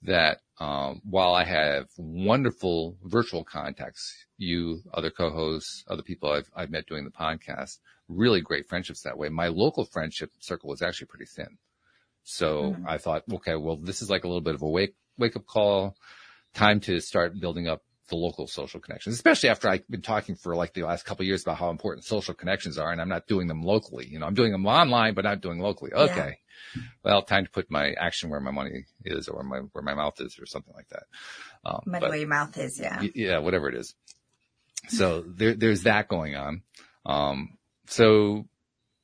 that 0.03 0.39
um, 0.59 1.01
while 1.03 1.33
I 1.33 1.43
have 1.43 1.87
wonderful 1.97 2.97
virtual 3.03 3.43
contacts, 3.43 4.25
you, 4.37 4.81
other 4.93 5.11
co-hosts, 5.11 5.83
other 5.87 6.01
people 6.01 6.31
I've, 6.31 6.49
I've 6.55 6.71
met 6.71 6.87
doing 6.87 7.03
the 7.03 7.11
podcast, 7.11 7.77
really 8.07 8.41
great 8.41 8.67
friendships 8.67 9.01
that 9.03 9.17
way. 9.17 9.29
My 9.29 9.49
local 9.49 9.85
friendship 9.85 10.31
circle 10.39 10.69
was 10.69 10.81
actually 10.81 11.07
pretty 11.07 11.25
thin. 11.25 11.57
So 12.23 12.71
mm-hmm. 12.71 12.87
I 12.87 12.97
thought, 12.97 13.23
okay, 13.31 13.55
well, 13.55 13.77
this 13.77 14.01
is 14.01 14.09
like 14.09 14.23
a 14.23 14.27
little 14.27 14.41
bit 14.41 14.55
of 14.55 14.63
a 14.63 14.67
wake, 14.67 14.95
wake 15.17 15.35
up 15.35 15.45
call, 15.45 15.95
time 16.53 16.79
to 16.81 16.99
start 16.99 17.39
building 17.39 17.67
up 17.67 17.83
the 18.07 18.15
local 18.15 18.47
social 18.47 18.79
connections, 18.79 19.15
especially 19.15 19.49
after 19.49 19.69
I've 19.69 19.87
been 19.89 20.01
talking 20.01 20.35
for 20.35 20.55
like 20.55 20.73
the 20.73 20.83
last 20.83 21.05
couple 21.05 21.25
years 21.25 21.43
about 21.43 21.57
how 21.57 21.69
important 21.69 22.05
social 22.05 22.33
connections 22.33 22.77
are 22.77 22.91
and 22.91 23.01
I'm 23.01 23.09
not 23.09 23.27
doing 23.27 23.47
them 23.47 23.61
locally. 23.61 24.07
You 24.07 24.19
know, 24.19 24.25
I'm 24.25 24.33
doing 24.33 24.51
them 24.51 24.65
online, 24.65 25.13
but 25.13 25.23
not 25.23 25.41
doing 25.41 25.59
locally. 25.59 25.93
Okay. 25.93 26.39
Yeah. 26.75 26.81
Well, 27.03 27.21
time 27.21 27.45
to 27.45 27.51
put 27.51 27.69
my 27.69 27.91
action 27.93 28.29
where 28.29 28.39
my 28.39 28.51
money 28.51 28.85
is 29.05 29.27
or 29.27 29.43
my, 29.43 29.59
where 29.71 29.83
my 29.83 29.93
mouth 29.93 30.19
is 30.19 30.39
or 30.39 30.45
something 30.45 30.73
like 30.75 30.89
that. 30.89 31.03
Um, 31.65 31.81
money 31.85 32.01
but, 32.01 32.09
where 32.09 32.19
your 32.19 32.27
mouth 32.27 32.57
is. 32.57 32.79
Yeah. 32.79 33.01
Yeah. 33.13 33.37
Whatever 33.39 33.69
it 33.69 33.75
is. 33.75 33.95
So 34.89 35.21
there, 35.27 35.53
there's 35.53 35.83
that 35.83 36.07
going 36.07 36.35
on. 36.35 36.61
Um, 37.05 37.57
so 37.87 38.45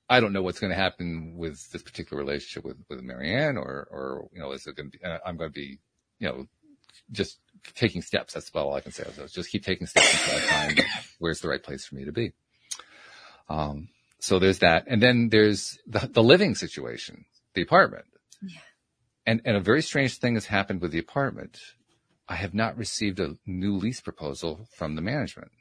I 0.09 0.19
don't 0.19 0.33
know 0.33 0.41
what's 0.41 0.59
going 0.59 0.71
to 0.71 0.79
happen 0.79 1.35
with 1.37 1.71
this 1.71 1.81
particular 1.81 2.21
relationship 2.21 2.65
with, 2.65 2.77
with 2.89 3.01
Marianne 3.01 3.57
or, 3.57 3.87
or, 3.91 4.29
you 4.33 4.39
know, 4.39 4.51
is 4.51 4.67
it 4.67 4.75
going 4.75 4.91
to 4.91 4.97
be, 4.97 5.03
uh, 5.03 5.19
I'm 5.25 5.37
going 5.37 5.49
to 5.49 5.53
be, 5.53 5.79
you 6.19 6.27
know, 6.27 6.47
just 7.11 7.39
taking 7.75 8.01
steps. 8.01 8.33
That's 8.33 8.49
about 8.49 8.65
all 8.65 8.75
I 8.75 8.81
can 8.81 8.91
say. 8.91 9.05
So 9.15 9.27
just 9.27 9.49
keep 9.49 9.63
taking 9.63 9.87
steps 9.87 10.13
until 10.13 10.37
I 10.37 10.41
find 10.41 10.81
where's 11.19 11.41
the 11.41 11.49
right 11.49 11.61
place 11.61 11.85
for 11.85 11.95
me 11.95 12.05
to 12.05 12.11
be. 12.11 12.33
Um, 13.49 13.89
so 14.19 14.39
there's 14.39 14.59
that. 14.59 14.85
And 14.87 15.01
then 15.01 15.29
there's 15.29 15.77
the, 15.87 16.09
the 16.11 16.23
living 16.23 16.55
situation, 16.55 17.25
the 17.53 17.61
apartment. 17.61 18.05
Yeah. 18.41 18.59
And, 19.25 19.41
and 19.45 19.57
a 19.57 19.61
very 19.61 19.81
strange 19.81 20.17
thing 20.17 20.35
has 20.35 20.45
happened 20.45 20.81
with 20.81 20.91
the 20.91 20.99
apartment. 20.99 21.59
I 22.27 22.35
have 22.35 22.53
not 22.53 22.77
received 22.77 23.19
a 23.19 23.35
new 23.45 23.75
lease 23.75 24.01
proposal 24.01 24.67
from 24.75 24.95
the 24.95 25.01
management. 25.01 25.51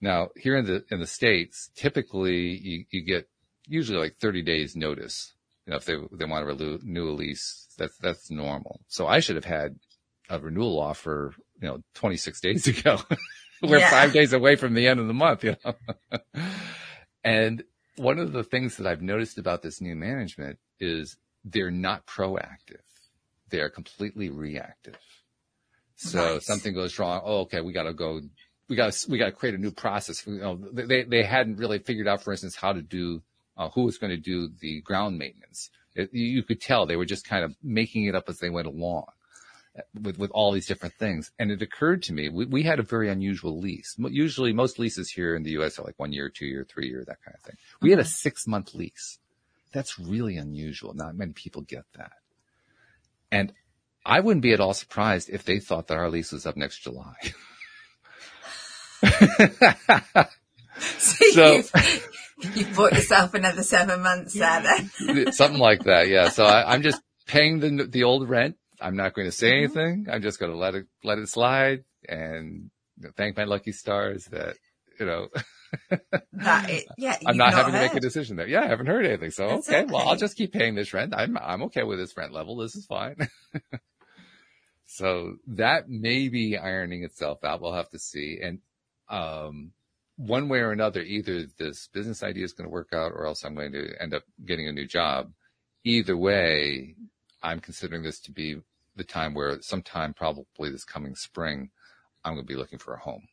Now, 0.00 0.28
here 0.36 0.56
in 0.56 0.66
the 0.66 0.84
in 0.90 1.00
the 1.00 1.06
states, 1.06 1.70
typically 1.74 2.36
you, 2.36 2.84
you 2.90 3.04
get 3.04 3.28
usually 3.66 3.98
like 3.98 4.16
30 4.20 4.42
days 4.42 4.76
notice. 4.76 5.32
You 5.66 5.70
know, 5.70 5.76
if 5.78 5.86
they 5.86 5.94
they 6.12 6.26
want 6.26 6.46
to 6.46 6.54
renew 6.54 7.08
a 7.08 7.14
lease, 7.14 7.68
that's 7.78 7.96
that's 7.98 8.30
normal. 8.30 8.80
So 8.88 9.06
I 9.06 9.20
should 9.20 9.36
have 9.36 9.46
had 9.46 9.76
a 10.28 10.38
renewal 10.38 10.80
offer, 10.80 11.34
you 11.60 11.68
know, 11.68 11.78
26 11.94 12.40
days 12.40 12.66
ago. 12.78 12.98
We're 13.62 13.78
yeah. 13.78 13.90
five 13.90 14.12
days 14.12 14.32
away 14.32 14.56
from 14.56 14.74
the 14.74 14.86
end 14.86 15.00
of 15.00 15.06
the 15.06 15.14
month, 15.14 15.44
you 15.44 15.56
know. 15.64 15.74
and 17.24 17.62
one 17.96 18.18
of 18.18 18.32
the 18.32 18.44
things 18.44 18.76
that 18.76 18.86
I've 18.86 19.02
noticed 19.02 19.38
about 19.38 19.62
this 19.62 19.80
new 19.80 19.94
management 19.94 20.58
is 20.80 21.16
they're 21.44 21.70
not 21.70 22.06
proactive. 22.06 22.82
They 23.50 23.60
are 23.60 23.70
completely 23.70 24.28
reactive. 24.30 24.98
So 25.96 26.34
nice. 26.34 26.46
something 26.46 26.74
goes 26.74 26.98
wrong. 26.98 27.22
Oh, 27.24 27.40
okay. 27.42 27.60
We 27.60 27.72
got 27.72 27.84
to 27.84 27.94
go 27.94 28.20
we 28.68 28.76
got 28.76 28.92
to, 28.92 29.10
we 29.10 29.18
got 29.18 29.26
to 29.26 29.32
create 29.32 29.54
a 29.54 29.58
new 29.58 29.70
process. 29.70 30.26
You 30.26 30.38
know, 30.38 30.56
they, 30.72 31.04
they 31.04 31.22
hadn't 31.22 31.56
really 31.56 31.78
figured 31.78 32.08
out, 32.08 32.22
for 32.22 32.32
instance, 32.32 32.56
how 32.56 32.72
to 32.72 32.82
do, 32.82 33.22
uh, 33.56 33.68
who 33.70 33.84
was 33.84 33.98
going 33.98 34.10
to 34.10 34.16
do 34.16 34.48
the 34.60 34.80
ground 34.80 35.18
maintenance. 35.18 35.70
It, 35.94 36.12
you 36.12 36.42
could 36.42 36.60
tell 36.60 36.86
they 36.86 36.96
were 36.96 37.04
just 37.04 37.28
kind 37.28 37.44
of 37.44 37.54
making 37.62 38.04
it 38.04 38.14
up 38.14 38.28
as 38.28 38.38
they 38.38 38.50
went 38.50 38.66
along 38.66 39.06
with, 40.00 40.18
with 40.18 40.30
all 40.30 40.52
these 40.52 40.66
different 40.66 40.94
things. 40.94 41.32
And 41.38 41.50
it 41.50 41.62
occurred 41.62 42.02
to 42.04 42.12
me, 42.12 42.28
we, 42.28 42.46
we 42.46 42.62
had 42.62 42.78
a 42.78 42.84
very 42.84 43.08
unusual 43.10 43.58
lease. 43.58 43.96
Usually 43.98 44.52
most 44.52 44.78
leases 44.78 45.10
here 45.10 45.34
in 45.34 45.42
the 45.42 45.52
U.S. 45.52 45.78
are 45.78 45.84
like 45.84 45.98
one 45.98 46.12
year, 46.12 46.28
two 46.28 46.46
year, 46.46 46.66
three 46.68 46.88
year, 46.88 47.04
that 47.06 47.22
kind 47.24 47.34
of 47.34 47.42
thing. 47.42 47.56
We 47.80 47.90
mm-hmm. 47.90 47.98
had 47.98 48.06
a 48.06 48.08
six 48.08 48.46
month 48.46 48.74
lease. 48.74 49.18
That's 49.72 49.98
really 49.98 50.36
unusual. 50.36 50.94
Not 50.94 51.16
many 51.16 51.32
people 51.32 51.62
get 51.62 51.84
that. 51.96 52.12
And 53.32 53.52
I 54.06 54.20
wouldn't 54.20 54.42
be 54.42 54.52
at 54.52 54.60
all 54.60 54.74
surprised 54.74 55.30
if 55.30 55.44
they 55.44 55.58
thought 55.58 55.88
that 55.88 55.96
our 55.96 56.10
lease 56.10 56.30
was 56.30 56.46
up 56.46 56.56
next 56.56 56.82
July. 56.82 57.16
so, 60.98 61.62
so 61.62 61.62
you 62.54 62.66
bought 62.76 62.92
yourself 62.92 63.34
another 63.34 63.62
seven 63.62 64.02
months 64.02 64.34
there 64.38 64.62
then. 64.62 65.32
something 65.32 65.60
like 65.60 65.84
that. 65.84 66.08
Yeah. 66.08 66.28
So 66.28 66.44
I, 66.44 66.74
am 66.74 66.82
just 66.82 67.00
paying 67.26 67.60
the, 67.60 67.86
the 67.86 68.04
old 68.04 68.28
rent. 68.28 68.56
I'm 68.80 68.96
not 68.96 69.14
going 69.14 69.26
to 69.26 69.32
say 69.32 69.52
mm-hmm. 69.52 69.78
anything. 69.78 70.06
I'm 70.10 70.22
just 70.22 70.38
going 70.38 70.52
to 70.52 70.58
let 70.58 70.74
it, 70.74 70.86
let 71.02 71.18
it 71.18 71.28
slide 71.28 71.84
and 72.08 72.70
thank 73.16 73.36
my 73.36 73.44
lucky 73.44 73.72
stars 73.72 74.26
that, 74.26 74.56
you 74.98 75.06
know, 75.06 75.28
that 76.32 76.70
it, 76.70 76.86
yeah, 76.98 77.16
I'm 77.26 77.36
not, 77.36 77.52
not 77.52 77.54
having 77.54 77.74
heard. 77.74 77.80
to 77.80 77.86
make 77.86 77.96
a 77.96 78.00
decision 78.00 78.36
there. 78.36 78.46
Yeah, 78.46 78.62
I 78.62 78.66
haven't 78.66 78.86
heard 78.86 79.06
anything. 79.06 79.30
So 79.30 79.44
okay, 79.44 79.82
okay, 79.82 79.92
well, 79.92 80.08
I'll 80.08 80.16
just 80.16 80.36
keep 80.36 80.52
paying 80.52 80.74
this 80.74 80.92
rent. 80.92 81.14
I'm 81.16 81.36
I'm 81.36 81.62
okay 81.64 81.82
with 81.82 81.98
this 81.98 82.16
rent 82.16 82.32
level. 82.32 82.56
This 82.56 82.76
is 82.76 82.86
fine. 82.86 83.16
so 84.86 85.36
that 85.48 85.88
may 85.88 86.28
be 86.28 86.56
ironing 86.56 87.04
itself 87.04 87.44
out. 87.44 87.60
We'll 87.60 87.74
have 87.74 87.90
to 87.90 87.98
see. 87.98 88.38
And 88.42 88.60
um, 89.08 89.72
one 90.16 90.48
way 90.48 90.58
or 90.58 90.72
another, 90.72 91.02
either 91.02 91.46
this 91.58 91.88
business 91.92 92.22
idea 92.22 92.44
is 92.44 92.52
going 92.52 92.68
to 92.68 92.72
work 92.72 92.90
out 92.92 93.12
or 93.12 93.26
else 93.26 93.44
I'm 93.44 93.54
going 93.54 93.72
to 93.72 93.94
end 94.00 94.14
up 94.14 94.22
getting 94.44 94.68
a 94.68 94.72
new 94.72 94.86
job. 94.86 95.32
Either 95.84 96.16
way, 96.16 96.94
I'm 97.44 97.60
considering 97.60 98.02
this 98.02 98.18
to 98.20 98.32
be 98.32 98.56
the 98.96 99.04
time 99.04 99.34
where 99.34 99.60
sometime 99.60 100.14
probably 100.14 100.70
this 100.70 100.84
coming 100.84 101.14
spring, 101.14 101.70
I'm 102.24 102.34
going 102.34 102.46
to 102.46 102.52
be 102.52 102.56
looking 102.56 102.78
for 102.78 102.94
a 102.94 102.98
home. 102.98 103.28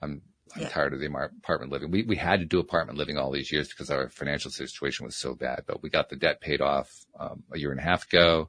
I'm, 0.00 0.22
I'm 0.54 0.62
yeah. 0.62 0.68
tired 0.68 0.94
of 0.94 1.00
the 1.00 1.06
apartment 1.06 1.70
living. 1.70 1.90
We, 1.90 2.04
we 2.04 2.16
had 2.16 2.40
to 2.40 2.46
do 2.46 2.58
apartment 2.58 2.98
living 2.98 3.18
all 3.18 3.30
these 3.30 3.52
years 3.52 3.68
because 3.68 3.90
our 3.90 4.08
financial 4.08 4.50
situation 4.50 5.04
was 5.04 5.16
so 5.16 5.34
bad, 5.34 5.64
but 5.66 5.82
we 5.82 5.90
got 5.90 6.08
the 6.08 6.16
debt 6.16 6.40
paid 6.40 6.62
off 6.62 7.04
um, 7.20 7.42
a 7.52 7.58
year 7.58 7.72
and 7.72 7.80
a 7.80 7.84
half 7.84 8.06
ago. 8.06 8.48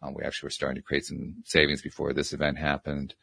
Um, 0.00 0.14
we 0.14 0.24
actually 0.24 0.46
were 0.46 0.50
starting 0.50 0.76
to 0.76 0.86
create 0.86 1.04
some 1.04 1.42
savings 1.44 1.82
before 1.82 2.12
this 2.12 2.32
event 2.32 2.58
happened. 2.58 3.14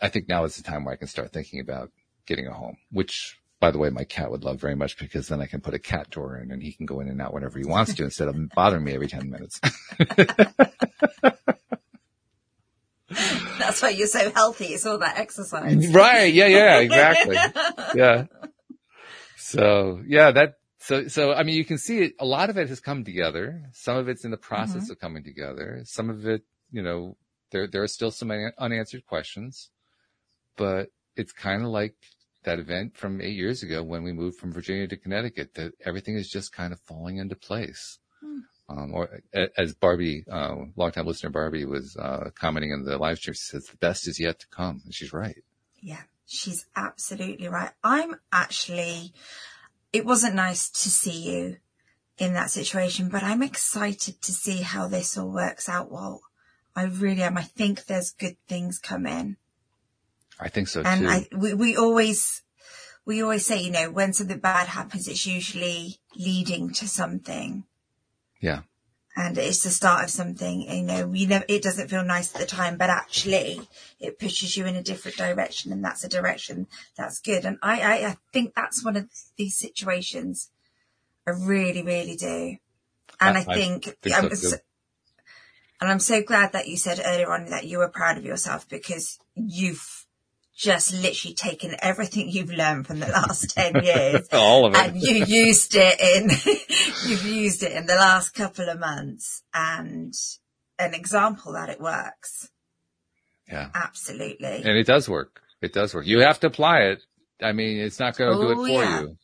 I 0.00 0.08
think 0.08 0.28
now 0.28 0.44
is 0.44 0.56
the 0.56 0.62
time 0.62 0.84
where 0.84 0.94
I 0.94 0.98
can 0.98 1.08
start 1.08 1.32
thinking 1.32 1.60
about 1.60 1.90
getting 2.26 2.46
a 2.46 2.52
home, 2.52 2.76
which 2.90 3.40
by 3.64 3.70
the 3.70 3.78
way, 3.78 3.88
my 3.88 4.04
cat 4.04 4.30
would 4.30 4.44
love 4.44 4.60
very 4.60 4.76
much 4.76 4.98
because 4.98 5.28
then 5.28 5.40
I 5.40 5.46
can 5.46 5.62
put 5.62 5.72
a 5.72 5.78
cat 5.78 6.10
door 6.10 6.36
in 6.36 6.50
and 6.50 6.62
he 6.62 6.74
can 6.74 6.84
go 6.84 7.00
in 7.00 7.08
and 7.08 7.18
out 7.22 7.32
whenever 7.32 7.58
he 7.58 7.64
wants 7.64 7.94
to 7.94 8.04
instead 8.04 8.28
of 8.28 8.36
bothering 8.50 8.84
me 8.84 8.92
every 8.92 9.08
10 9.08 9.30
minutes. 9.30 9.58
That's 13.58 13.80
why 13.80 13.88
you're 13.88 14.06
so 14.06 14.30
healthy. 14.32 14.66
It's 14.66 14.84
all 14.84 14.98
that 14.98 15.16
exercise. 15.16 15.88
Right. 15.88 16.34
Yeah. 16.34 16.48
Yeah. 16.48 16.78
Exactly. 16.80 17.36
yeah. 17.94 18.26
So 19.38 20.02
yeah, 20.06 20.30
that, 20.32 20.56
so, 20.78 21.08
so, 21.08 21.32
I 21.32 21.42
mean, 21.42 21.56
you 21.56 21.64
can 21.64 21.78
see 21.78 22.00
it, 22.00 22.12
a 22.20 22.26
lot 22.26 22.50
of 22.50 22.58
it 22.58 22.68
has 22.68 22.80
come 22.80 23.02
together. 23.02 23.62
Some 23.72 23.96
of 23.96 24.10
it's 24.10 24.26
in 24.26 24.30
the 24.30 24.36
process 24.36 24.82
mm-hmm. 24.82 24.92
of 24.92 25.00
coming 25.00 25.24
together. 25.24 25.80
Some 25.84 26.10
of 26.10 26.26
it, 26.26 26.42
you 26.70 26.82
know, 26.82 27.16
there, 27.50 27.66
there 27.66 27.82
are 27.82 27.88
still 27.88 28.10
some 28.10 28.30
unanswered 28.58 29.06
questions 29.06 29.70
but 30.56 30.88
it's 31.16 31.32
kind 31.32 31.62
of 31.62 31.68
like 31.68 31.94
that 32.44 32.58
event 32.58 32.96
from 32.96 33.20
eight 33.20 33.36
years 33.36 33.62
ago 33.62 33.82
when 33.82 34.02
we 34.02 34.12
moved 34.12 34.38
from 34.38 34.52
Virginia 34.52 34.86
to 34.88 34.96
Connecticut, 34.96 35.54
that 35.54 35.72
everything 35.84 36.16
is 36.16 36.28
just 36.28 36.52
kind 36.52 36.72
of 36.72 36.80
falling 36.80 37.18
into 37.18 37.36
place. 37.36 37.98
Hmm. 38.20 38.38
Um, 38.68 38.94
or 38.94 39.20
as 39.58 39.74
Barbie, 39.74 40.24
uh, 40.30 40.54
longtime 40.76 41.06
listener 41.06 41.30
Barbie 41.30 41.66
was, 41.66 41.96
uh, 41.96 42.30
commenting 42.34 42.70
in 42.70 42.84
the 42.84 42.96
live 42.96 43.18
stream, 43.18 43.34
she 43.34 43.42
says 43.42 43.66
the 43.66 43.76
best 43.76 44.08
is 44.08 44.18
yet 44.18 44.38
to 44.40 44.46
come. 44.48 44.80
And 44.84 44.94
she's 44.94 45.12
right. 45.12 45.42
Yeah, 45.80 46.00
she's 46.26 46.64
absolutely 46.74 47.48
right. 47.48 47.72
I'm 47.82 48.16
actually, 48.32 49.12
it 49.92 50.06
wasn't 50.06 50.34
nice 50.34 50.70
to 50.70 50.90
see 50.90 51.30
you 51.30 51.56
in 52.16 52.32
that 52.34 52.50
situation, 52.50 53.08
but 53.08 53.22
I'm 53.22 53.42
excited 53.42 54.22
to 54.22 54.32
see 54.32 54.62
how 54.62 54.88
this 54.88 55.18
all 55.18 55.30
works 55.30 55.68
out, 55.68 55.90
Walt. 55.90 56.22
I 56.76 56.84
really 56.84 57.22
am. 57.22 57.36
I 57.36 57.42
think 57.42 57.84
there's 57.84 58.12
good 58.12 58.36
things 58.48 58.78
coming. 58.78 59.36
I 60.40 60.48
think 60.48 60.68
so 60.68 60.82
too. 60.82 60.88
and 60.88 61.00
too. 61.02 61.08
I, 61.08 61.28
we, 61.36 61.54
we 61.54 61.76
always, 61.76 62.42
we 63.04 63.22
always 63.22 63.46
say, 63.46 63.62
you 63.62 63.70
know, 63.70 63.90
when 63.90 64.12
something 64.12 64.38
bad 64.38 64.68
happens, 64.68 65.08
it's 65.08 65.26
usually 65.26 65.98
leading 66.16 66.72
to 66.74 66.88
something. 66.88 67.64
Yeah. 68.40 68.62
And 69.16 69.38
it's 69.38 69.62
the 69.62 69.70
start 69.70 70.04
of 70.04 70.10
something, 70.10 70.62
you 70.62 70.82
know, 70.82 71.12
you 71.12 71.28
know, 71.28 71.42
it 71.46 71.62
doesn't 71.62 71.88
feel 71.88 72.04
nice 72.04 72.34
at 72.34 72.40
the 72.40 72.46
time, 72.46 72.76
but 72.76 72.90
actually 72.90 73.60
it 74.00 74.18
pushes 74.18 74.56
you 74.56 74.66
in 74.66 74.74
a 74.74 74.82
different 74.82 75.16
direction 75.16 75.70
and 75.70 75.84
that's 75.84 76.02
a 76.02 76.08
direction 76.08 76.66
that's 76.96 77.20
good. 77.20 77.44
And 77.44 77.58
I, 77.62 77.80
I, 77.80 78.08
I 78.08 78.16
think 78.32 78.54
that's 78.56 78.84
one 78.84 78.96
of 78.96 79.08
these 79.36 79.56
situations 79.56 80.50
I 81.28 81.30
really, 81.30 81.82
really 81.82 82.16
do. 82.16 82.56
And 83.20 83.38
I, 83.38 83.40
I 83.40 83.44
think, 83.44 83.86
I 83.86 83.90
think 84.02 84.16
I'm, 84.16 84.34
so, 84.34 84.56
and 85.80 85.90
I'm 85.90 86.00
so 86.00 86.20
glad 86.20 86.52
that 86.52 86.66
you 86.66 86.76
said 86.76 87.00
earlier 87.04 87.30
on 87.30 87.46
that 87.50 87.66
you 87.66 87.78
were 87.78 87.88
proud 87.88 88.18
of 88.18 88.24
yourself 88.24 88.68
because 88.68 89.20
you've 89.36 90.03
just 90.54 90.92
literally 90.94 91.34
taken 91.34 91.74
everything 91.80 92.28
you've 92.28 92.52
learned 92.52 92.86
from 92.86 93.00
the 93.00 93.08
last 93.08 93.50
10 93.50 93.74
years. 93.84 94.28
All 94.32 94.66
of 94.66 94.74
it. 94.74 94.78
And 94.78 95.00
you 95.00 95.24
used 95.24 95.74
it 95.74 96.00
in 96.00 96.30
you've 97.08 97.26
used 97.26 97.62
it 97.62 97.72
in 97.72 97.86
the 97.86 97.96
last 97.96 98.30
couple 98.30 98.68
of 98.68 98.78
months. 98.78 99.42
And 99.52 100.14
an 100.78 100.94
example 100.94 101.52
that 101.54 101.68
it 101.68 101.80
works. 101.80 102.48
Yeah. 103.48 103.70
Absolutely. 103.74 104.62
And 104.64 104.78
it 104.78 104.86
does 104.86 105.08
work. 105.08 105.42
It 105.60 105.72
does 105.72 105.94
work. 105.94 106.06
You 106.06 106.20
have 106.20 106.40
to 106.40 106.46
apply 106.46 106.80
it. 106.80 107.02
I 107.42 107.52
mean 107.52 107.78
it's 107.78 107.98
not 107.98 108.16
going 108.16 108.32
to 108.32 108.44
do 108.44 108.50
it 108.50 108.56
oh, 108.56 108.66
for 108.66 108.84
yeah. 108.84 109.00
you. 109.00 109.16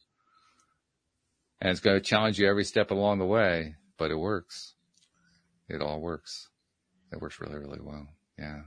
And 1.61 1.71
it's 1.71 1.81
going 1.81 1.97
to 1.97 2.05
challenge 2.05 2.39
you 2.39 2.49
every 2.49 2.65
step 2.65 2.91
along 2.91 3.19
the 3.19 3.27
way 3.27 3.77
but 3.99 4.11
it 4.11 4.17
works. 4.17 4.75
It 5.69 5.81
all 5.81 6.01
works. 6.01 6.49
It 7.13 7.21
works 7.21 7.41
really 7.41 7.59
really 7.59 7.81
well. 7.81 8.09
Yeah 8.37 8.63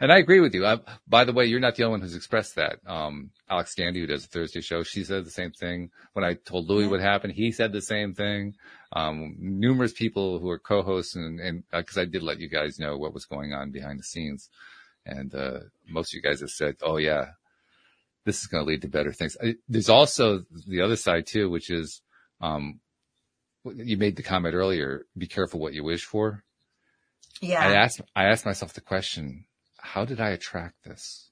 and 0.00 0.10
I 0.10 0.18
agree 0.18 0.40
with 0.40 0.54
you. 0.54 0.64
I, 0.64 0.78
by 1.06 1.24
the 1.24 1.32
way, 1.32 1.44
you're 1.44 1.60
not 1.60 1.76
the 1.76 1.84
only 1.84 1.92
one 1.92 2.00
who's 2.00 2.16
expressed 2.16 2.54
that. 2.54 2.78
Um, 2.86 3.30
Alex 3.50 3.74
Standy, 3.74 3.96
who 3.96 4.06
does 4.06 4.22
the 4.22 4.28
Thursday 4.28 4.62
show, 4.62 4.82
she 4.82 5.04
said 5.04 5.26
the 5.26 5.30
same 5.30 5.50
thing. 5.50 5.90
When 6.14 6.24
I 6.24 6.34
told 6.34 6.68
Louis 6.68 6.86
what 6.86 7.00
happened, 7.00 7.34
he 7.34 7.52
said 7.52 7.72
the 7.72 7.82
same 7.82 8.14
thing. 8.14 8.56
Um, 8.92 9.36
numerous 9.38 9.92
people 9.92 10.38
who 10.38 10.48
are 10.48 10.58
co-hosts 10.58 11.14
and, 11.16 11.38
and, 11.38 11.64
uh, 11.72 11.82
cause 11.82 11.98
I 11.98 12.06
did 12.06 12.22
let 12.22 12.40
you 12.40 12.48
guys 12.48 12.78
know 12.78 12.96
what 12.96 13.12
was 13.12 13.26
going 13.26 13.52
on 13.52 13.70
behind 13.70 14.00
the 14.00 14.04
scenes. 14.04 14.48
And, 15.04 15.34
uh, 15.34 15.60
most 15.88 16.12
of 16.12 16.16
you 16.16 16.22
guys 16.22 16.40
have 16.40 16.50
said, 16.50 16.76
Oh 16.82 16.96
yeah, 16.96 17.26
this 18.24 18.40
is 18.40 18.46
going 18.46 18.64
to 18.64 18.68
lead 18.68 18.82
to 18.82 18.88
better 18.88 19.12
things. 19.12 19.36
I, 19.42 19.56
there's 19.68 19.90
also 19.90 20.44
the 20.66 20.80
other 20.80 20.96
side 20.96 21.26
too, 21.26 21.50
which 21.50 21.70
is, 21.70 22.00
um, 22.40 22.80
you 23.64 23.98
made 23.98 24.16
the 24.16 24.22
comment 24.22 24.54
earlier, 24.54 25.04
be 25.16 25.26
careful 25.26 25.60
what 25.60 25.74
you 25.74 25.84
wish 25.84 26.04
for. 26.04 26.42
Yeah. 27.42 27.60
I 27.60 27.74
asked, 27.74 28.00
I 28.16 28.24
asked 28.24 28.46
myself 28.46 28.72
the 28.72 28.80
question, 28.80 29.44
how 29.82 30.04
did 30.04 30.20
I 30.20 30.30
attract 30.30 30.84
this? 30.84 31.30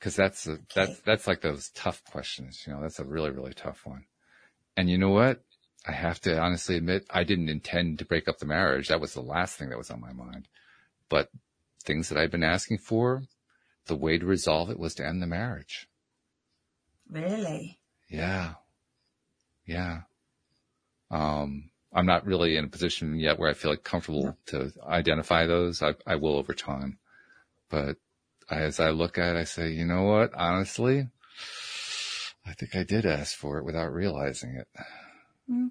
Cause 0.00 0.14
that's, 0.14 0.46
a, 0.46 0.58
that's, 0.74 1.00
that's 1.00 1.26
like 1.26 1.40
those 1.40 1.70
tough 1.70 2.04
questions, 2.04 2.62
you 2.66 2.72
know, 2.72 2.80
that's 2.80 2.98
a 3.00 3.04
really, 3.04 3.30
really 3.30 3.54
tough 3.54 3.84
one. 3.84 4.04
And 4.76 4.88
you 4.90 4.98
know 4.98 5.10
what? 5.10 5.42
I 5.86 5.92
have 5.92 6.20
to 6.22 6.38
honestly 6.38 6.76
admit, 6.76 7.06
I 7.10 7.24
didn't 7.24 7.48
intend 7.48 7.98
to 8.00 8.04
break 8.04 8.28
up 8.28 8.38
the 8.38 8.46
marriage. 8.46 8.88
That 8.88 9.00
was 9.00 9.14
the 9.14 9.22
last 9.22 9.56
thing 9.56 9.70
that 9.70 9.78
was 9.78 9.90
on 9.90 10.00
my 10.00 10.12
mind. 10.12 10.48
But 11.08 11.30
things 11.84 12.08
that 12.08 12.18
I've 12.18 12.30
been 12.30 12.42
asking 12.42 12.78
for, 12.78 13.22
the 13.86 13.96
way 13.96 14.18
to 14.18 14.26
resolve 14.26 14.68
it 14.70 14.78
was 14.78 14.94
to 14.96 15.06
end 15.06 15.22
the 15.22 15.26
marriage. 15.26 15.88
Really? 17.08 17.78
Yeah. 18.10 18.54
Yeah. 19.64 20.00
Um, 21.10 21.70
I'm 21.96 22.06
not 22.06 22.26
really 22.26 22.58
in 22.58 22.66
a 22.66 22.68
position 22.68 23.18
yet 23.18 23.38
where 23.38 23.48
I 23.48 23.54
feel 23.54 23.70
like 23.70 23.82
comfortable 23.82 24.36
to 24.46 24.70
identify 24.86 25.46
those. 25.46 25.82
I, 25.82 25.94
I 26.06 26.16
will 26.16 26.36
over 26.36 26.52
time, 26.52 26.98
but 27.70 27.96
as 28.50 28.78
I 28.78 28.90
look 28.90 29.16
at 29.16 29.34
it, 29.34 29.38
I 29.38 29.44
say, 29.44 29.70
you 29.70 29.86
know 29.86 30.02
what? 30.02 30.34
Honestly, 30.34 31.08
I 32.46 32.52
think 32.52 32.76
I 32.76 32.82
did 32.82 33.06
ask 33.06 33.34
for 33.34 33.56
it 33.56 33.64
without 33.64 33.94
realizing 33.94 34.56
it. 34.56 34.68
Mm. 35.50 35.70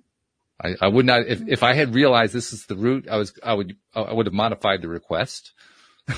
I, 0.60 0.74
I 0.82 0.88
would 0.88 1.06
not, 1.06 1.28
if, 1.28 1.48
if 1.48 1.62
I 1.62 1.74
had 1.74 1.94
realized 1.94 2.34
this 2.34 2.54
is 2.54 2.66
the 2.66 2.76
route, 2.76 3.08
I 3.08 3.18
was, 3.18 3.38
I 3.44 3.54
would, 3.54 3.78
I 3.94 4.12
would 4.12 4.26
have 4.26 4.34
modified 4.34 4.82
the 4.82 4.88
request. 4.88 5.52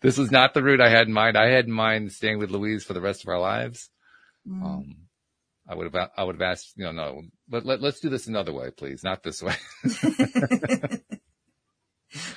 this 0.00 0.18
is 0.18 0.30
not 0.30 0.54
the 0.54 0.62
route 0.62 0.80
I 0.80 0.88
had 0.88 1.06
in 1.06 1.12
mind. 1.12 1.36
I 1.36 1.50
had 1.50 1.66
in 1.66 1.72
mind 1.72 2.12
staying 2.12 2.38
with 2.38 2.50
Louise 2.50 2.82
for 2.82 2.94
the 2.94 3.02
rest 3.02 3.24
of 3.24 3.28
our 3.28 3.40
lives. 3.40 3.90
Mm. 4.48 4.62
Um, 4.62 5.07
I 5.68 5.74
would 5.74 5.92
have, 5.92 6.10
I 6.16 6.24
would 6.24 6.36
have 6.36 6.42
asked, 6.42 6.72
you 6.76 6.84
know, 6.84 6.92
no, 6.92 7.22
but 7.48 7.66
let, 7.66 7.82
let's 7.82 8.00
do 8.00 8.08
this 8.08 8.26
another 8.26 8.52
way, 8.52 8.70
please, 8.70 9.04
not 9.04 9.22
this 9.22 9.42
way. 9.42 9.54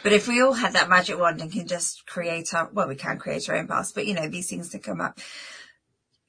but 0.04 0.12
if 0.12 0.28
we 0.28 0.42
all 0.42 0.52
had 0.54 0.74
that 0.74 0.90
magic 0.90 1.18
wand 1.18 1.40
and 1.40 1.52
can 1.52 1.66
just 1.66 2.06
create 2.06 2.54
our, 2.54 2.70
well, 2.74 2.90
we 2.90 2.96
can 2.96 3.18
create 3.18 3.48
our 3.50 3.56
own 3.56 3.68
paths, 3.68 3.94
but 3.94 4.06
you 4.06 4.14
know, 4.14 4.28
these 4.28 4.50
things 4.50 4.70
to 4.70 4.80
come 4.80 5.00
up, 5.00 5.18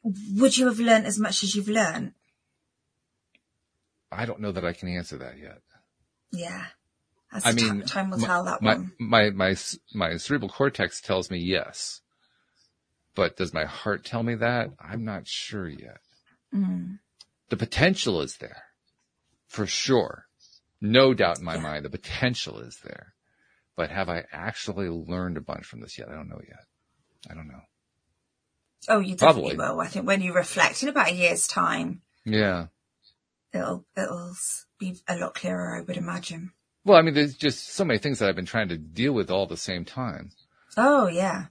would 0.05 0.57
you 0.57 0.67
have 0.67 0.79
learned 0.79 1.07
as 1.07 1.19
much 1.19 1.43
as 1.43 1.57
you've 1.57 1.69
learned? 1.69 2.13
I 4.13 4.25
don't 4.25 4.41
know 4.41 4.53
that 4.53 4.65
I 4.65 4.73
can 4.73 4.89
answer 4.89 5.19
that 5.19 5.39
yet. 5.39 5.61
Yeah. 6.31 6.67
That's 7.33 7.47
I 7.47 7.53
mean, 7.53 7.83
time 7.83 8.11
will 8.11 8.19
my, 8.19 8.27
tell 8.27 8.45
that 8.45 8.63
my, 8.63 8.75
one. 8.75 8.93
My, 9.01 9.31
my, 9.31 9.57
my 9.95 10.17
cerebral 10.19 10.51
cortex 10.51 11.01
tells 11.01 11.31
me 11.31 11.39
yes, 11.39 12.01
but 13.15 13.37
does 13.37 13.55
my 13.55 13.65
heart 13.65 14.05
tell 14.05 14.23
me 14.23 14.35
that? 14.37 14.71
I'm 14.79 15.05
not 15.05 15.27
sure 15.27 15.69
yet. 15.69 15.99
Mm. 16.55 16.99
The 17.49 17.57
potential 17.57 18.21
is 18.21 18.37
there 18.37 18.65
for 19.49 19.67
sure. 19.67 20.27
No 20.81 21.15
doubt 21.15 21.39
in 21.39 21.45
my 21.45 21.55
yeah. 21.55 21.61
mind, 21.61 21.85
the 21.85 21.91
potential 21.91 22.59
is 22.59 22.79
there. 22.83 23.15
But 23.77 23.91
have 23.91 24.09
I 24.09 24.25
actually 24.33 24.89
learned 24.89 25.37
a 25.37 25.41
bunch 25.41 25.65
from 25.65 25.81
this 25.81 25.99
yet? 25.99 26.09
I 26.09 26.15
don't 26.15 26.29
know 26.29 26.41
yet. 26.47 26.65
I 27.31 27.35
don't 27.35 27.49
know. 27.49 27.61
Oh, 28.89 28.99
you 28.99 29.15
definitely 29.15 29.55
Probably. 29.55 29.75
will. 29.75 29.81
I 29.81 29.87
think 29.87 30.07
when 30.07 30.23
you 30.23 30.33
reflect 30.33 30.83
in 30.83 30.89
about 30.89 31.11
a 31.11 31.15
year's 31.15 31.47
time. 31.47 32.03
Yeah. 32.25 32.67
It'll, 33.53 33.85
it'll 33.97 34.35
be 34.79 34.97
a 35.07 35.17
lot 35.17 35.35
clearer, 35.35 35.77
I 35.77 35.83
would 35.83 35.97
imagine. 35.97 36.53
Well, 36.85 36.99
I 36.99 37.03
mean, 37.03 37.15
there's 37.15 37.37
just 37.37 37.69
so 37.69 37.85
many 37.85 37.99
things 37.99 38.19
that 38.19 38.29
I've 38.29 38.37
been 38.37 38.47
trying 38.47 38.69
to 38.69 38.77
deal 38.79 39.13
with 39.13 39.31
all 39.31 39.45
at 39.45 39.51
the 39.51 39.57
same 39.57 39.85
time. 39.85 40.31
Oh, 40.77 41.07
yeah. 41.07 41.47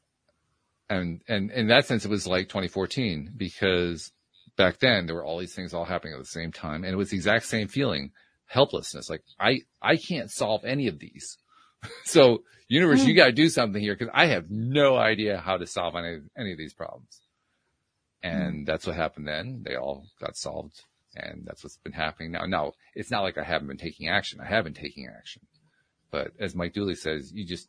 And, 0.89 1.21
and 1.27 1.51
in 1.51 1.67
that 1.67 1.85
sense, 1.85 2.03
it 2.03 2.11
was 2.11 2.27
like 2.27 2.49
2014 2.49 3.33
because 3.37 4.11
back 4.55 4.79
then 4.79 5.05
there 5.05 5.15
were 5.15 5.23
all 5.23 5.39
these 5.39 5.55
things 5.55 5.73
all 5.73 5.85
happening 5.85 6.13
at 6.13 6.19
the 6.19 6.25
same 6.25 6.51
time 6.51 6.83
and 6.83 6.93
it 6.93 6.97
was 6.97 7.09
the 7.09 7.17
exact 7.17 7.45
same 7.45 7.67
feeling 7.67 8.11
helplessness. 8.45 9.09
Like 9.09 9.23
i 9.39 9.61
i 9.81 9.95
can't 9.95 10.31
solve 10.31 10.65
any 10.65 10.87
of 10.87 10.99
these. 10.99 11.37
So 12.05 12.43
universe 12.67 13.01
mm. 13.01 13.07
you 13.07 13.15
got 13.15 13.25
to 13.25 13.31
do 13.31 13.49
something 13.49 13.81
here 13.81 13.95
because 13.95 14.13
i 14.13 14.27
have 14.27 14.51
no 14.51 14.95
idea 14.97 15.39
how 15.39 15.57
to 15.57 15.65
solve 15.65 15.95
any, 15.95 16.19
any 16.37 16.51
of 16.51 16.57
these 16.57 16.73
problems. 16.73 17.21
And 18.21 18.63
mm. 18.63 18.65
that's 18.67 18.85
what 18.85 18.95
happened 18.95 19.27
then. 19.27 19.63
They 19.65 19.75
all 19.75 20.05
got 20.19 20.37
solved 20.37 20.83
and 21.15 21.43
that's 21.45 21.63
what's 21.63 21.77
been 21.77 21.91
happening 21.91 22.31
now. 22.31 22.45
Now 22.45 22.73
it's 22.93 23.11
not 23.11 23.23
like 23.23 23.37
i 23.37 23.43
haven't 23.43 23.67
been 23.67 23.77
taking 23.77 24.09
action. 24.09 24.39
I 24.39 24.45
have 24.45 24.63
been 24.63 24.73
taking 24.73 25.07
action. 25.07 25.41
But 26.11 26.33
as 26.39 26.55
mike 26.55 26.73
dooley 26.73 26.95
says 26.95 27.31
you 27.33 27.45
just 27.45 27.67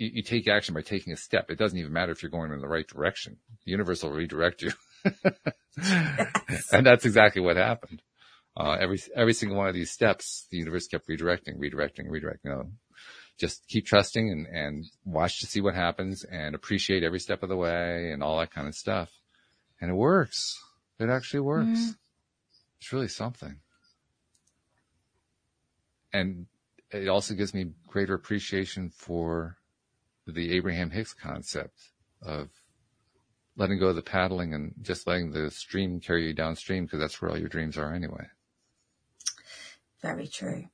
you, 0.00 0.10
you 0.14 0.22
take 0.22 0.48
action 0.48 0.74
by 0.74 0.82
taking 0.82 1.12
a 1.12 1.16
step. 1.16 1.50
It 1.50 1.58
doesn't 1.58 1.78
even 1.78 1.92
matter 1.92 2.10
if 2.10 2.22
you're 2.22 2.30
going 2.30 2.50
in 2.52 2.60
the 2.60 2.68
right 2.68 2.88
direction. 2.88 3.36
The 3.64 3.70
universe 3.70 4.02
will 4.02 4.10
redirect 4.10 4.62
you 4.62 4.72
and 6.72 6.86
that's 6.86 7.04
exactly 7.04 7.42
what 7.42 7.56
happened. 7.56 8.02
Uh, 8.56 8.76
every, 8.80 9.00
every 9.14 9.32
single 9.32 9.56
one 9.56 9.68
of 9.68 9.74
these 9.74 9.90
steps, 9.90 10.46
the 10.50 10.58
universe 10.58 10.86
kept 10.86 11.08
redirecting, 11.08 11.56
redirecting, 11.58 12.08
redirecting. 12.08 12.44
You 12.44 12.50
know, 12.50 12.70
just 13.38 13.66
keep 13.68 13.86
trusting 13.86 14.30
and, 14.30 14.46
and 14.46 14.84
watch 15.04 15.40
to 15.40 15.46
see 15.46 15.60
what 15.60 15.74
happens 15.74 16.24
and 16.24 16.54
appreciate 16.54 17.02
every 17.02 17.20
step 17.20 17.42
of 17.42 17.48
the 17.48 17.56
way 17.56 18.10
and 18.12 18.22
all 18.22 18.38
that 18.38 18.52
kind 18.52 18.68
of 18.68 18.74
stuff. 18.74 19.10
And 19.80 19.90
it 19.90 19.94
works. 19.94 20.58
It 20.98 21.08
actually 21.08 21.40
works. 21.40 21.66
Mm. 21.66 21.96
It's 22.80 22.92
really 22.92 23.08
something. 23.08 23.56
And 26.12 26.46
it 26.90 27.08
also 27.08 27.34
gives 27.34 27.54
me 27.54 27.72
greater 27.86 28.14
appreciation 28.14 28.90
for 28.90 29.56
the 30.26 30.54
Abraham 30.54 30.90
Hicks 30.90 31.14
concept 31.14 31.78
of 32.22 32.50
letting 33.56 33.78
go 33.78 33.88
of 33.88 33.96
the 33.96 34.02
paddling 34.02 34.54
and 34.54 34.74
just 34.80 35.06
letting 35.06 35.32
the 35.32 35.50
stream 35.50 36.00
carry 36.00 36.26
you 36.26 36.32
downstream 36.32 36.84
because 36.84 37.00
that's 37.00 37.20
where 37.20 37.30
all 37.30 37.38
your 37.38 37.48
dreams 37.48 37.76
are 37.76 37.94
anyway. 37.94 38.26
Very 40.02 40.28
true. 40.28 40.66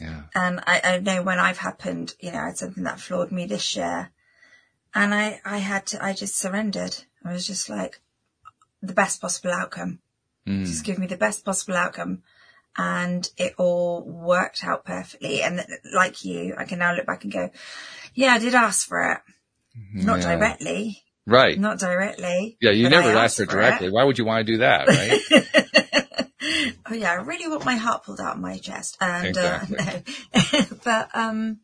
Yeah. 0.00 0.22
And 0.34 0.60
I, 0.66 0.80
I 0.82 0.98
know 1.00 1.22
when 1.22 1.38
I've 1.38 1.58
happened, 1.58 2.14
you 2.20 2.32
know, 2.32 2.38
I 2.38 2.46
had 2.46 2.56
something 2.56 2.84
that 2.84 3.00
floored 3.00 3.30
me 3.30 3.46
this 3.46 3.76
year 3.76 4.10
and 4.94 5.14
I, 5.14 5.40
I 5.44 5.58
had 5.58 5.86
to, 5.86 6.02
I 6.02 6.14
just 6.14 6.38
surrendered. 6.38 6.96
I 7.24 7.32
was 7.32 7.46
just 7.46 7.68
like, 7.68 8.00
the 8.82 8.94
best 8.94 9.20
possible 9.20 9.52
outcome. 9.52 9.98
Mm. 10.46 10.64
Just 10.64 10.84
give 10.84 10.98
me 10.98 11.06
the 11.06 11.16
best 11.16 11.44
possible 11.44 11.76
outcome. 11.76 12.22
And 12.76 13.28
it 13.36 13.54
all 13.58 14.02
worked 14.02 14.64
out 14.64 14.84
perfectly. 14.84 15.42
And 15.42 15.64
like 15.92 16.24
you, 16.24 16.54
I 16.56 16.64
can 16.64 16.78
now 16.78 16.94
look 16.94 17.06
back 17.06 17.24
and 17.24 17.32
go, 17.32 17.50
yeah, 18.14 18.34
I 18.34 18.38
did 18.38 18.54
ask 18.54 18.86
for 18.86 19.12
it. 19.12 19.18
Not 19.92 20.20
yeah. 20.20 20.36
directly, 20.36 21.02
Right. 21.26 21.58
Not 21.58 21.78
directly. 21.78 22.56
Yeah, 22.60 22.72
you 22.72 22.88
never 22.88 23.10
asked 23.10 23.38
her 23.38 23.46
directly. 23.46 23.88
It. 23.88 23.92
Why 23.92 24.04
would 24.04 24.18
you 24.18 24.24
want 24.24 24.46
to 24.46 24.52
do 24.52 24.58
that, 24.58 24.88
right? 24.88 26.26
oh 26.86 26.94
yeah, 26.94 27.12
I 27.12 27.14
really 27.16 27.48
want 27.48 27.64
my 27.64 27.76
heart 27.76 28.04
pulled 28.04 28.20
out 28.20 28.36
of 28.36 28.40
my 28.40 28.58
chest. 28.58 28.96
And 29.00 29.36
uh, 29.36 29.60
exactly. 29.68 30.14
uh, 30.34 30.40
no. 30.52 30.76
but 30.84 31.08
um 31.14 31.60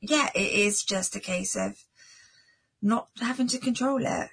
yeah, 0.00 0.28
it 0.34 0.52
is 0.52 0.82
just 0.82 1.16
a 1.16 1.20
case 1.20 1.56
of 1.56 1.82
not 2.82 3.08
having 3.20 3.46
to 3.48 3.58
control 3.58 4.04
it, 4.04 4.28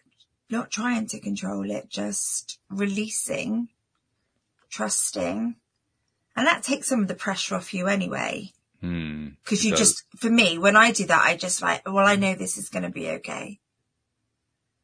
not 0.49 0.69
trying 0.69 1.07
to 1.07 1.19
control 1.19 1.69
it, 1.71 1.89
just 1.89 2.59
releasing, 2.69 3.69
trusting. 4.69 5.55
And 6.35 6.47
that 6.47 6.63
takes 6.63 6.89
some 6.89 7.01
of 7.01 7.07
the 7.07 7.15
pressure 7.15 7.55
off 7.55 7.73
you 7.73 7.87
anyway. 7.87 8.51
Hmm. 8.81 9.29
Because 9.43 9.63
It 9.63 9.65
you 9.65 9.71
does. 9.71 9.79
just, 9.79 10.03
for 10.17 10.29
me, 10.29 10.57
when 10.57 10.75
I 10.75 10.91
do 10.91 11.05
that, 11.05 11.25
I 11.25 11.37
just 11.37 11.61
like, 11.61 11.85
well, 11.85 12.05
I 12.05 12.15
know 12.15 12.35
this 12.35 12.57
is 12.57 12.69
going 12.69 12.83
to 12.83 12.89
be 12.89 13.09
okay. 13.09 13.59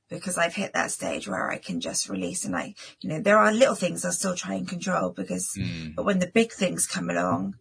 Because 0.10 0.38
I've 0.38 0.55
hit 0.55 0.74
that 0.74 0.91
stage 0.91 1.28
where 1.28 1.49
I 1.51 1.58
can 1.58 1.82
just 1.82 2.08
release 2.10 2.45
and 2.45 2.55
I, 2.55 2.76
you 3.01 3.10
know, 3.10 3.20
there 3.20 3.38
are 3.38 3.51
little 3.51 3.76
things 3.76 4.05
I 4.05 4.12
still 4.12 4.36
try 4.36 4.53
and 4.55 4.68
control 4.68 5.10
because, 5.12 5.53
Hmm. 5.55 5.91
but 5.95 6.05
when 6.05 6.20
the 6.20 6.28
big 6.28 6.51
things 6.53 6.88
come 6.88 7.10
along, 7.10 7.55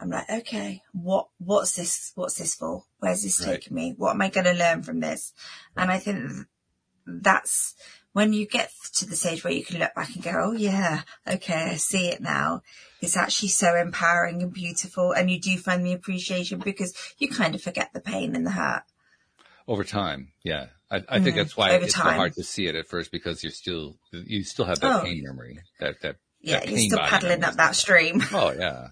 I'm 0.00 0.10
like, 0.10 0.28
okay, 0.30 0.82
what, 0.92 1.28
what's 1.38 1.76
this, 1.76 2.12
what's 2.14 2.36
this 2.36 2.54
for? 2.54 2.84
Where's 2.98 3.22
this 3.22 3.40
Right. 3.40 3.60
taking 3.60 3.74
me? 3.76 3.94
What 3.96 4.10
am 4.14 4.22
I 4.22 4.28
going 4.30 4.46
to 4.46 4.52
learn 4.52 4.82
from 4.82 5.00
this? 5.00 5.32
And 5.76 5.90
I 5.90 5.98
think 5.98 6.46
that's 7.06 7.74
when 8.12 8.32
you 8.32 8.46
get 8.46 8.72
to 8.94 9.06
the 9.06 9.16
stage 9.16 9.44
where 9.44 9.52
you 9.52 9.64
can 9.64 9.78
look 9.78 9.94
back 9.94 10.14
and 10.14 10.22
go, 10.24 10.32
oh 10.36 10.52
yeah, 10.52 11.02
okay, 11.26 11.70
I 11.72 11.76
see 11.76 12.08
it 12.08 12.20
now. 12.20 12.62
It's 13.00 13.16
actually 13.16 13.48
so 13.50 13.76
empowering 13.76 14.42
and 14.42 14.52
beautiful. 14.52 15.12
And 15.12 15.30
you 15.30 15.40
do 15.40 15.56
find 15.58 15.86
the 15.86 15.92
appreciation 15.92 16.58
because 16.58 16.94
you 17.18 17.28
kind 17.28 17.54
of 17.54 17.62
forget 17.62 17.92
the 17.92 18.00
pain 18.00 18.34
and 18.34 18.44
the 18.44 18.50
hurt. 18.52 18.82
over 19.68 19.84
time. 19.84 20.32
Yeah. 20.42 20.66
I, 20.90 21.02
I 21.08 21.20
think 21.20 21.34
Mhm. 21.36 21.38
that's 21.40 21.56
why 21.56 21.72
Over 21.74 21.84
it's 21.84 21.94
so 21.94 22.00
hard 22.02 22.32
to 22.34 22.42
see 22.44 22.66
it 22.66 22.74
at 22.74 22.86
first 22.88 23.12
because 23.12 23.42
you're 23.42 23.52
still, 23.52 23.98
you 24.12 24.42
still 24.44 24.64
have 24.64 24.80
that 24.80 25.00
Oh. 25.00 25.04
pain 25.04 25.22
memory, 25.24 25.58
that, 25.80 26.00
that, 26.02 26.16
Yeah, 26.40 26.60
that 26.60 26.68
you're 26.68 26.78
still 26.78 26.98
paddling 26.98 27.44
up 27.44 27.54
that 27.56 27.76
stream. 27.76 28.22
Oh 28.32 28.52
yeah. 28.52 28.88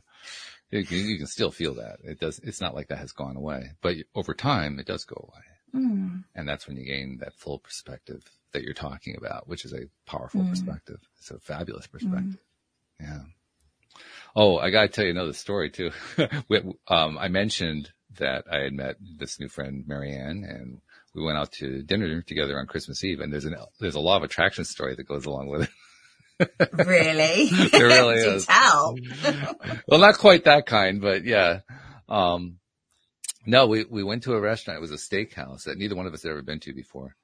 You 0.71 0.85
can, 0.85 0.99
you 0.99 1.17
can 1.17 1.27
still 1.29 1.51
feel 1.53 1.75
that. 1.77 1.99
It 2.03 2.19
does, 2.21 2.39
it's 2.41 2.61
not 2.61 2.75
like 2.75 2.89
that 2.89 2.99
has 2.99 3.13
gone 3.13 3.37
away, 3.37 3.71
but 3.83 3.97
over 4.15 4.35
time 4.35 4.79
it 4.79 4.87
does 4.87 5.05
go 5.05 5.31
away. 5.33 5.83
Mm. 5.85 6.25
And 6.35 6.49
that's 6.49 6.67
when 6.67 6.77
you 6.77 6.85
gain 6.85 7.19
that 7.21 7.35
full 7.35 7.59
perspective 7.61 8.23
that 8.53 8.63
you're 8.63 8.75
talking 8.75 9.17
about, 9.17 9.49
which 9.49 9.65
is 9.65 9.73
a 9.73 9.89
powerful 10.11 10.41
Mm. 10.43 10.51
perspective. 10.51 10.99
It's 11.19 11.31
a 11.31 11.39
fabulous 11.39 11.87
perspective. 11.87 12.39
Yeah. 13.01 13.23
Oh, 14.35 14.59
I 14.59 14.71
got 14.71 14.83
to 14.83 14.89
tell 14.89 15.05
you 15.05 15.11
another 15.13 15.33
story 15.33 15.71
too. 15.71 15.91
We- 16.49 16.75
um, 16.89 17.17
I 17.17 17.29
mentioned 17.29 17.91
that 18.19 18.45
I 18.51 18.59
had 18.65 18.73
met 18.75 18.97
this 19.19 19.39
new 19.41 19.49
friend, 19.49 19.85
Marianne, 19.87 20.45
and 20.45 20.81
we 21.17 21.25
went 21.25 21.39
out 21.39 21.53
to 21.53 21.83
dinner 21.83 22.23
together 22.23 22.59
on 22.59 22.67
Christmas 22.67 23.03
Eve. 23.03 23.21
And 23.21 23.33
there's 23.33 23.45
an, 23.45 23.57
there's 23.81 23.95
a 23.95 24.01
law 24.01 24.17
of 24.17 24.23
attraction 24.23 24.65
story 24.65 24.95
that 24.95 25.09
goes 25.09 25.27
along 25.27 25.49
with 25.49 25.63
it. 25.63 25.71
Really? 26.87 27.49
There 27.71 27.87
really 27.87 28.17
is. 28.35 28.45
tell. 28.45 28.95
well, 29.89 30.01
not 30.01 30.19
quite 30.19 30.45
that 30.45 30.67
kind, 30.67 31.01
but 31.01 31.25
yeah. 31.25 31.61
Um, 32.11 32.59
no, 33.47 33.67
we, 33.67 33.85
we 33.85 34.05
went 34.05 34.25
to 34.25 34.35
a 34.35 34.41
restaurant. 34.41 34.77
It 34.77 34.81
was 34.81 34.93
a 34.93 34.97
steakhouse 34.97 35.65
that 35.65 35.79
neither 35.79 35.97
one 35.97 36.07
of 36.07 36.13
us 36.13 36.25
had 36.25 36.33
ever 36.33 36.43
been 36.43 36.61
to 36.61 36.75
before. 36.75 37.17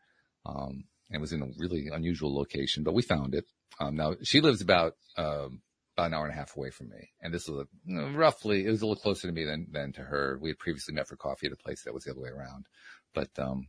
Um, 0.47 0.85
and 1.11 1.17
it 1.17 1.21
was 1.21 1.33
in 1.33 1.43
a 1.43 1.49
really 1.59 1.89
unusual 1.93 2.35
location, 2.35 2.85
but 2.85 2.95
we 2.95 3.03
found 3.03 3.35
it. 3.35 3.45
Um, 3.79 3.97
now 3.97 4.15
she 4.23 4.41
lives 4.41 4.63
about, 4.63 4.95
um, 5.19 5.61
about 5.95 6.07
an 6.07 6.15
hour 6.15 6.25
and 6.25 6.33
a 6.33 6.37
half 6.37 6.57
away 6.57 6.71
from 6.71 6.89
me. 6.89 7.11
And 7.21 7.35
this 7.35 7.49
was 7.49 7.59
a, 7.59 7.67
you 7.85 7.97
know, 8.01 8.17
roughly, 8.17 8.65
it 8.65 8.71
was 8.71 8.81
a 8.81 8.87
little 8.87 9.03
closer 9.03 9.29
to 9.29 9.33
me 9.35 9.45
than, 9.45 9.67
than 9.71 9.93
to 9.93 10.01
her. 10.01 10.39
We 10.41 10.51
had 10.51 10.59
previously 10.59 10.95
met 10.95 11.09
for 11.09 11.17
coffee 11.17 11.49
at 11.49 11.53
a 11.53 11.57
place 11.57 11.83
that 11.85 11.93
was 11.93 12.05
the 12.05 12.13
other 12.13 12.23
way 12.23 12.31
around. 12.31 12.67
But, 13.15 13.29
um, 13.39 13.67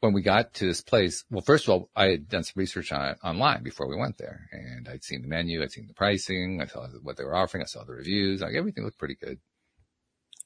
when 0.00 0.12
we 0.12 0.22
got 0.22 0.54
to 0.54 0.66
this 0.66 0.82
place, 0.82 1.24
well, 1.30 1.42
first 1.42 1.64
of 1.64 1.70
all, 1.70 1.90
I 1.96 2.06
had 2.06 2.28
done 2.28 2.44
some 2.44 2.54
research 2.56 2.92
on 2.92 3.08
it 3.10 3.18
online 3.24 3.62
before 3.62 3.88
we 3.88 3.96
went 3.96 4.18
there 4.18 4.48
and 4.52 4.88
I'd 4.88 5.04
seen 5.04 5.22
the 5.22 5.28
menu, 5.28 5.62
I'd 5.62 5.72
seen 5.72 5.86
the 5.86 5.94
pricing, 5.94 6.60
I 6.60 6.66
saw 6.66 6.86
what 7.02 7.16
they 7.16 7.24
were 7.24 7.34
offering, 7.34 7.62
I 7.62 7.66
saw 7.66 7.84
the 7.84 7.94
reviews, 7.94 8.42
like 8.42 8.54
everything 8.54 8.84
looked 8.84 8.98
pretty 8.98 9.16
good. 9.16 9.38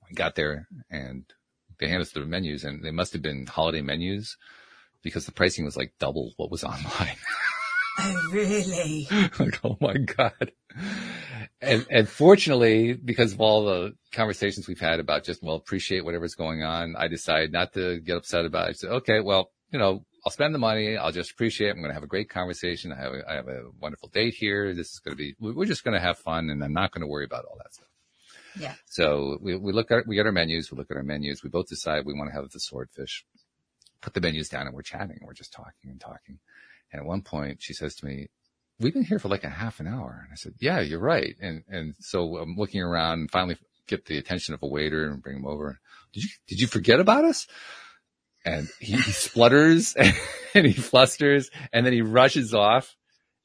We 0.09 0.14
got 0.14 0.34
there 0.34 0.68
and 0.90 1.24
they 1.78 1.88
handed 1.88 2.03
us 2.03 2.12
the 2.12 2.20
menus 2.20 2.64
and 2.64 2.82
they 2.82 2.90
must 2.90 3.12
have 3.12 3.22
been 3.22 3.46
holiday 3.46 3.82
menus 3.82 4.36
because 5.03 5.26
the 5.26 5.32
pricing 5.32 5.64
was 5.64 5.76
like 5.76 5.94
double 5.98 6.32
what 6.36 6.51
was 6.51 6.64
online. 6.64 7.16
Oh, 7.98 8.30
really? 8.32 9.09
like, 9.38 9.61
oh 9.64 9.76
my 9.80 9.94
God. 9.94 10.53
And, 11.62 11.86
and 11.90 12.08
fortunately, 12.08 12.94
because 12.94 13.34
of 13.34 13.40
all 13.40 13.64
the 13.64 13.92
conversations 14.12 14.66
we've 14.66 14.80
had 14.80 14.98
about 14.98 15.24
just, 15.24 15.42
well, 15.42 15.56
appreciate 15.56 16.04
whatever's 16.04 16.34
going 16.34 16.62
on, 16.62 16.96
I 16.96 17.08
decided 17.08 17.52
not 17.52 17.74
to 17.74 18.00
get 18.00 18.16
upset 18.16 18.46
about 18.46 18.68
it. 18.68 18.70
I 18.70 18.72
said, 18.72 18.90
okay, 18.90 19.20
well, 19.20 19.50
you 19.70 19.78
know, 19.78 20.04
I'll 20.24 20.32
spend 20.32 20.54
the 20.54 20.58
money. 20.58 20.96
I'll 20.96 21.12
just 21.12 21.32
appreciate 21.32 21.68
it. 21.68 21.70
I'm 21.72 21.78
going 21.78 21.90
to 21.90 21.94
have 21.94 22.02
a 22.02 22.08
great 22.08 22.30
conversation. 22.30 22.92
I 22.92 22.96
have 22.96 23.12
a, 23.12 23.30
I 23.30 23.34
have 23.34 23.48
a 23.48 23.64
wonderful 23.78 24.08
date 24.08 24.34
here. 24.34 24.74
This 24.74 24.92
is 24.92 25.00
going 25.00 25.16
to 25.16 25.16
be, 25.16 25.34
we're 25.38 25.66
just 25.66 25.84
going 25.84 25.94
to 25.94 26.00
have 26.00 26.18
fun 26.18 26.48
and 26.48 26.64
I'm 26.64 26.72
not 26.72 26.92
going 26.92 27.02
to 27.02 27.06
worry 27.06 27.24
about 27.24 27.44
all 27.44 27.56
that 27.58 27.74
stuff. 27.74 27.88
Yeah. 28.58 28.74
So 28.86 29.38
we, 29.40 29.56
we 29.56 29.72
look 29.72 29.90
at, 29.90 30.06
we 30.06 30.16
get 30.16 30.26
our 30.26 30.32
menus. 30.32 30.72
We 30.72 30.78
look 30.78 30.90
at 30.90 30.96
our 30.96 31.02
menus. 31.02 31.44
We 31.44 31.50
both 31.50 31.68
decide 31.68 32.04
we 32.04 32.14
want 32.14 32.30
to 32.30 32.34
have 32.34 32.48
the 32.50 32.61
swordfish, 32.61 33.24
put 34.00 34.14
the 34.14 34.20
menus 34.20 34.48
down 34.48 34.66
and 34.66 34.74
we're 34.74 34.82
chatting. 34.82 35.18
We're 35.22 35.34
just 35.34 35.52
talking 35.52 35.90
and 35.90 36.00
talking. 36.00 36.38
And 36.90 37.00
at 37.00 37.06
one 37.06 37.22
point 37.22 37.62
she 37.62 37.74
says 37.74 37.94
to 37.96 38.06
me, 38.06 38.28
we've 38.80 38.94
been 38.94 39.04
here 39.04 39.18
for 39.18 39.28
like 39.28 39.44
a 39.44 39.50
half 39.50 39.78
an 39.80 39.86
hour. 39.86 40.20
And 40.22 40.32
I 40.32 40.36
said, 40.36 40.54
yeah, 40.58 40.80
you're 40.80 41.00
right. 41.00 41.36
And, 41.40 41.62
and 41.68 41.94
so 42.00 42.38
I'm 42.38 42.56
looking 42.56 42.82
around 42.82 43.20
and 43.20 43.30
finally 43.30 43.56
get 43.86 44.06
the 44.06 44.18
attention 44.18 44.54
of 44.54 44.62
a 44.62 44.66
waiter 44.66 45.06
and 45.06 45.22
bring 45.22 45.36
him 45.36 45.46
over. 45.46 45.78
Did 46.12 46.24
you, 46.24 46.30
did 46.48 46.60
you 46.60 46.66
forget 46.66 47.00
about 47.00 47.24
us? 47.24 47.46
And 48.44 48.68
he, 48.80 48.94
he 48.94 49.12
splutters 49.12 49.94
and 50.54 50.66
he 50.66 50.72
flusters 50.72 51.50
and 51.72 51.84
then 51.84 51.92
he 51.92 52.02
rushes 52.02 52.54
off. 52.54 52.96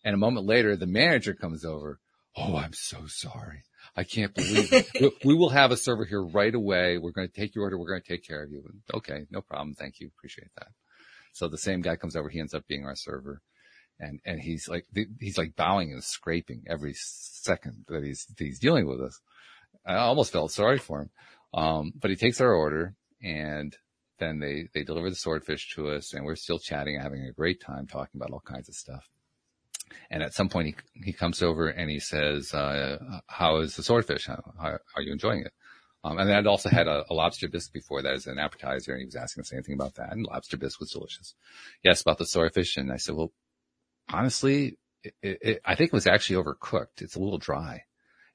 And 0.04 0.14
a 0.14 0.18
moment 0.18 0.46
later, 0.46 0.76
the 0.76 0.86
manager 0.86 1.34
comes 1.34 1.66
over. 1.66 2.00
Oh, 2.38 2.56
I'm 2.58 2.74
so 2.74 3.08
sorry. 3.08 3.64
I 3.96 4.04
can't 4.04 4.34
believe 4.34 4.72
it. 4.72 4.88
we, 5.00 5.12
we 5.26 5.34
will 5.34 5.50
have 5.50 5.72
a 5.72 5.78
server 5.78 6.06
here 6.06 6.24
right 6.24 6.54
away. 6.54 6.98
We're 6.98 7.12
going 7.12 7.28
to 7.28 7.34
take 7.34 7.56
your 7.56 7.64
order. 7.64 7.78
We're 7.78 7.90
going 7.90 8.02
to 8.02 8.08
take 8.08 8.26
care 8.26 8.44
of 8.44 8.52
you. 8.52 8.64
Okay. 8.94 9.26
No 9.32 9.42
problem. 9.42 9.74
Thank 9.74 10.00
you. 10.00 10.10
Appreciate 10.18 10.50
that. 10.58 10.68
So 11.34 11.48
the 11.48 11.58
same 11.58 11.82
guy 11.82 11.96
comes 11.96 12.16
over. 12.16 12.30
He 12.30 12.40
ends 12.40 12.54
up 12.54 12.68
being 12.68 12.86
our 12.86 12.96
server 12.96 13.42
and, 14.00 14.20
and 14.26 14.40
he's 14.42 14.68
like, 14.68 14.86
he's 15.20 15.38
like 15.38 15.56
bowing 15.56 15.92
and 15.92 16.04
scraping 16.04 16.64
every 16.68 16.94
second 16.96 17.86
that 17.88 18.04
he's, 18.04 18.28
he's 18.38 18.60
dealing 18.60 18.88
with 18.88 19.02
us. 19.02 19.20
I 19.86 19.96
almost 19.96 20.32
felt 20.32 20.52
sorry 20.52 20.80
for 20.80 21.02
him. 21.02 21.10
Um, 21.54 21.94
but 21.96 22.10
he 22.10 22.16
takes 22.16 22.42
our 22.42 22.54
order 22.54 22.96
and 23.24 23.76
then 24.20 24.40
they, 24.40 24.68
they 24.74 24.84
deliver 24.84 25.10
the 25.10 25.16
swordfish 25.16 25.74
to 25.76 25.90
us 25.90 26.14
and 26.14 26.26
we're 26.26 26.36
still 26.36 26.60
chatting, 26.60 27.00
having 27.00 27.24
a 27.24 27.32
great 27.32 27.62
time 27.62 27.88
talking 27.88 28.20
about 28.20 28.32
all 28.32 28.42
kinds 28.42 28.70
of 28.70 28.76
stuff. 28.76 29.10
And 30.10 30.24
at 30.24 30.34
some 30.34 30.50
point 30.50 30.68
he, 30.68 31.04
he 31.06 31.14
comes 31.14 31.42
over 31.42 31.70
and 31.70 31.90
he 31.90 32.00
says, 32.00 32.54
uh, 32.54 32.98
how 33.28 33.58
is 33.58 33.76
the 33.76 33.84
swordfish? 33.84 34.26
How, 34.26 34.42
how 34.60 34.78
are 34.96 35.02
you 35.02 35.12
enjoying 35.12 35.42
it? 35.42 35.54
Um, 36.04 36.20
and 36.20 36.30
then 36.30 36.38
I'd 36.38 36.48
also 36.48 36.70
had 36.70 36.88
a, 36.88 37.04
a, 37.10 37.14
lobster 37.14 37.48
bisque 37.48 37.74
before 37.74 38.04
that 38.04 38.14
as 38.14 38.28
an 38.28 38.38
appetizer 38.38 38.92
and 38.92 39.00
he 39.00 39.06
was 39.06 39.16
asking 39.16 39.42
us 39.42 39.52
anything 39.52 39.74
about 39.74 39.96
that. 39.96 40.12
And 40.12 40.24
lobster 40.24 40.56
bisque 40.56 40.80
was 40.80 40.92
delicious. 40.92 41.34
Yes, 41.84 42.02
about 42.02 42.20
the 42.20 42.28
swordfish. 42.28 42.78
And 42.78 42.92
I 42.92 42.98
said, 42.98 43.16
well, 43.16 43.32
honestly, 44.12 44.78
it, 45.04 45.14
it, 45.22 45.62
I 45.66 45.76
think 45.76 45.90
it 45.90 45.94
was 45.94 46.08
actually 46.08 46.44
overcooked. 46.44 47.02
It's 47.02 47.16
a 47.16 47.20
little 47.20 47.38
dry. 47.38 47.84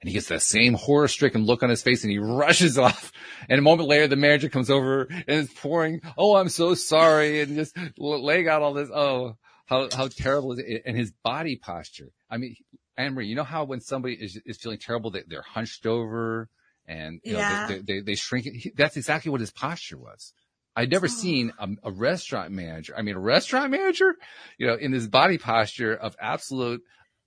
And 0.00 0.08
he 0.08 0.14
gets 0.14 0.28
that 0.28 0.40
same 0.42 0.74
horror 0.74 1.08
stricken 1.08 1.44
look 1.44 1.62
on 1.62 1.68
his 1.68 1.82
face 1.82 2.04
and 2.04 2.10
he 2.10 2.18
rushes 2.18 2.78
off. 2.86 3.12
And 3.48 3.58
a 3.58 3.62
moment 3.62 3.88
later, 3.88 4.08
the 4.08 4.16
manager 4.16 4.48
comes 4.48 4.70
over 4.70 5.02
and 5.10 5.24
is 5.28 5.52
pouring, 5.52 6.00
Oh, 6.16 6.36
I'm 6.36 6.48
so 6.48 6.74
sorry. 6.74 7.40
And 7.42 7.54
just 7.56 7.76
laying 7.98 8.48
out 8.48 8.62
all 8.62 8.72
this. 8.72 8.90
Oh, 8.94 9.36
how, 9.66 9.88
how 9.94 10.08
terrible 10.08 10.52
is 10.52 10.58
it? 10.58 10.82
And 10.86 10.96
his 10.96 11.12
body 11.22 11.56
posture. 11.56 12.08
I 12.30 12.38
mean, 12.38 12.56
Anne 12.96 13.14
Marie, 13.14 13.26
you 13.28 13.36
know 13.36 13.44
how 13.44 13.64
when 13.64 13.80
somebody 13.80 14.14
is, 14.14 14.40
is 14.46 14.56
feeling 14.58 14.78
terrible, 14.78 15.10
they, 15.10 15.22
they're 15.26 15.42
hunched 15.42 15.86
over 15.86 16.48
and 16.86 17.20
you 17.22 17.34
know, 17.34 17.40
Yeah. 17.40 17.66
they, 17.68 17.78
they, 17.80 18.00
they 18.00 18.14
shrink 18.14 18.46
it. 18.46 18.76
That's 18.76 18.96
exactly 18.96 19.30
what 19.30 19.40
his 19.40 19.50
posture 19.52 19.98
was. 19.98 20.32
I'd 20.76 20.90
never 20.90 21.08
seen 21.08 21.52
a, 21.58 21.68
a 21.84 21.90
restaurant 21.90 22.52
manager. 22.52 22.94
I 22.96 23.02
mean, 23.02 23.16
a 23.16 23.20
restaurant 23.20 23.70
manager, 23.70 24.14
you 24.58 24.66
know, 24.66 24.74
in 24.74 24.92
this 24.92 25.06
body 25.06 25.36
posture 25.38 25.94
of 25.94 26.14
absolute 26.20 26.82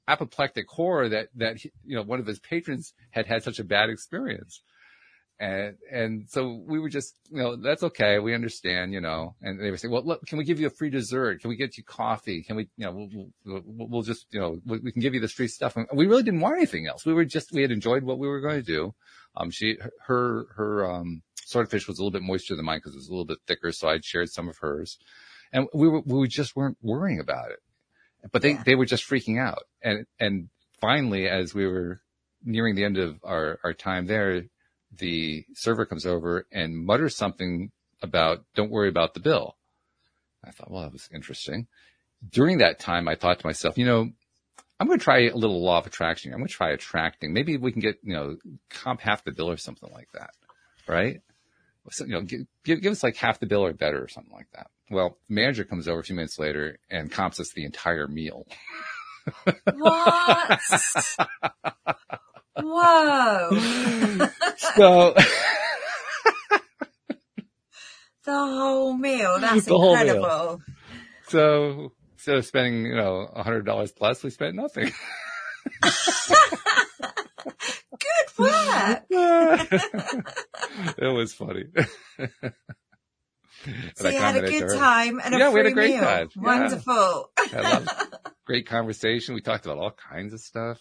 apoplectic 0.08 0.68
horror 0.70 1.10
that, 1.10 1.28
that, 1.36 1.58
he- 1.58 1.72
you 1.86 1.96
know, 1.96 2.04
one 2.04 2.20
of 2.20 2.26
his 2.26 2.40
patrons 2.40 2.94
had 3.12 3.26
had 3.28 3.44
such 3.44 3.60
a 3.60 3.64
bad 3.64 3.90
experience. 3.90 4.62
And, 5.40 5.76
and 5.92 6.30
so 6.30 6.64
we 6.66 6.80
were 6.80 6.90
just, 6.90 7.16
you 7.30 7.40
know, 7.42 7.56
that's 7.58 7.84
okay. 7.84 8.20
We 8.20 8.34
understand, 8.34 8.94
you 8.94 9.02
know, 9.02 9.36
and 9.42 9.60
they 9.60 9.72
were 9.72 9.78
saying, 9.78 9.92
well, 9.92 10.06
look, 10.06 10.26
can 10.26 10.38
we 10.38 10.46
give 10.46 10.60
you 10.60 10.68
a 10.68 10.70
free 10.70 10.90
dessert? 10.90 11.42
Can 11.42 11.50
we 11.50 11.58
get 11.58 11.76
you 11.78 11.84
coffee? 11.84 12.44
Can 12.44 12.56
we, 12.56 12.70
you 12.78 12.86
know, 12.86 12.92
we'll, 12.92 13.10
we'll, 13.44 13.62
we'll 13.66 13.88
we'll 13.90 14.02
just, 14.04 14.28
you 14.32 14.40
know, 14.40 14.60
we, 14.66 14.80
we 14.80 14.92
can 14.92 15.02
give 15.02 15.14
you 15.14 15.20
this 15.20 15.34
free 15.34 15.48
stuff. 15.50 15.76
And 15.76 15.88
we 15.94 16.08
really 16.08 16.24
didn't 16.24 16.40
want 16.40 16.58
anything 16.58 16.88
else. 16.88 17.06
We 17.06 17.14
were 17.14 17.26
just, 17.26 17.52
we 17.52 17.62
had 17.62 17.72
enjoyed 17.72 18.04
what 18.04 18.20
we 18.20 18.28
were 18.28 18.40
going 18.42 18.62
to 18.64 18.66
do. 18.66 18.94
Um, 19.36 19.50
she, 19.52 19.78
her, 20.06 20.46
her, 20.56 20.90
um, 20.90 21.24
swordfish 21.46 21.88
was 21.88 22.00
a 22.00 22.02
little 22.02 22.12
bit 22.12 22.22
moister 22.26 22.56
than 22.56 22.66
mine 22.66 22.80
because 22.80 22.94
it 22.94 22.98
was 22.98 23.08
a 23.08 23.12
little 23.12 23.26
bit 23.26 23.40
thicker. 23.48 23.72
So 23.72 23.90
I'd 23.90 24.06
shared 24.06 24.30
some 24.30 24.50
of 24.50 24.58
hers 24.60 24.98
and 25.52 25.68
we 25.74 25.88
were, 25.88 26.02
we 26.06 26.28
just 26.28 26.56
weren't 26.56 26.78
worrying 26.82 27.20
about 27.20 27.52
it, 27.52 27.60
but 28.32 28.42
they, 28.42 28.52
Yeah. 28.52 28.64
they 28.66 28.76
were 28.76 28.86
just 28.86 29.08
freaking 29.08 29.40
out. 29.40 29.64
And, 29.82 30.06
and 30.20 30.50
finally, 30.82 31.28
as 31.28 31.54
we 31.54 31.68
were 31.68 32.02
nearing 32.44 32.76
the 32.76 32.84
end 32.84 32.98
of 32.98 33.20
our, 33.24 33.60
our 33.64 33.74
time 33.74 34.08
there, 34.08 34.44
the 34.98 35.46
server 35.54 35.86
comes 35.86 36.06
over 36.06 36.46
and 36.52 36.78
mutters 36.78 37.16
something 37.16 37.72
about, 38.02 38.44
don't 38.56 38.72
worry 38.72 38.90
about 38.90 39.14
the 39.14 39.20
bill. 39.20 39.56
I 40.44 40.52
thought, 40.52 40.70
well, 40.70 40.84
that 40.84 40.92
was 40.92 41.10
interesting. 41.14 41.68
During 42.30 42.58
that 42.60 42.80
time, 42.80 43.08
I 43.08 43.16
thought 43.16 43.40
to 43.40 43.46
myself, 43.48 43.78
you 43.78 43.86
know, 43.86 44.10
I'm 44.80 44.88
going 44.88 45.00
to 45.00 45.04
try 45.04 45.28
a 45.28 45.36
little 45.36 45.64
law 45.64 45.78
of 45.78 45.88
attraction. 45.88 46.34
I'm 46.34 46.40
going 46.40 46.48
to 46.48 46.54
try 46.54 46.72
attracting. 46.72 47.32
Maybe 47.32 47.56
we 47.58 47.72
can 47.72 47.82
get, 47.82 48.00
you 48.04 48.14
know, 48.14 48.38
comp 48.70 49.00
half 49.02 49.24
the 49.24 49.32
bill 49.32 49.50
or 49.50 49.58
something 49.58 49.90
like 49.94 50.10
that. 50.14 50.32
Right. 50.88 51.22
So, 51.92 52.06
you 52.06 52.12
know, 52.12 52.22
give, 52.22 52.46
give, 52.64 52.92
us 52.92 53.04
like 53.04 53.16
half 53.18 53.40
the 53.40 53.46
bill 53.46 53.66
or 53.66 53.74
better 53.74 54.02
or 54.04 54.08
something 54.08 54.34
like 54.34 54.48
that. 54.54 54.68
Well, 54.90 55.18
manager 55.28 55.64
comes 55.64 55.88
over 55.88 56.00
a 56.00 56.04
few 56.04 56.16
minutes 56.16 56.40
later 56.40 56.78
and 56.90 57.12
comps 57.12 57.40
us 57.40 57.52
the 57.54 57.66
entire 57.66 58.08
meal. 58.08 58.48
What? 59.74 60.60
Whoa. 62.62 63.50
So 64.76 65.16
The 68.26 68.32
whole 68.32 68.94
meal. 68.94 69.40
That's 69.40 69.66
The 69.66 69.78
whole 69.78 69.96
meal. 69.96 70.16
incredible. 70.16 70.62
So 71.28 71.92
instead 72.14 72.38
of 72.38 72.46
spending, 72.46 72.86
you 72.86 72.96
know, 72.96 73.30
a 73.34 73.44
hundred 73.44 73.66
dollars 73.66 73.92
plus, 73.92 74.24
we 74.24 74.30
spent 74.30 74.56
nothing. 74.56 74.92
Good 78.38 79.00
it 80.98 81.14
was 81.14 81.34
funny. 81.34 81.66
So 83.96 84.10
you 84.10 84.18
had 84.20 84.44
a 84.44 84.50
good 84.50 84.78
time 84.78 85.22
and 85.24 85.36
a 85.36 85.38
Yeah, 85.38 85.52
we 85.52 85.60
had 85.60 85.68
a 85.68 85.72
great 85.72 85.92
meal. 85.92 86.04
time. 86.04 86.30
Yeah. 86.36 86.42
Wonderful. 86.42 87.32
A 87.54 87.88
great 88.46 88.68
conversation. 88.68 89.36
We 89.36 89.42
talked 89.42 89.66
about 89.66 89.78
all 89.78 89.92
kinds 89.92 90.34
of 90.34 90.42
stuff. 90.42 90.80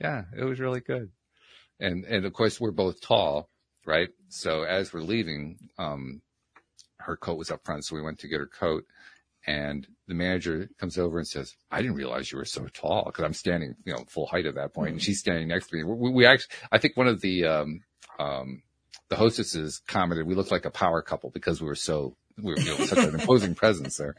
Yeah, 0.00 0.22
it 0.36 0.44
was 0.44 0.60
really 0.60 0.80
good. 0.80 1.10
And 1.80 2.04
and 2.04 2.24
of 2.24 2.32
course 2.32 2.60
we're 2.60 2.70
both 2.70 3.00
tall, 3.00 3.48
right? 3.84 4.10
So 4.28 4.62
as 4.62 4.92
we're 4.92 5.00
leaving, 5.00 5.58
um, 5.78 6.22
her 6.98 7.16
coat 7.16 7.38
was 7.38 7.50
up 7.50 7.64
front, 7.64 7.84
so 7.84 7.96
we 7.96 8.02
went 8.02 8.20
to 8.20 8.28
get 8.28 8.38
her 8.38 8.46
coat. 8.46 8.84
And 9.46 9.86
the 10.08 10.14
manager 10.14 10.68
comes 10.78 10.98
over 10.98 11.18
and 11.18 11.28
says, 11.28 11.54
"I 11.70 11.82
didn't 11.82 11.96
realize 11.96 12.32
you 12.32 12.38
were 12.38 12.44
so 12.44 12.66
tall 12.72 13.04
because 13.06 13.24
I'm 13.24 13.34
standing, 13.34 13.74
you 13.84 13.92
know, 13.92 14.04
full 14.08 14.26
height 14.26 14.46
at 14.46 14.54
that 14.54 14.72
point." 14.72 14.74
point, 14.74 14.92
and 14.92 15.02
she's 15.02 15.20
standing 15.20 15.48
next 15.48 15.68
to 15.68 15.76
me." 15.76 15.84
We, 15.84 16.10
we 16.10 16.26
actually, 16.26 16.54
I 16.72 16.78
think 16.78 16.96
one 16.96 17.08
of 17.08 17.20
the 17.20 17.44
um, 17.44 17.80
um, 18.18 18.62
the 19.08 19.16
hostesses 19.16 19.82
commented 19.86 20.26
we 20.26 20.34
looked 20.34 20.50
like 20.50 20.64
a 20.64 20.70
power 20.70 21.02
couple 21.02 21.30
because 21.30 21.60
we 21.60 21.66
were 21.66 21.74
so 21.74 22.16
we 22.42 22.52
were 22.52 22.58
you 22.58 22.78
know, 22.78 22.84
such 22.84 22.98
an 22.98 23.20
imposing 23.20 23.54
presence 23.54 23.96
there. 23.96 24.16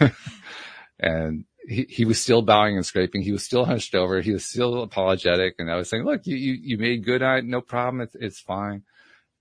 and 0.98 1.44
he, 1.66 1.86
he 1.88 2.04
was 2.04 2.20
still 2.20 2.42
bowing 2.42 2.76
and 2.76 2.86
scraping. 2.86 3.22
He 3.22 3.32
was 3.32 3.44
still 3.44 3.64
hunched 3.64 3.94
over. 3.94 4.20
He 4.20 4.32
was 4.32 4.44
still 4.44 4.82
apologetic. 4.82 5.56
And 5.58 5.70
I 5.70 5.76
was 5.76 5.88
saying, 5.88 6.04
look, 6.04 6.26
you, 6.26 6.36
you, 6.36 6.52
you 6.54 6.78
made 6.78 7.04
good 7.04 7.22
on 7.22 7.38
it. 7.38 7.44
No 7.44 7.60
problem. 7.60 8.00
It's, 8.00 8.14
it's 8.14 8.40
fine. 8.40 8.82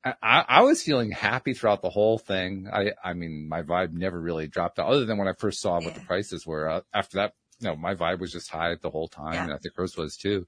I, 0.06 0.46
I 0.48 0.62
was 0.62 0.84
feeling 0.84 1.12
happy 1.12 1.54
throughout 1.54 1.82
the 1.82 1.90
whole 1.90 2.20
thing. 2.20 2.70
I, 2.72 2.92
I 3.04 3.14
mean, 3.14 3.50
my 3.50 3.64
vibe 3.64 3.92
never 3.94 4.20
really 4.20 4.48
dropped 4.48 4.78
out 4.78 4.88
other 4.88 5.06
than 5.06 5.18
when 5.18 5.28
I 5.28 5.34
first 5.34 5.62
saw 5.62 5.80
what 5.82 5.96
the 5.96 6.02
prices 6.02 6.46
were. 6.46 6.70
Uh, 6.70 6.82
after 6.94 7.18
that, 7.18 7.34
you 7.60 7.70
know, 7.70 7.76
my 7.76 7.96
vibe 7.96 8.20
was 8.20 8.32
just 8.32 8.50
high 8.52 8.76
the 8.80 8.90
whole 8.92 9.08
time. 9.08 9.34
Yeah. 9.34 9.44
And 9.46 9.54
I 9.54 9.58
think 9.58 9.76
hers 9.76 9.98
was 9.98 10.16
too. 10.16 10.46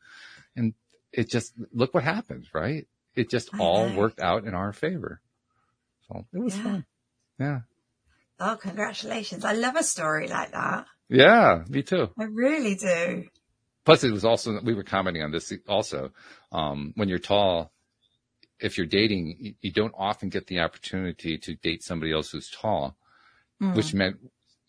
And 0.56 0.76
it 1.12 1.30
just, 1.30 1.54
look 1.74 1.94
what 1.94 2.04
happened, 2.04 2.48
right? 2.54 2.88
It 3.16 3.32
just 3.32 3.50
all 3.58 3.92
worked 3.96 4.20
out 4.20 4.46
in 4.46 4.54
our 4.54 4.74
favor. 4.74 5.22
So 6.08 6.26
it 6.32 6.40
was 6.40 6.56
Yeah. 6.56 6.64
fun. 6.64 6.86
Yeah. 7.40 7.60
Oh, 8.40 8.58
congratulations. 8.62 9.44
I 9.44 9.54
love 9.54 9.76
a 9.76 9.84
story 9.84 10.28
like 10.28 10.52
that. 10.52 10.86
Yeah. 11.10 11.64
Me 11.68 11.82
too. 11.82 12.10
I 12.20 12.26
really 12.26 12.76
do. 12.76 13.26
Plus, 13.86 14.04
it 14.04 14.12
was 14.12 14.26
also 14.26 14.60
we 14.62 14.76
were 14.76 14.84
commenting 14.84 15.24
on 15.24 15.32
this 15.32 15.52
also. 15.68 16.12
Um, 16.52 16.92
when 16.96 17.10
you're 17.10 17.20
tall, 17.20 17.72
if 18.60 18.78
you're 18.78 18.88
dating, 18.88 19.38
you, 19.40 19.54
you 19.62 19.72
don't 19.72 19.94
often 19.98 20.30
get 20.30 20.48
the 20.48 20.60
opportunity 20.60 21.38
to 21.38 21.56
date 21.56 21.84
somebody 21.84 22.14
else 22.14 22.32
who's 22.32 22.50
tall, 22.50 22.96
Mm. 23.62 23.76
which 23.76 23.92
meant 23.92 24.18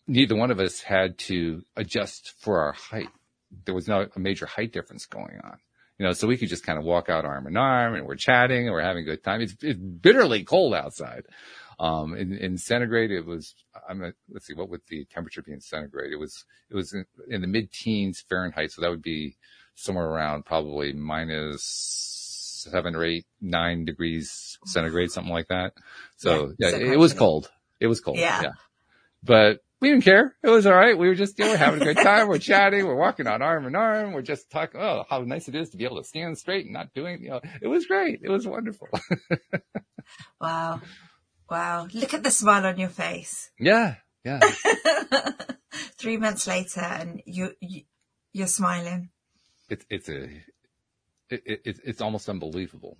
neither 0.06 0.34
one 0.34 0.50
of 0.50 0.60
us 0.60 0.80
had 0.80 1.18
to 1.18 1.62
adjust 1.76 2.32
for 2.40 2.60
our 2.60 2.72
height. 2.72 3.10
There 3.66 3.74
was 3.74 3.86
no 3.86 4.06
a 4.16 4.18
major 4.18 4.46
height 4.46 4.72
difference 4.72 5.04
going 5.04 5.38
on. 5.44 5.58
You 5.98 6.06
know, 6.06 6.12
so 6.12 6.26
we 6.26 6.38
could 6.38 6.48
just 6.48 6.64
kind 6.64 6.78
of 6.78 6.84
walk 6.84 7.10
out 7.10 7.26
arm 7.26 7.46
in 7.46 7.56
arm 7.56 7.94
and 7.96 8.06
we're 8.06 8.14
chatting 8.16 8.66
and 8.66 8.72
we're 8.72 8.80
having 8.80 9.02
a 9.02 9.06
good 9.06 9.22
time. 9.24 9.42
It's, 9.42 9.54
it's 9.62 9.78
bitterly 9.78 10.44
cold 10.44 10.72
outside. 10.72 11.24
Um, 11.80 12.14
in, 12.14 12.32
in 12.32 12.56
centigrade, 12.56 13.10
it 13.10 13.26
was, 13.26 13.54
I'm 13.88 14.00
not, 14.00 14.14
let's 14.30 14.46
see, 14.46 14.54
what 14.54 14.70
would 14.70 14.80
the 14.88 15.04
temperature 15.04 15.42
be 15.42 15.52
in 15.52 15.60
centigrade? 15.60 16.12
It 16.12 16.18
was, 16.18 16.44
it 16.70 16.74
was 16.74 16.94
in, 16.94 17.04
in 17.28 17.40
the 17.42 17.46
mid 17.46 17.70
teens 17.72 18.24
Fahrenheit. 18.26 18.72
So 18.72 18.80
that 18.80 18.90
would 18.90 19.02
be 19.02 19.36
somewhere 19.74 20.06
around 20.06 20.46
probably 20.46 20.92
minus 20.92 22.17
seven 22.62 22.94
or 22.94 23.04
eight, 23.04 23.26
nine 23.40 23.84
degrees 23.84 24.58
centigrade, 24.66 25.10
something 25.10 25.32
like 25.32 25.48
that. 25.48 25.72
So 26.16 26.52
Yeah, 26.58 26.70
yeah, 26.70 26.76
it, 26.76 26.92
it 26.92 26.98
was 26.98 27.12
cold. 27.14 27.50
It 27.80 27.86
was 27.86 28.00
cold. 28.00 28.18
Yeah. 28.18 28.42
yeah. 28.42 28.52
But 29.22 29.60
we 29.80 29.90
didn't 29.90 30.04
care. 30.04 30.34
It 30.42 30.48
was 30.50 30.66
all 30.66 30.74
right. 30.74 30.98
We 30.98 31.06
were 31.08 31.14
just, 31.14 31.38
you 31.38 31.44
know, 31.44 31.52
we're 31.52 31.56
having 31.56 31.82
a 31.82 31.84
good 31.84 31.96
time. 31.98 32.28
We're 32.28 32.38
chatting. 32.38 32.84
We're 32.86 32.96
walking 32.96 33.26
on 33.28 33.42
arm 33.42 33.66
in 33.66 33.76
arm. 33.76 34.12
We're 34.12 34.22
just 34.22 34.50
talking, 34.50 34.80
oh, 34.80 35.04
how 35.08 35.20
nice 35.20 35.46
it 35.48 35.54
is 35.54 35.70
to 35.70 35.76
be 35.76 35.84
able 35.84 35.98
to 36.02 36.04
stand 36.08 36.36
straight 36.38 36.64
and 36.64 36.72
not 36.72 36.92
doing, 36.94 37.22
you 37.22 37.30
know, 37.30 37.40
it 37.62 37.68
was 37.68 37.86
great. 37.86 38.20
It 38.22 38.30
was 38.30 38.46
wonderful. 38.46 38.88
Wow. 40.40 40.80
Wow. 41.50 41.86
Look 41.92 42.14
at 42.14 42.22
the 42.24 42.30
smile 42.30 42.64
on 42.66 42.78
your 42.78 42.88
face. 42.88 43.50
yeah. 43.58 43.96
Yeah. 44.24 44.40
Three 45.98 46.16
months 46.16 46.46
later 46.46 46.80
and 46.80 47.22
you, 47.26 47.52
you, 47.60 47.82
you're 48.32 48.46
smiling. 48.46 49.10
it's 49.68 49.84
it's 49.90 50.08
a 50.08 50.28
it, 51.30 51.42
it, 51.64 51.80
it's 51.84 52.00
almost 52.00 52.28
unbelievable. 52.28 52.96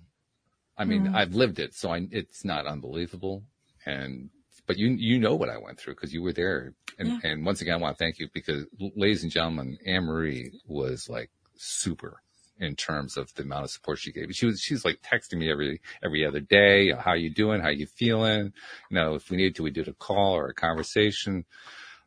I 0.77 0.85
mean, 0.85 1.07
Mm. 1.07 1.15
I've 1.15 1.33
lived 1.35 1.59
it, 1.59 1.73
so 1.73 1.91
I 1.93 2.07
it's 2.11 2.45
not 2.45 2.65
unbelievable. 2.65 3.43
And 3.85 4.29
but 4.65 4.77
you 4.77 4.89
you 4.89 5.19
know 5.19 5.35
what 5.35 5.49
I 5.49 5.57
went 5.57 5.79
through 5.79 5.95
because 5.95 6.13
you 6.13 6.21
were 6.21 6.33
there. 6.33 6.73
And 6.97 7.07
Yeah. 7.09 7.19
and 7.23 7.45
once 7.45 7.61
again, 7.61 7.73
I 7.75 7.77
want 7.77 7.97
to 7.97 8.03
thank 8.03 8.19
you 8.19 8.27
because, 8.33 8.65
ladies 8.95 9.23
and 9.23 9.31
gentlemen, 9.31 9.77
Anne 9.85 10.03
Marie 10.05 10.51
was 10.67 11.09
like 11.09 11.29
super 11.55 12.21
in 12.59 12.75
terms 12.75 13.15
of 13.17 13.33
the 13.35 13.43
amount 13.43 13.63
of 13.63 13.71
support 13.71 13.99
she 13.99 14.11
gave. 14.11 14.33
She 14.35 14.45
was 14.45 14.59
she's 14.61 14.83
like 14.85 15.01
texting 15.01 15.37
me 15.37 15.49
every 15.51 15.81
every 16.03 16.25
other 16.25 16.39
day. 16.41 16.91
How 16.91 17.13
you 17.13 17.29
doing? 17.33 17.61
How 17.61 17.69
you 17.69 17.87
feeling? 17.87 18.53
You 18.89 18.95
know, 18.95 19.15
if 19.15 19.29
we 19.29 19.37
needed 19.37 19.55
to, 19.55 19.63
we 19.63 19.71
did 19.71 19.87
a 19.87 19.93
call 19.93 20.33
or 20.35 20.47
a 20.49 20.53
conversation. 20.53 21.45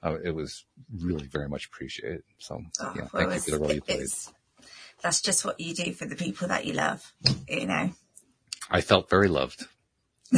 Uh, 0.03 0.17
it 0.25 0.35
was 0.35 0.65
really 1.01 1.27
very 1.27 1.49
much 1.49 1.67
appreciated. 1.67 2.23
So 2.39 2.61
Oh, 2.81 2.93
yeah, 2.97 3.07
thank 3.13 3.35
you 3.35 3.41
for 3.41 3.51
the 3.53 3.59
role 3.59 3.73
you 3.73 3.81
played. 3.83 4.01
it's- 4.01 4.33
That's 5.03 5.21
just 5.21 5.45
what 5.45 5.59
you 5.61 5.75
do 5.75 5.93
for 5.93 6.07
the 6.07 6.17
people 6.17 6.49
that 6.49 6.65
you 6.65 6.75
love, 6.75 7.13
you 7.49 7.67
know. 7.67 7.91
I 8.71 8.81
felt 8.81 9.11
very 9.11 9.29
loved. 9.29 9.67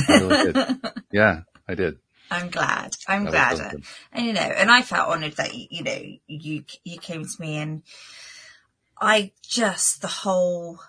I 0.09 0.19
really. 0.19 0.55
Yeah, 1.13 1.43
I 1.69 1.75
did. 1.75 1.99
I'm 2.31 2.51
glad. 2.51 2.97
I'm 3.07 3.27
That 3.27 3.57
glad. 3.57 3.77
and 4.13 4.27
you 4.27 4.33
know, 4.33 4.41
and 4.41 4.71
I 4.71 4.83
felt 4.83 5.09
honoured 5.09 5.37
that 5.37 5.55
you, 5.55 5.67
you 5.71 5.83
know 5.85 6.03
you 6.27 6.65
you 6.83 6.99
came 6.99 7.25
to 7.25 7.41
me, 7.41 7.57
and 7.59 7.83
I 9.01 9.33
just 9.43 10.01
the 10.01 10.09
whole 10.09 10.81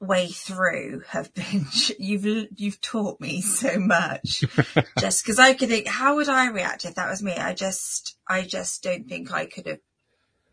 way 0.00 0.28
through 0.28 1.02
have 1.08 1.32
been 1.34 1.66
you've 1.98 2.48
you've 2.56 2.80
taught 2.80 3.20
me 3.20 3.40
so 3.42 3.78
much. 3.78 4.44
just 4.98 5.24
because 5.24 5.38
I 5.38 5.54
could 5.54 5.68
think, 5.68 5.88
how 5.88 6.16
would 6.16 6.28
I 6.28 6.48
react 6.48 6.84
if 6.84 6.94
that 6.94 7.10
was 7.10 7.22
me? 7.22 7.32
I 7.32 7.52
just 7.52 8.16
I 8.26 8.42
just 8.42 8.82
don't 8.82 9.08
think 9.08 9.32
I 9.32 9.46
could 9.46 9.66
have 9.66 9.80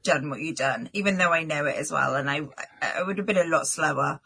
done 0.04 0.30
what 0.30 0.42
you 0.42 0.54
done, 0.54 0.90
even 0.94 1.18
though 1.18 1.32
I 1.32 1.44
know 1.44 1.66
it 1.66 1.76
as 1.78 1.92
well, 1.92 2.16
and 2.16 2.30
I 2.30 2.42
I 2.82 3.04
would 3.04 3.18
have 3.18 3.28
been 3.28 3.38
a 3.38 3.46
lot 3.46 3.68
slower 3.68 4.20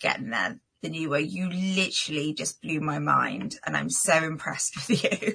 getting 0.00 0.30
there 0.30 0.60
than 0.82 0.94
you 0.94 1.10
were. 1.10 1.18
You 1.18 1.48
literally 1.50 2.34
just 2.34 2.60
blew 2.62 2.80
my 2.80 2.98
mind, 2.98 3.56
and 3.64 3.76
I'm 3.76 3.90
so 3.90 4.14
impressed 4.14 4.76
with 4.88 5.02
you. 5.02 5.34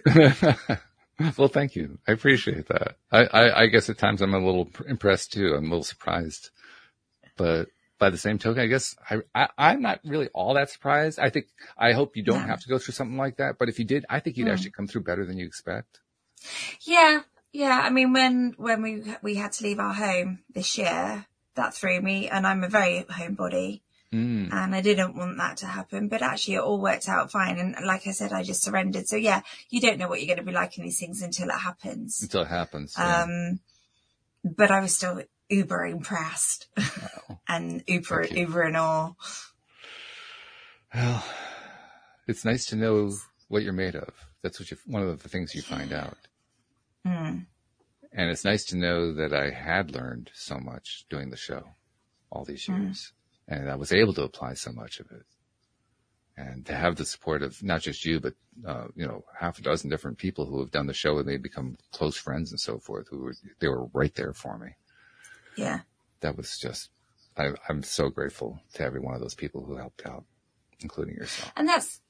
well, 1.38 1.48
thank 1.48 1.76
you. 1.76 2.00
I 2.08 2.12
appreciate 2.12 2.68
that. 2.68 2.98
I, 3.12 3.24
I, 3.26 3.62
I 3.64 3.68
guess 3.68 3.90
at 3.90 3.98
times 3.98 4.22
I'm 4.22 4.34
a 4.34 4.40
little 4.40 4.70
impressed 4.88 5.34
too. 5.34 5.54
I'm 5.56 5.66
a 5.66 5.70
little 5.70 5.84
surprised, 5.84 6.50
but 7.38 7.68
by 8.00 8.10
the 8.10 8.18
same 8.18 8.38
token, 8.38 8.62
I 8.62 8.68
guess 8.68 8.96
I, 9.10 9.22
I 9.34 9.48
I'm 9.58 9.82
not 9.82 10.02
really 10.04 10.28
all 10.34 10.56
that 10.56 10.70
surprised. 10.70 11.20
I 11.20 11.30
think 11.30 11.46
I 11.78 11.94
hope 11.94 12.18
you 12.18 12.24
don't 12.24 12.44
have 12.48 12.60
to 12.62 12.70
go 12.70 12.78
through 12.78 12.94
something 12.94 13.18
like 13.18 13.38
that. 13.38 13.58
But 13.58 13.70
if 13.70 13.80
you 13.80 13.86
did, 13.86 14.06
I 14.10 14.20
think 14.20 14.36
you'd 14.38 14.48
Mm. 14.48 14.54
actually 14.54 14.72
come 14.72 14.88
through 14.88 15.04
better 15.04 15.26
than 15.26 15.38
you 15.38 15.46
expect. 15.46 16.00
Yeah, 16.82 17.22
yeah. 17.54 17.80
I 17.84 17.90
mean, 17.90 18.12
when 18.12 18.54
when 18.58 18.82
we 18.82 19.04
we 19.22 19.36
had 19.36 19.54
to 19.54 19.64
leave 19.64 19.80
our 19.80 19.94
home 19.94 20.40
this 20.54 20.78
year, 20.78 21.26
that 21.56 21.74
threw 21.74 22.02
me, 22.02 22.28
and 22.28 22.46
I'm 22.46 22.64
a 22.64 22.70
very 22.70 23.06
homebody, 23.10 23.82
Mm. 24.14 24.54
and 24.54 24.76
I 24.76 24.82
didn't 24.82 25.16
want 25.16 25.38
that 25.38 25.58
to 25.58 25.66
happen. 25.66 26.08
But 26.08 26.22
actually, 26.22 26.56
it 26.56 26.62
all 26.62 26.80
worked 26.80 27.10
out 27.10 27.32
fine. 27.32 27.58
And 27.58 27.76
like 27.84 28.06
I 28.06 28.12
said, 28.12 28.32
I 28.32 28.44
just 28.44 28.62
surrendered. 28.62 29.08
So 29.08 29.16
yeah, 29.16 29.42
you 29.72 29.82
don't 29.82 29.98
know 29.98 30.08
what 30.08 30.20
you're 30.22 30.28
going 30.36 30.46
to 30.46 30.52
be 30.52 30.52
like 30.52 30.78
in 30.78 30.84
these 30.84 31.00
things 31.00 31.24
until 31.24 31.50
it 31.50 31.58
happens. 31.60 32.22
Until 32.22 32.42
it 32.42 32.48
happens. 32.48 32.94
yeah. 32.96 33.24
Um, 33.24 33.60
but 34.44 34.70
I 34.70 34.82
was 34.82 34.96
still 34.96 35.24
uber 35.50 35.86
impressed 35.88 36.68
and 37.48 37.84
uber 37.88 38.28
uber 38.30 38.64
in 38.66 38.76
awe. 38.76 39.14
Well, 40.94 41.24
it's 42.28 42.46
nice 42.46 42.68
to 42.68 42.76
know 42.76 43.12
what 43.48 43.64
you're 43.64 43.74
made 43.74 43.96
of. 43.96 44.10
That's 44.44 44.60
what 44.60 44.70
you, 44.70 44.78
one 44.86 45.02
of 45.02 45.24
the 45.24 45.30
things 45.30 45.56
you 45.56 45.62
find 45.64 45.92
out. 45.92 46.18
Mm. 47.06 47.46
And 48.12 48.30
it's 48.30 48.46
nice 48.46 48.66
to 48.66 48.78
know 48.78 49.14
that 49.14 49.34
I 49.34 49.50
had 49.50 49.92
learned 49.92 50.32
so 50.34 50.58
much 50.60 51.06
doing 51.10 51.30
the 51.30 51.38
show 51.38 51.64
all 52.32 52.46
these 52.46 52.66
Mm. 52.68 52.80
years 52.86 53.14
and 53.48 53.70
I 53.70 53.76
was 53.76 53.92
able 53.92 54.14
to 54.14 54.24
apply 54.24 54.54
so 54.54 54.72
much 54.72 55.00
of 55.00 55.08
it 55.12 55.26
and 56.38 56.66
to 56.66 56.74
have 56.76 56.96
the 56.96 57.06
support 57.06 57.44
of 57.44 57.62
not 57.62 57.82
just 57.82 58.06
you, 58.06 58.20
but, 58.20 58.34
uh, 58.68 58.88
you 58.96 59.06
know, 59.06 59.24
half 59.40 59.60
a 59.60 59.62
dozen 59.62 59.90
different 59.90 60.18
people 60.18 60.46
who 60.46 60.60
have 60.60 60.72
done 60.72 60.88
the 60.88 60.94
show 60.94 61.18
and 61.20 61.28
they 61.28 61.38
become 61.38 61.78
close 61.92 62.18
friends 62.18 62.52
and 62.52 62.60
so 62.60 62.80
forth 62.80 63.08
who 63.10 63.20
were, 63.20 63.36
they 63.60 63.68
were 63.68 63.86
right 63.94 64.16
there 64.16 64.34
for 64.34 64.58
me. 64.58 64.70
Yeah, 65.56 65.82
That 66.22 66.36
was 66.38 66.58
just, 66.58 66.90
I, 67.38 67.52
I'm 67.70 67.84
so 67.84 68.10
grateful 68.10 68.60
to 68.74 68.84
every 68.84 69.00
one 69.00 69.14
of 69.14 69.22
those 69.22 69.36
people 69.36 69.64
who 69.66 69.76
helped 69.76 70.06
out, 70.08 70.24
including 70.80 71.16
yourself. 71.16 71.52
and 71.56 71.68
that's 71.68 72.02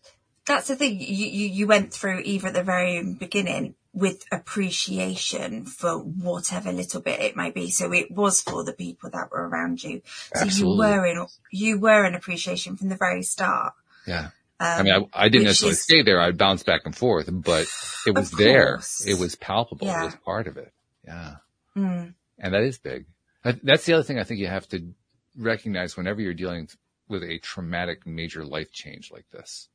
that's 0.45 0.67
the 0.67 0.75
thing. 0.75 0.99
You, 0.99 1.05
you, 1.27 1.47
you 1.47 1.67
went 1.67 1.93
through 1.93 2.21
either 2.25 2.49
at 2.49 2.53
the 2.53 2.63
very 2.63 3.01
beginning 3.13 3.75
with 3.93 4.25
appreciation 4.31 5.65
for 5.65 5.99
whatever 5.99 6.71
little 6.71 7.01
bit 7.01 7.19
it 7.19 7.35
might 7.35 7.53
be. 7.53 7.69
So 7.69 7.93
it 7.93 8.09
was 8.11 8.41
for 8.41 8.63
the 8.63 8.73
people 8.73 9.09
that 9.11 9.31
were 9.31 9.47
around 9.47 9.83
you. 9.83 10.01
So 10.35 10.41
Absolutely. 10.45 10.87
you 10.87 10.93
were 10.93 11.05
in, 11.05 11.27
you 11.51 11.79
were 11.79 12.05
in 12.05 12.15
appreciation 12.15 12.75
from 12.75 12.89
the 12.89 12.95
very 12.95 13.21
start. 13.23 13.73
Yeah. 14.07 14.29
Um, 14.59 14.79
I 14.79 14.83
mean, 14.83 14.93
I, 15.13 15.25
I 15.25 15.29
didn't 15.29 15.45
necessarily 15.45 15.73
is- 15.73 15.83
stay 15.83 16.01
there. 16.01 16.19
I'd 16.19 16.37
bounce 16.37 16.63
back 16.63 16.81
and 16.85 16.95
forth, 16.95 17.29
but 17.31 17.67
it 18.07 18.15
was 18.15 18.31
there. 18.31 18.79
It 19.05 19.19
was 19.19 19.35
palpable. 19.35 19.85
Yeah. 19.87 20.01
It 20.01 20.05
was 20.05 20.15
part 20.25 20.47
of 20.47 20.57
it. 20.57 20.73
Yeah. 21.05 21.35
Mm, 21.75 22.13
And 22.39 22.53
that 22.53 22.63
is 22.63 22.77
big. 22.79 23.05
That's 23.43 23.85
the 23.85 23.93
other 23.93 24.03
thing 24.03 24.19
I 24.19 24.23
think 24.23 24.39
you 24.39 24.47
have 24.47 24.67
to 24.69 24.93
recognize 25.37 25.97
whenever 25.97 26.21
you're 26.21 26.33
dealing 26.33 26.69
with 27.09 27.23
a 27.23 27.39
traumatic 27.39 28.07
major 28.07 28.45
life 28.45 28.71
change 28.71 29.11
like 29.11 29.25
this. 29.31 29.67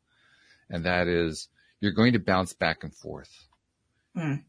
And 0.70 0.84
that 0.86 1.06
is 1.06 1.48
you're 1.80 1.92
going 1.92 2.14
to 2.14 2.18
bounce 2.18 2.52
back 2.54 2.82
and 2.82 2.94
forth. 2.94 3.30
Mm, 4.16 4.42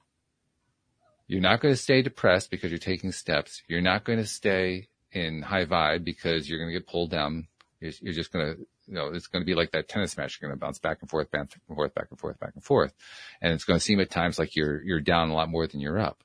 You're 1.28 1.42
not 1.42 1.62
going 1.62 1.74
to 1.74 1.82
stay 1.82 2.02
depressed 2.02 2.52
because 2.52 2.72
you're 2.72 2.80
taking 2.80 3.12
steps. 3.12 3.62
You're 3.68 3.82
not 3.82 4.04
going 4.04 4.20
to 4.20 4.26
stay 4.26 4.88
in 5.12 5.42
high 5.42 5.66
vibe 5.66 6.04
because 6.04 6.50
you're 6.50 6.60
going 6.60 6.72
to 6.74 6.80
get 6.80 6.88
pulled 6.88 7.12
down. 7.12 7.48
You're, 7.80 7.94
you're 8.02 8.14
just 8.14 8.32
going 8.32 8.46
to, 8.54 8.60
you 8.88 8.94
know, 8.94 9.08
it's 9.08 9.28
going 9.28 9.42
to 9.42 9.46
be 9.46 9.56
like 9.56 9.72
that 9.72 9.88
tennis 9.88 10.18
match. 10.18 10.40
You're 10.40 10.50
going 10.50 10.60
to 10.60 10.64
bounce 10.64 10.80
back 10.80 11.00
and 11.02 11.10
forth, 11.10 11.32
back 11.32 11.50
and 11.68 11.78
forth, 11.78 11.94
back 11.94 12.08
and 12.10 12.20
forth, 12.20 12.40
back 12.40 12.52
and 12.56 12.64
forth. 12.64 12.94
And 13.42 13.54
it's 13.54 13.64
going 13.64 13.80
to 13.80 13.84
seem 13.84 14.00
at 14.00 14.10
times 14.10 14.40
like 14.40 14.56
you're, 14.56 14.82
you're 14.84 15.02
down 15.02 15.30
a 15.30 15.34
lot 15.34 15.50
more 15.50 15.68
than 15.68 15.80
you're 15.80 16.00
up. 16.00 16.24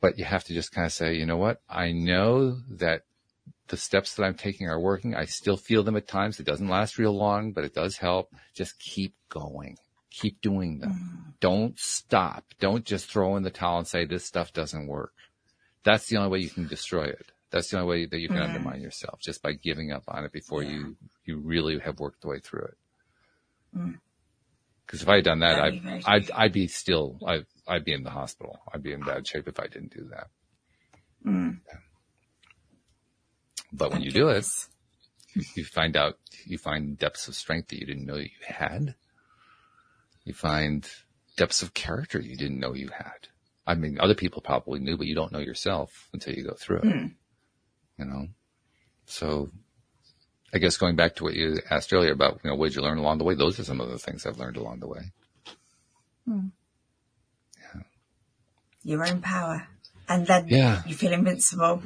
But 0.00 0.18
you 0.18 0.24
have 0.24 0.44
to 0.44 0.54
just 0.54 0.72
kind 0.72 0.86
of 0.86 0.92
say, 0.92 1.14
you 1.14 1.26
know 1.26 1.36
what? 1.36 1.60
I 1.68 1.92
know 1.92 2.58
that 2.70 3.02
the 3.68 3.76
steps 3.76 4.16
that 4.16 4.24
I'm 4.24 4.34
taking 4.34 4.68
are 4.68 4.80
working. 4.80 5.14
I 5.14 5.24
still 5.24 5.56
feel 5.56 5.82
them 5.82 5.96
at 5.96 6.08
times. 6.08 6.40
It 6.40 6.46
doesn't 6.46 6.68
last 6.68 6.98
real 6.98 7.16
long, 7.16 7.52
but 7.52 7.64
it 7.64 7.74
does 7.74 7.96
help. 7.96 8.34
Just 8.54 8.78
keep 8.78 9.14
going. 9.28 9.78
Keep 10.20 10.40
doing 10.42 10.78
them. 10.78 11.34
Don't 11.40 11.78
stop. 11.78 12.44
Don't 12.60 12.84
just 12.84 13.10
throw 13.10 13.36
in 13.36 13.42
the 13.42 13.50
towel 13.50 13.78
and 13.78 13.86
say 13.86 14.04
this 14.04 14.24
stuff 14.26 14.52
doesn't 14.52 14.86
work. 14.86 15.12
That's 15.84 16.06
the 16.08 16.18
only 16.18 16.30
way 16.30 16.38
you 16.40 16.50
can 16.50 16.66
destroy 16.68 17.04
it. 17.04 17.32
That's 17.50 17.70
the 17.70 17.78
only 17.80 17.88
way 17.88 18.06
that 18.06 18.18
you 18.18 18.28
can 18.28 18.36
Mm. 18.38 18.44
undermine 18.48 18.80
yourself 18.82 19.20
just 19.20 19.42
by 19.42 19.52
giving 19.52 19.90
up 19.90 20.04
on 20.08 20.24
it 20.24 20.32
before 20.32 20.62
Yeah. 20.62 20.70
you, 20.70 20.96
you 21.24 21.38
really 21.38 21.78
have 21.78 21.98
worked 21.98 22.20
the 22.22 22.28
way 22.28 22.38
through 22.40 22.64
it. 22.64 22.78
Mm. 23.76 23.98
Cause 24.86 25.00
if 25.02 25.08
I 25.08 25.16
had 25.16 25.24
done 25.24 25.38
that, 25.40 25.58
I'd, 25.58 26.02
I'd. 26.06 26.30
I'd 26.32 26.52
be 26.52 26.68
still, 26.68 27.18
I'd, 27.26 27.46
I'd 27.66 27.84
be 27.84 27.94
in 27.94 28.02
the 28.02 28.10
hospital. 28.10 28.60
I'd 28.72 28.82
be 28.82 28.92
in 28.92 29.00
bad 29.00 29.26
shape 29.26 29.48
if 29.48 29.58
I 29.58 29.66
didn't 29.66 29.94
do 29.94 30.04
that. 30.10 30.26
mm. 31.26 31.58
But 33.72 33.90
when 33.92 34.02
you 34.02 34.10
do 34.10 34.28
it, 34.28 34.46
you, 35.34 35.42
you 35.56 35.64
find 35.64 35.96
out, 35.96 36.18
you 36.44 36.58
find 36.58 36.98
depths 36.98 37.26
of 37.28 37.34
strength 37.34 37.68
that 37.68 37.78
you 37.80 37.86
didn't 37.86 38.04
know 38.04 38.16
you 38.16 38.28
had. 38.46 38.94
You 40.24 40.34
find 40.34 40.88
depths 41.36 41.62
of 41.62 41.74
character 41.74 42.20
you 42.20 42.36
didn't 42.36 42.60
know 42.60 42.74
you 42.74 42.88
had. 42.88 43.28
I 43.66 43.74
mean, 43.74 43.98
other 44.00 44.14
people 44.14 44.42
probably 44.42 44.80
knew, 44.80 44.96
but 44.96 45.06
you 45.06 45.14
don't 45.14 45.32
know 45.32 45.38
yourself 45.38 46.08
until 46.12 46.34
you 46.34 46.44
go 46.44 46.54
through 46.54 46.78
it. 46.78 46.84
Mm. 46.84 47.14
You 47.98 48.04
know? 48.04 48.26
So 49.06 49.50
I 50.54 50.58
guess 50.58 50.76
going 50.76 50.96
back 50.96 51.16
to 51.16 51.24
what 51.24 51.34
you 51.34 51.58
asked 51.70 51.92
earlier 51.92 52.12
about, 52.12 52.40
you 52.42 52.50
know, 52.50 52.56
what 52.56 52.66
did 52.68 52.76
you 52.76 52.82
learn 52.82 52.98
along 52.98 53.18
the 53.18 53.24
way? 53.24 53.34
Those 53.34 53.58
are 53.60 53.64
some 53.64 53.80
of 53.80 53.88
the 53.90 53.98
things 53.98 54.26
I've 54.26 54.38
learned 54.38 54.56
along 54.56 54.80
the 54.80 54.88
way. 54.88 55.12
your 58.84 59.06
own 59.06 59.20
power. 59.20 59.68
And 60.08 60.26
then 60.26 60.48
Yeah. 60.48 60.82
you 60.86 60.94
feel 60.96 61.12
invincible. 61.12 61.82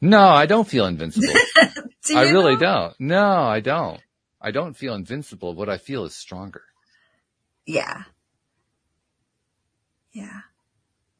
No, 0.00 0.20
I 0.20 0.46
don't 0.46 0.66
feel 0.66 0.86
invincible. 0.86 1.34
Do 2.06 2.16
I 2.16 2.30
really 2.30 2.56
not? 2.56 2.60
don't. 2.60 3.00
No, 3.00 3.26
I 3.26 3.60
don't. 3.60 4.00
I 4.40 4.50
don't 4.50 4.74
feel 4.74 4.94
invincible. 4.94 5.54
What 5.54 5.68
I 5.68 5.76
feel 5.78 6.04
is 6.04 6.14
stronger 6.14 6.62
Yeah. 7.66 8.02
Yeah. 10.12 10.40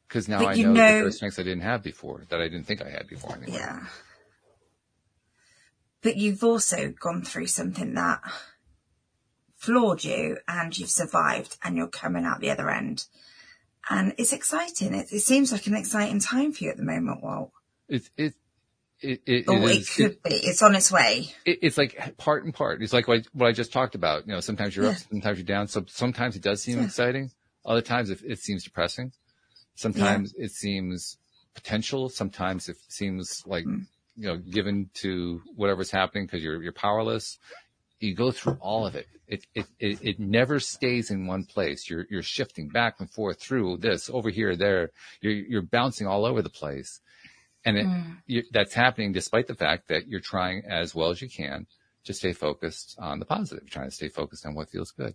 because 0.06 0.28
now 0.28 0.38
But 0.38 0.48
I 0.48 0.62
know, 0.62 0.72
know- 0.72 1.06
are 1.06 1.10
strengths 1.10 1.38
I 1.38 1.42
didn't 1.42 1.62
have 1.62 1.82
before 1.82 2.22
that 2.28 2.40
I 2.40 2.44
didn't 2.44 2.64
think 2.64 2.80
I 2.82 2.90
had 2.90 3.08
before 3.08 3.34
anyway. 3.36 3.58
Yeah. 3.58 3.86
But 6.02 6.16
you've 6.16 6.44
also 6.44 6.90
gone 7.00 7.22
through 7.22 7.46
something 7.46 7.94
that 7.94 8.20
floored 9.56 10.04
you 10.04 10.36
and 10.46 10.76
you've 10.78 10.90
survived 10.90 11.56
and 11.64 11.76
you're 11.76 11.88
coming 11.88 12.24
out 12.24 12.40
the 12.40 12.50
other 12.50 12.70
end. 12.70 13.06
And 13.88 14.14
it's 14.18 14.32
exciting. 14.32 14.94
It, 14.94 15.08
it 15.10 15.20
seems 15.20 15.50
like 15.50 15.66
an 15.66 15.74
exciting 15.74 16.20
time 16.20 16.52
for 16.52 16.64
you 16.64 16.70
at 16.70 16.76
the 16.76 16.82
moment, 16.84 17.22
Walt. 17.22 17.52
It, 17.88 18.08
it, 18.16 18.34
it, 19.04 19.20
it, 19.26 19.48
Or 19.48 19.56
it 19.58 19.62
it 19.64 19.76
is- 19.78 19.90
could 19.90 20.22
be. 20.22 20.30
It's 20.34 20.62
on 20.62 20.74
its 20.74 20.90
way. 20.90 21.28
it, 21.44 21.58
it's 21.62 21.78
like 21.78 22.16
part 22.16 22.44
and 22.44 22.54
part. 22.54 22.82
It's 22.82 22.92
like 22.92 23.06
what, 23.06 23.26
what 23.32 23.46
I 23.48 23.52
just 23.52 23.72
talked 23.72 23.94
about. 23.94 24.26
You 24.26 24.32
know, 24.34 24.40
sometimes 24.40 24.74
you're 24.74 24.86
up, 24.86 24.96
sometimes 24.96 25.38
you're 25.38 25.44
down. 25.46 25.68
So 25.68 25.84
sometimes 25.88 26.34
it 26.36 26.42
does 26.42 26.62
seem 26.62 26.78
Yeah. 26.78 26.84
exciting. 26.86 27.30
Other 27.64 27.82
times 27.82 28.10
it, 28.10 28.20
it 28.24 28.38
seems 28.40 28.64
depressing. 28.64 29.12
Sometimes 29.76 30.34
it 30.36 30.50
seems 30.52 31.16
potential. 31.54 32.08
Sometimes 32.08 32.68
it 32.68 32.76
seems 32.88 33.42
like, 33.46 33.64
Mm. 33.64 33.86
you 34.16 34.26
know, 34.28 34.36
given 34.38 34.90
to 34.94 35.40
whatever's 35.56 35.90
happening 35.90 36.26
because 36.26 36.42
you're, 36.42 36.62
you're 36.62 36.72
powerless. 36.72 37.38
You 38.00 38.14
go 38.14 38.30
through 38.32 38.58
all 38.60 38.86
of 38.86 38.94
it. 38.96 39.06
It, 39.26 39.46
it, 39.54 39.66
it, 39.80 39.98
it 40.02 40.20
never 40.20 40.60
stays 40.60 41.10
in 41.10 41.26
one 41.26 41.44
place. 41.44 41.88
You're, 41.88 42.06
you're 42.10 42.22
shifting 42.22 42.68
back 42.68 42.96
and 43.00 43.10
forth 43.10 43.40
through 43.40 43.78
this 43.78 44.10
over 44.12 44.28
here, 44.28 44.54
there. 44.56 44.90
You're, 45.22 45.32
you're 45.32 45.62
bouncing 45.62 46.06
all 46.06 46.26
over 46.26 46.42
the 46.42 46.50
place. 46.50 47.00
And 47.64 47.78
it, 47.78 47.86
Mm. 47.86 48.18
you, 48.26 48.42
that's 48.52 48.74
happening 48.74 49.12
despite 49.12 49.46
the 49.46 49.54
fact 49.54 49.88
that 49.88 50.06
you're 50.08 50.20
trying 50.20 50.64
as 50.66 50.94
well 50.94 51.10
as 51.10 51.22
you 51.22 51.28
can 51.28 51.66
to 52.04 52.12
stay 52.12 52.32
focused 52.32 52.96
on 52.98 53.18
the 53.18 53.24
positive, 53.24 53.68
trying 53.70 53.88
to 53.88 53.94
stay 53.94 54.08
focused 54.08 54.44
on 54.46 54.54
what 54.54 54.68
feels 54.70 54.90
good. 54.90 55.14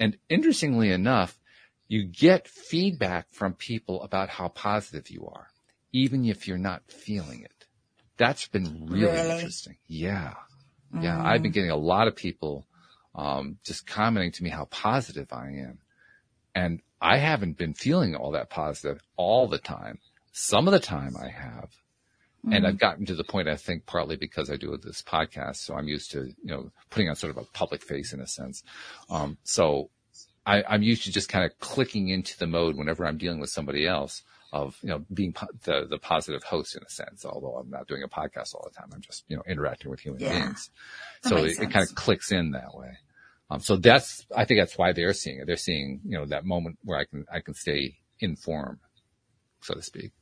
And 0.00 0.18
interestingly 0.28 0.90
enough, 0.90 1.38
you 1.88 2.04
get 2.04 2.48
feedback 2.48 3.26
from 3.30 3.54
people 3.54 4.02
about 4.02 4.28
how 4.28 4.48
positive 4.48 5.10
you 5.10 5.26
are, 5.26 5.48
even 5.92 6.24
if 6.24 6.46
you're 6.46 6.58
not 6.58 6.82
feeling 6.88 7.42
it. 7.42 7.66
That's 8.16 8.48
been 8.48 8.86
really, 8.88 9.18
Really? 9.18 9.30
interesting. 9.30 9.76
Yeah. 9.86 10.34
Yeah. 11.00 11.22
I've 11.24 11.42
been 11.42 11.52
getting 11.52 11.70
a 11.70 11.76
lot 11.76 12.08
of 12.08 12.16
people, 12.16 12.66
um, 13.14 13.58
just 13.64 13.86
commenting 13.86 14.32
to 14.32 14.42
me 14.42 14.50
how 14.50 14.64
positive 14.66 15.32
I 15.32 15.46
am. 15.48 15.78
And 16.54 16.80
I 17.00 17.18
haven't 17.18 17.56
been 17.56 17.74
feeling 17.74 18.16
all 18.16 18.32
that 18.32 18.50
positive 18.50 19.00
all 19.16 19.46
the 19.46 19.58
time. 19.58 20.00
Some 20.32 20.68
of 20.68 20.72
the 20.72 20.80
time 20.80 21.16
I 21.16 21.28
have. 21.28 21.70
And 22.50 22.66
I've 22.66 22.78
gotten 22.78 23.04
to 23.06 23.14
the 23.14 23.24
point, 23.24 23.48
I 23.48 23.56
think, 23.56 23.84
partly 23.84 24.16
because 24.16 24.48
I 24.48 24.56
do 24.56 24.74
this 24.82 25.02
podcast. 25.02 25.56
So 25.56 25.74
I'm 25.74 25.88
used 25.88 26.12
to, 26.12 26.24
you 26.42 26.50
know, 26.50 26.70
putting 26.88 27.10
on 27.10 27.16
sort 27.16 27.30
of 27.30 27.36
a 27.36 27.44
public 27.52 27.82
face 27.82 28.12
in 28.14 28.20
a 28.20 28.26
sense. 28.26 28.62
Um, 29.10 29.36
so 29.42 29.90
I, 30.46 30.62
I'm 30.62 30.82
used 30.82 31.02
to 31.04 31.12
just 31.12 31.28
kind 31.28 31.44
of 31.44 31.58
clicking 31.58 32.08
into 32.08 32.38
the 32.38 32.46
mode 32.46 32.76
whenever 32.76 33.04
I'm 33.04 33.18
dealing 33.18 33.40
with 33.40 33.50
somebody 33.50 33.86
else 33.86 34.22
of, 34.52 34.78
you 34.82 34.88
know, 34.88 35.04
being 35.12 35.34
po- 35.34 35.48
the, 35.64 35.86
the 35.90 35.98
positive 35.98 36.42
host 36.42 36.74
in 36.74 36.82
a 36.82 36.88
sense, 36.88 37.26
although 37.26 37.56
I'm 37.56 37.68
not 37.68 37.86
doing 37.86 38.02
a 38.02 38.08
podcast 38.08 38.54
all 38.54 38.66
the 38.66 38.74
time. 38.74 38.88
I'm 38.94 39.02
just, 39.02 39.24
you 39.28 39.36
know, 39.36 39.42
interacting 39.46 39.90
with 39.90 40.00
human 40.00 40.20
Yeah. 40.22 40.38
beings. 40.38 40.70
That 41.24 41.28
So 41.28 41.36
it, 41.38 41.58
it 41.58 41.70
kind 41.70 41.86
of 41.86 41.94
clicks 41.96 42.32
in 42.32 42.52
that 42.52 42.74
way. 42.74 42.96
Um, 43.50 43.60
so 43.60 43.76
that's, 43.76 44.24
I 44.34 44.46
think 44.46 44.60
that's 44.60 44.78
why 44.78 44.92
they're 44.92 45.12
seeing 45.12 45.40
it. 45.40 45.46
They're 45.46 45.56
seeing, 45.56 46.00
you 46.04 46.16
know, 46.16 46.24
that 46.26 46.46
moment 46.46 46.78
where 46.84 46.98
I 46.98 47.04
can, 47.04 47.26
I 47.30 47.40
can 47.40 47.52
stay 47.54 47.98
in 48.20 48.36
form, 48.36 48.78
so 49.60 49.74
to 49.74 49.82
speak. 49.82 50.12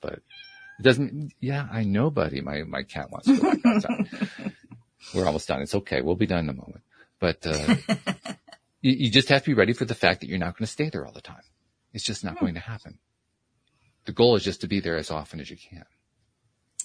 But 0.00 0.20
it 0.78 0.82
doesn't, 0.82 1.32
yeah, 1.40 1.66
I 1.70 1.84
know, 1.84 2.10
buddy. 2.10 2.40
My, 2.40 2.62
my 2.62 2.82
cat 2.82 3.10
wants 3.10 3.26
to 3.26 3.36
go 3.36 3.50
back 3.50 3.66
outside. 3.66 4.52
We're 5.14 5.26
almost 5.26 5.48
done. 5.48 5.62
It's 5.62 5.74
okay. 5.74 6.02
We'll 6.02 6.16
be 6.16 6.26
done 6.26 6.40
in 6.40 6.50
a 6.50 6.54
moment. 6.54 6.82
But, 7.18 7.46
uh, 7.46 7.76
you, 8.80 8.92
you 8.92 9.10
just 9.10 9.28
have 9.28 9.42
to 9.44 9.50
be 9.50 9.54
ready 9.54 9.72
for 9.72 9.84
the 9.84 9.94
fact 9.94 10.20
that 10.20 10.28
you're 10.28 10.38
not 10.38 10.56
going 10.56 10.66
to 10.66 10.72
stay 10.72 10.90
there 10.90 11.06
all 11.06 11.12
the 11.12 11.20
time. 11.20 11.42
It's 11.92 12.04
just 12.04 12.24
not 12.24 12.38
going 12.38 12.54
to 12.54 12.60
happen. 12.60 12.98
The 14.04 14.12
goal 14.12 14.36
is 14.36 14.44
just 14.44 14.60
to 14.60 14.68
be 14.68 14.80
there 14.80 14.96
as 14.96 15.10
often 15.10 15.40
as 15.40 15.50
you 15.50 15.56
can. 15.56 15.84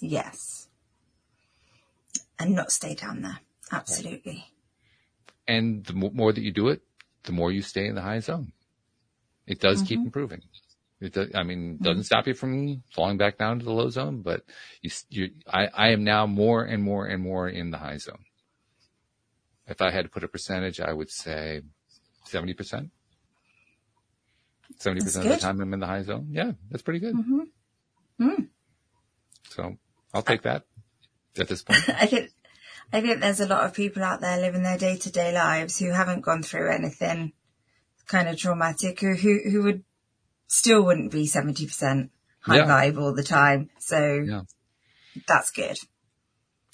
Yes. 0.00 0.68
And 2.38 2.54
not 2.54 2.72
stay 2.72 2.94
down 2.94 3.22
there. 3.22 3.38
Absolutely. 3.70 4.46
And 5.46 5.84
the 5.84 5.92
more 5.92 6.32
that 6.32 6.42
you 6.42 6.52
do 6.52 6.68
it, 6.68 6.82
the 7.24 7.32
more 7.32 7.52
you 7.52 7.62
stay 7.62 7.86
in 7.86 7.94
the 7.94 8.02
high 8.02 8.20
zone. 8.20 8.52
It 9.46 9.60
does 9.60 9.82
keep 9.82 9.98
improving. 9.98 10.42
It 11.02 11.12
does, 11.14 11.28
I 11.34 11.42
mean, 11.42 11.78
it 11.80 11.82
doesn't 11.82 12.04
stop 12.04 12.28
you 12.28 12.34
from 12.34 12.82
falling 12.94 13.18
back 13.18 13.36
down 13.36 13.58
to 13.58 13.64
the 13.64 13.72
low 13.72 13.88
zone, 13.88 14.22
but 14.22 14.42
you, 14.82 14.90
you, 15.10 15.30
I, 15.52 15.66
I 15.66 15.88
am 15.88 16.04
now 16.04 16.26
more 16.26 16.64
and 16.64 16.82
more 16.82 17.06
and 17.06 17.22
more 17.22 17.48
in 17.48 17.70
the 17.70 17.78
high 17.78 17.96
zone. 17.96 18.24
If 19.66 19.82
I 19.82 19.90
had 19.90 20.04
to 20.04 20.10
put 20.10 20.22
a 20.22 20.28
percentage, 20.28 20.80
I 20.80 20.92
would 20.92 21.10
say 21.10 21.62
70%. 22.28 22.90
70% 24.80 25.16
of 25.16 25.24
the 25.24 25.36
time 25.38 25.60
I'm 25.60 25.72
in 25.74 25.80
the 25.80 25.86
high 25.86 26.02
zone. 26.02 26.28
Yeah, 26.30 26.52
that's 26.70 26.82
pretty 26.82 27.00
good. 27.00 27.16
Mm. 28.20 28.48
So 29.50 29.76
I'll 30.14 30.22
take 30.22 30.42
that 30.42 30.64
at 31.38 31.48
this 31.48 31.62
point. 31.62 31.80
I 31.88 32.06
think 32.06 32.30
I 32.92 33.00
think 33.00 33.20
there's 33.20 33.40
a 33.40 33.46
lot 33.46 33.64
of 33.64 33.74
people 33.74 34.02
out 34.02 34.20
there 34.20 34.38
living 34.38 34.62
their 34.62 34.78
day 34.78 34.96
to 34.96 35.10
day 35.10 35.32
lives 35.32 35.78
who 35.78 35.90
haven't 35.90 36.22
gone 36.22 36.42
through 36.42 36.70
anything 36.70 37.32
kind 38.06 38.28
of 38.28 38.36
traumatic 38.36 39.00
who 39.00 39.14
who, 39.14 39.40
who 39.50 39.62
would 39.62 39.84
still 40.52 40.82
wouldn't 40.82 41.10
be 41.10 41.26
seventy 41.26 41.66
percent 41.66 42.10
high 42.40 42.58
Yeah. 42.58 42.66
vibe 42.66 43.00
all 43.00 43.14
the 43.14 43.22
time. 43.22 43.70
So 43.78 44.22
Yeah. 44.26 44.42
that's 45.26 45.50
good. 45.50 45.78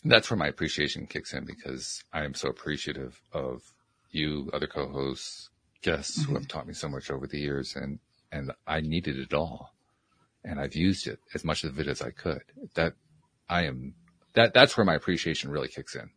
That's 0.05 0.31
where 0.31 0.37
my 0.37 0.49
appreciation 0.49 1.07
kicks 1.07 1.33
in 1.33 1.45
because 1.45 2.03
I 2.13 2.25
am 2.25 2.35
so 2.35 2.49
appreciative 2.49 3.21
of 3.33 3.63
you, 4.11 4.51
other 4.53 4.67
co-hosts, 4.67 5.51
guests 5.83 6.19
mm-hmm. 6.19 6.29
who 6.29 6.39
have 6.39 6.49
taught 6.49 6.67
me 6.67 6.75
so 6.75 6.89
much 6.89 7.11
over 7.11 7.27
the 7.27 7.39
years 7.39 7.77
and, 7.77 8.01
and 8.33 8.53
I 8.67 8.81
needed 8.81 9.19
it 9.19 9.33
all 9.33 9.75
and 10.45 10.59
I've 10.59 10.75
used 10.75 11.07
it 11.07 11.21
as 11.35 11.45
much 11.45 11.63
of 11.65 11.79
it 11.79 11.87
as 11.87 12.03
I 12.03 12.11
could. 12.11 12.43
That 12.75 12.95
I 13.49 13.65
am, 13.67 13.95
that, 14.35 14.55
that's 14.55 14.77
where 14.77 14.85
my 14.85 14.95
appreciation 14.95 15.51
really 15.51 15.69
kicks 15.69 15.95
in 15.95 16.11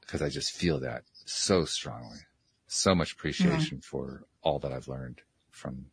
because 0.00 0.22
I 0.22 0.28
just 0.28 0.52
feel 0.52 0.80
that 0.80 1.02
so 1.24 1.64
strongly. 1.64 2.18
So 2.66 2.94
much 2.94 3.12
appreciation 3.12 3.78
yeah. 3.78 3.88
for 3.88 4.24
all 4.42 4.58
that 4.60 4.72
I've 4.72 4.88
learned 4.88 5.20
from 5.50 5.86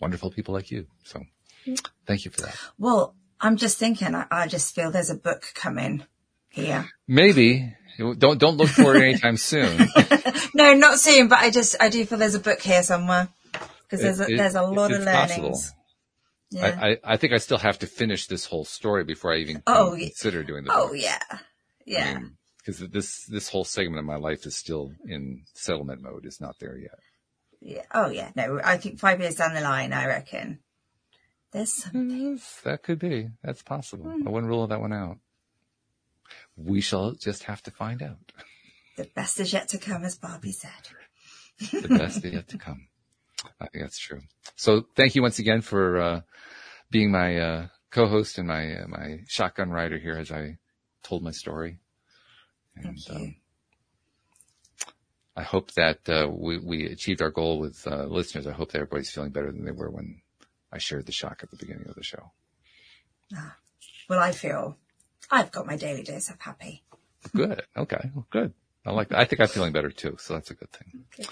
wonderful 0.00 0.30
people 0.30 0.54
like 0.54 0.70
you. 0.70 0.86
So 1.04 1.22
mm. 1.66 1.80
thank 2.06 2.24
you 2.24 2.30
for 2.30 2.42
that. 2.42 2.56
Well, 2.78 3.14
I'm 3.40 3.56
just 3.56 3.78
thinking, 3.78 4.14
I, 4.14 4.26
I 4.30 4.46
just 4.46 4.74
feel 4.74 4.90
there's 4.90 5.10
a 5.10 5.16
book 5.16 5.52
coming 5.54 6.04
here. 6.48 6.88
Maybe. 7.06 7.74
Don't, 7.98 8.38
don't 8.38 8.56
look 8.56 8.68
for 8.68 8.94
it 8.96 9.02
anytime 9.02 9.36
soon. 9.36 9.88
no, 10.54 10.74
not 10.74 10.98
soon, 10.98 11.28
but 11.28 11.38
I 11.38 11.50
just, 11.50 11.76
I 11.80 11.88
do 11.88 12.04
feel 12.04 12.18
there's 12.18 12.34
a 12.34 12.40
book 12.40 12.60
here 12.60 12.82
somewhere 12.82 13.28
because 13.82 14.02
there's, 14.02 14.20
a, 14.20 14.26
there's 14.26 14.54
a 14.54 14.62
lot 14.62 14.92
of 14.92 15.02
learnings. 15.02 15.38
Possible. 15.38 15.60
Yeah. 16.50 16.78
I, 16.80 16.88
I, 16.88 16.96
I, 17.04 17.16
think 17.16 17.32
I 17.32 17.38
still 17.38 17.58
have 17.58 17.78
to 17.80 17.86
finish 17.86 18.26
this 18.26 18.44
whole 18.44 18.64
story 18.64 19.04
before 19.04 19.32
I 19.32 19.38
even 19.38 19.62
oh, 19.66 19.96
consider 19.98 20.44
doing 20.44 20.64
the 20.64 20.70
Oh 20.72 20.92
yeah. 20.92 21.18
Yeah. 21.86 22.20
Because 22.58 22.80
I 22.80 22.84
mean, 22.84 22.90
this, 22.92 23.24
this 23.26 23.48
whole 23.48 23.64
segment 23.64 23.98
of 23.98 24.04
my 24.04 24.16
life 24.16 24.46
is 24.46 24.56
still 24.56 24.92
in 25.06 25.42
settlement 25.54 26.02
mode. 26.02 26.24
It's 26.24 26.40
not 26.40 26.56
there 26.60 26.76
yet. 26.76 26.98
Yeah. 27.66 27.82
Oh 27.92 28.10
yeah. 28.10 28.30
No, 28.36 28.60
I 28.62 28.76
think 28.76 29.00
five 29.00 29.20
years 29.20 29.34
down 29.34 29.52
the 29.52 29.60
line, 29.60 29.92
I 29.92 30.06
reckon 30.06 30.60
there's 31.50 31.74
something. 31.74 32.40
That 32.62 32.84
could 32.84 33.00
be. 33.00 33.30
That's 33.42 33.62
possible. 33.62 34.04
Mm. 34.04 34.24
I 34.24 34.30
wouldn't 34.30 34.48
rule 34.48 34.68
that 34.68 34.80
one 34.80 34.92
out. 34.92 35.18
We 36.56 36.80
shall 36.80 37.12
just 37.12 37.42
have 37.44 37.62
to 37.64 37.72
find 37.72 38.02
out. 38.02 38.32
The 38.96 39.08
best 39.16 39.40
is 39.40 39.52
yet 39.52 39.68
to 39.70 39.78
come, 39.78 40.04
as 40.04 40.16
Barbie 40.16 40.52
said. 40.52 40.70
the 41.72 41.88
best 41.88 42.24
is 42.24 42.34
yet 42.34 42.48
to 42.48 42.58
come. 42.58 42.86
I 43.60 43.66
think 43.66 43.84
that's 43.84 43.98
true. 43.98 44.20
So 44.54 44.86
thank 44.94 45.16
you 45.16 45.22
once 45.22 45.40
again 45.40 45.60
for 45.60 46.00
uh, 46.00 46.20
being 46.90 47.10
my 47.10 47.36
uh, 47.36 47.66
co-host 47.90 48.38
and 48.38 48.46
my 48.46 48.76
uh, 48.76 48.86
my 48.86 49.18
shotgun 49.26 49.70
rider 49.70 49.98
here 49.98 50.16
as 50.16 50.30
I 50.30 50.58
told 51.02 51.24
my 51.24 51.32
story. 51.32 51.80
And, 52.76 52.96
thank 52.96 53.08
you. 53.08 53.14
Um, 53.26 53.36
I 55.36 55.42
hope 55.42 55.72
that 55.72 56.08
uh, 56.08 56.28
we, 56.30 56.58
we 56.58 56.86
achieved 56.86 57.20
our 57.20 57.30
goal 57.30 57.58
with 57.58 57.86
uh, 57.86 58.04
listeners. 58.04 58.46
I 58.46 58.52
hope 58.52 58.72
that 58.72 58.78
everybody's 58.78 59.10
feeling 59.10 59.30
better 59.30 59.52
than 59.52 59.64
they 59.64 59.70
were 59.72 59.90
when 59.90 60.22
I 60.72 60.78
shared 60.78 61.06
the 61.06 61.12
shock 61.12 61.40
at 61.42 61.50
the 61.50 61.56
beginning 61.56 61.88
of 61.88 61.94
the 61.94 62.02
show. 62.02 62.32
Ah, 63.34 63.56
well, 64.08 64.20
I 64.20 64.32
feel 64.32 64.78
I've 65.30 65.52
got 65.52 65.66
my 65.66 65.76
daily 65.76 66.02
dose 66.02 66.30
of 66.30 66.40
happy. 66.40 66.84
Good. 67.34 67.62
Okay. 67.76 68.10
Well, 68.14 68.26
good. 68.30 68.54
I 68.86 68.92
like 68.92 69.08
that. 69.08 69.18
I 69.18 69.24
think 69.24 69.40
I'm 69.40 69.48
feeling 69.48 69.72
better 69.72 69.90
too. 69.90 70.16
So 70.18 70.34
that's 70.34 70.50
a 70.50 70.54
good 70.54 70.70
thing. 70.70 71.04
Good. 71.16 71.26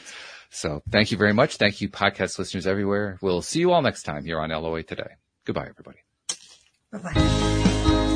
So 0.50 0.82
thank 0.90 1.10
you 1.10 1.16
very 1.16 1.32
much. 1.32 1.56
Thank 1.56 1.80
you 1.80 1.88
podcast 1.88 2.38
listeners 2.38 2.66
everywhere. 2.66 3.18
We'll 3.22 3.42
see 3.42 3.60
you 3.60 3.72
all 3.72 3.82
next 3.82 4.02
time 4.02 4.24
here 4.24 4.40
on 4.40 4.50
LOA 4.50 4.82
today. 4.82 5.14
Goodbye, 5.44 5.68
everybody. 5.68 5.98
Bye 6.92 6.98
bye. 6.98 8.10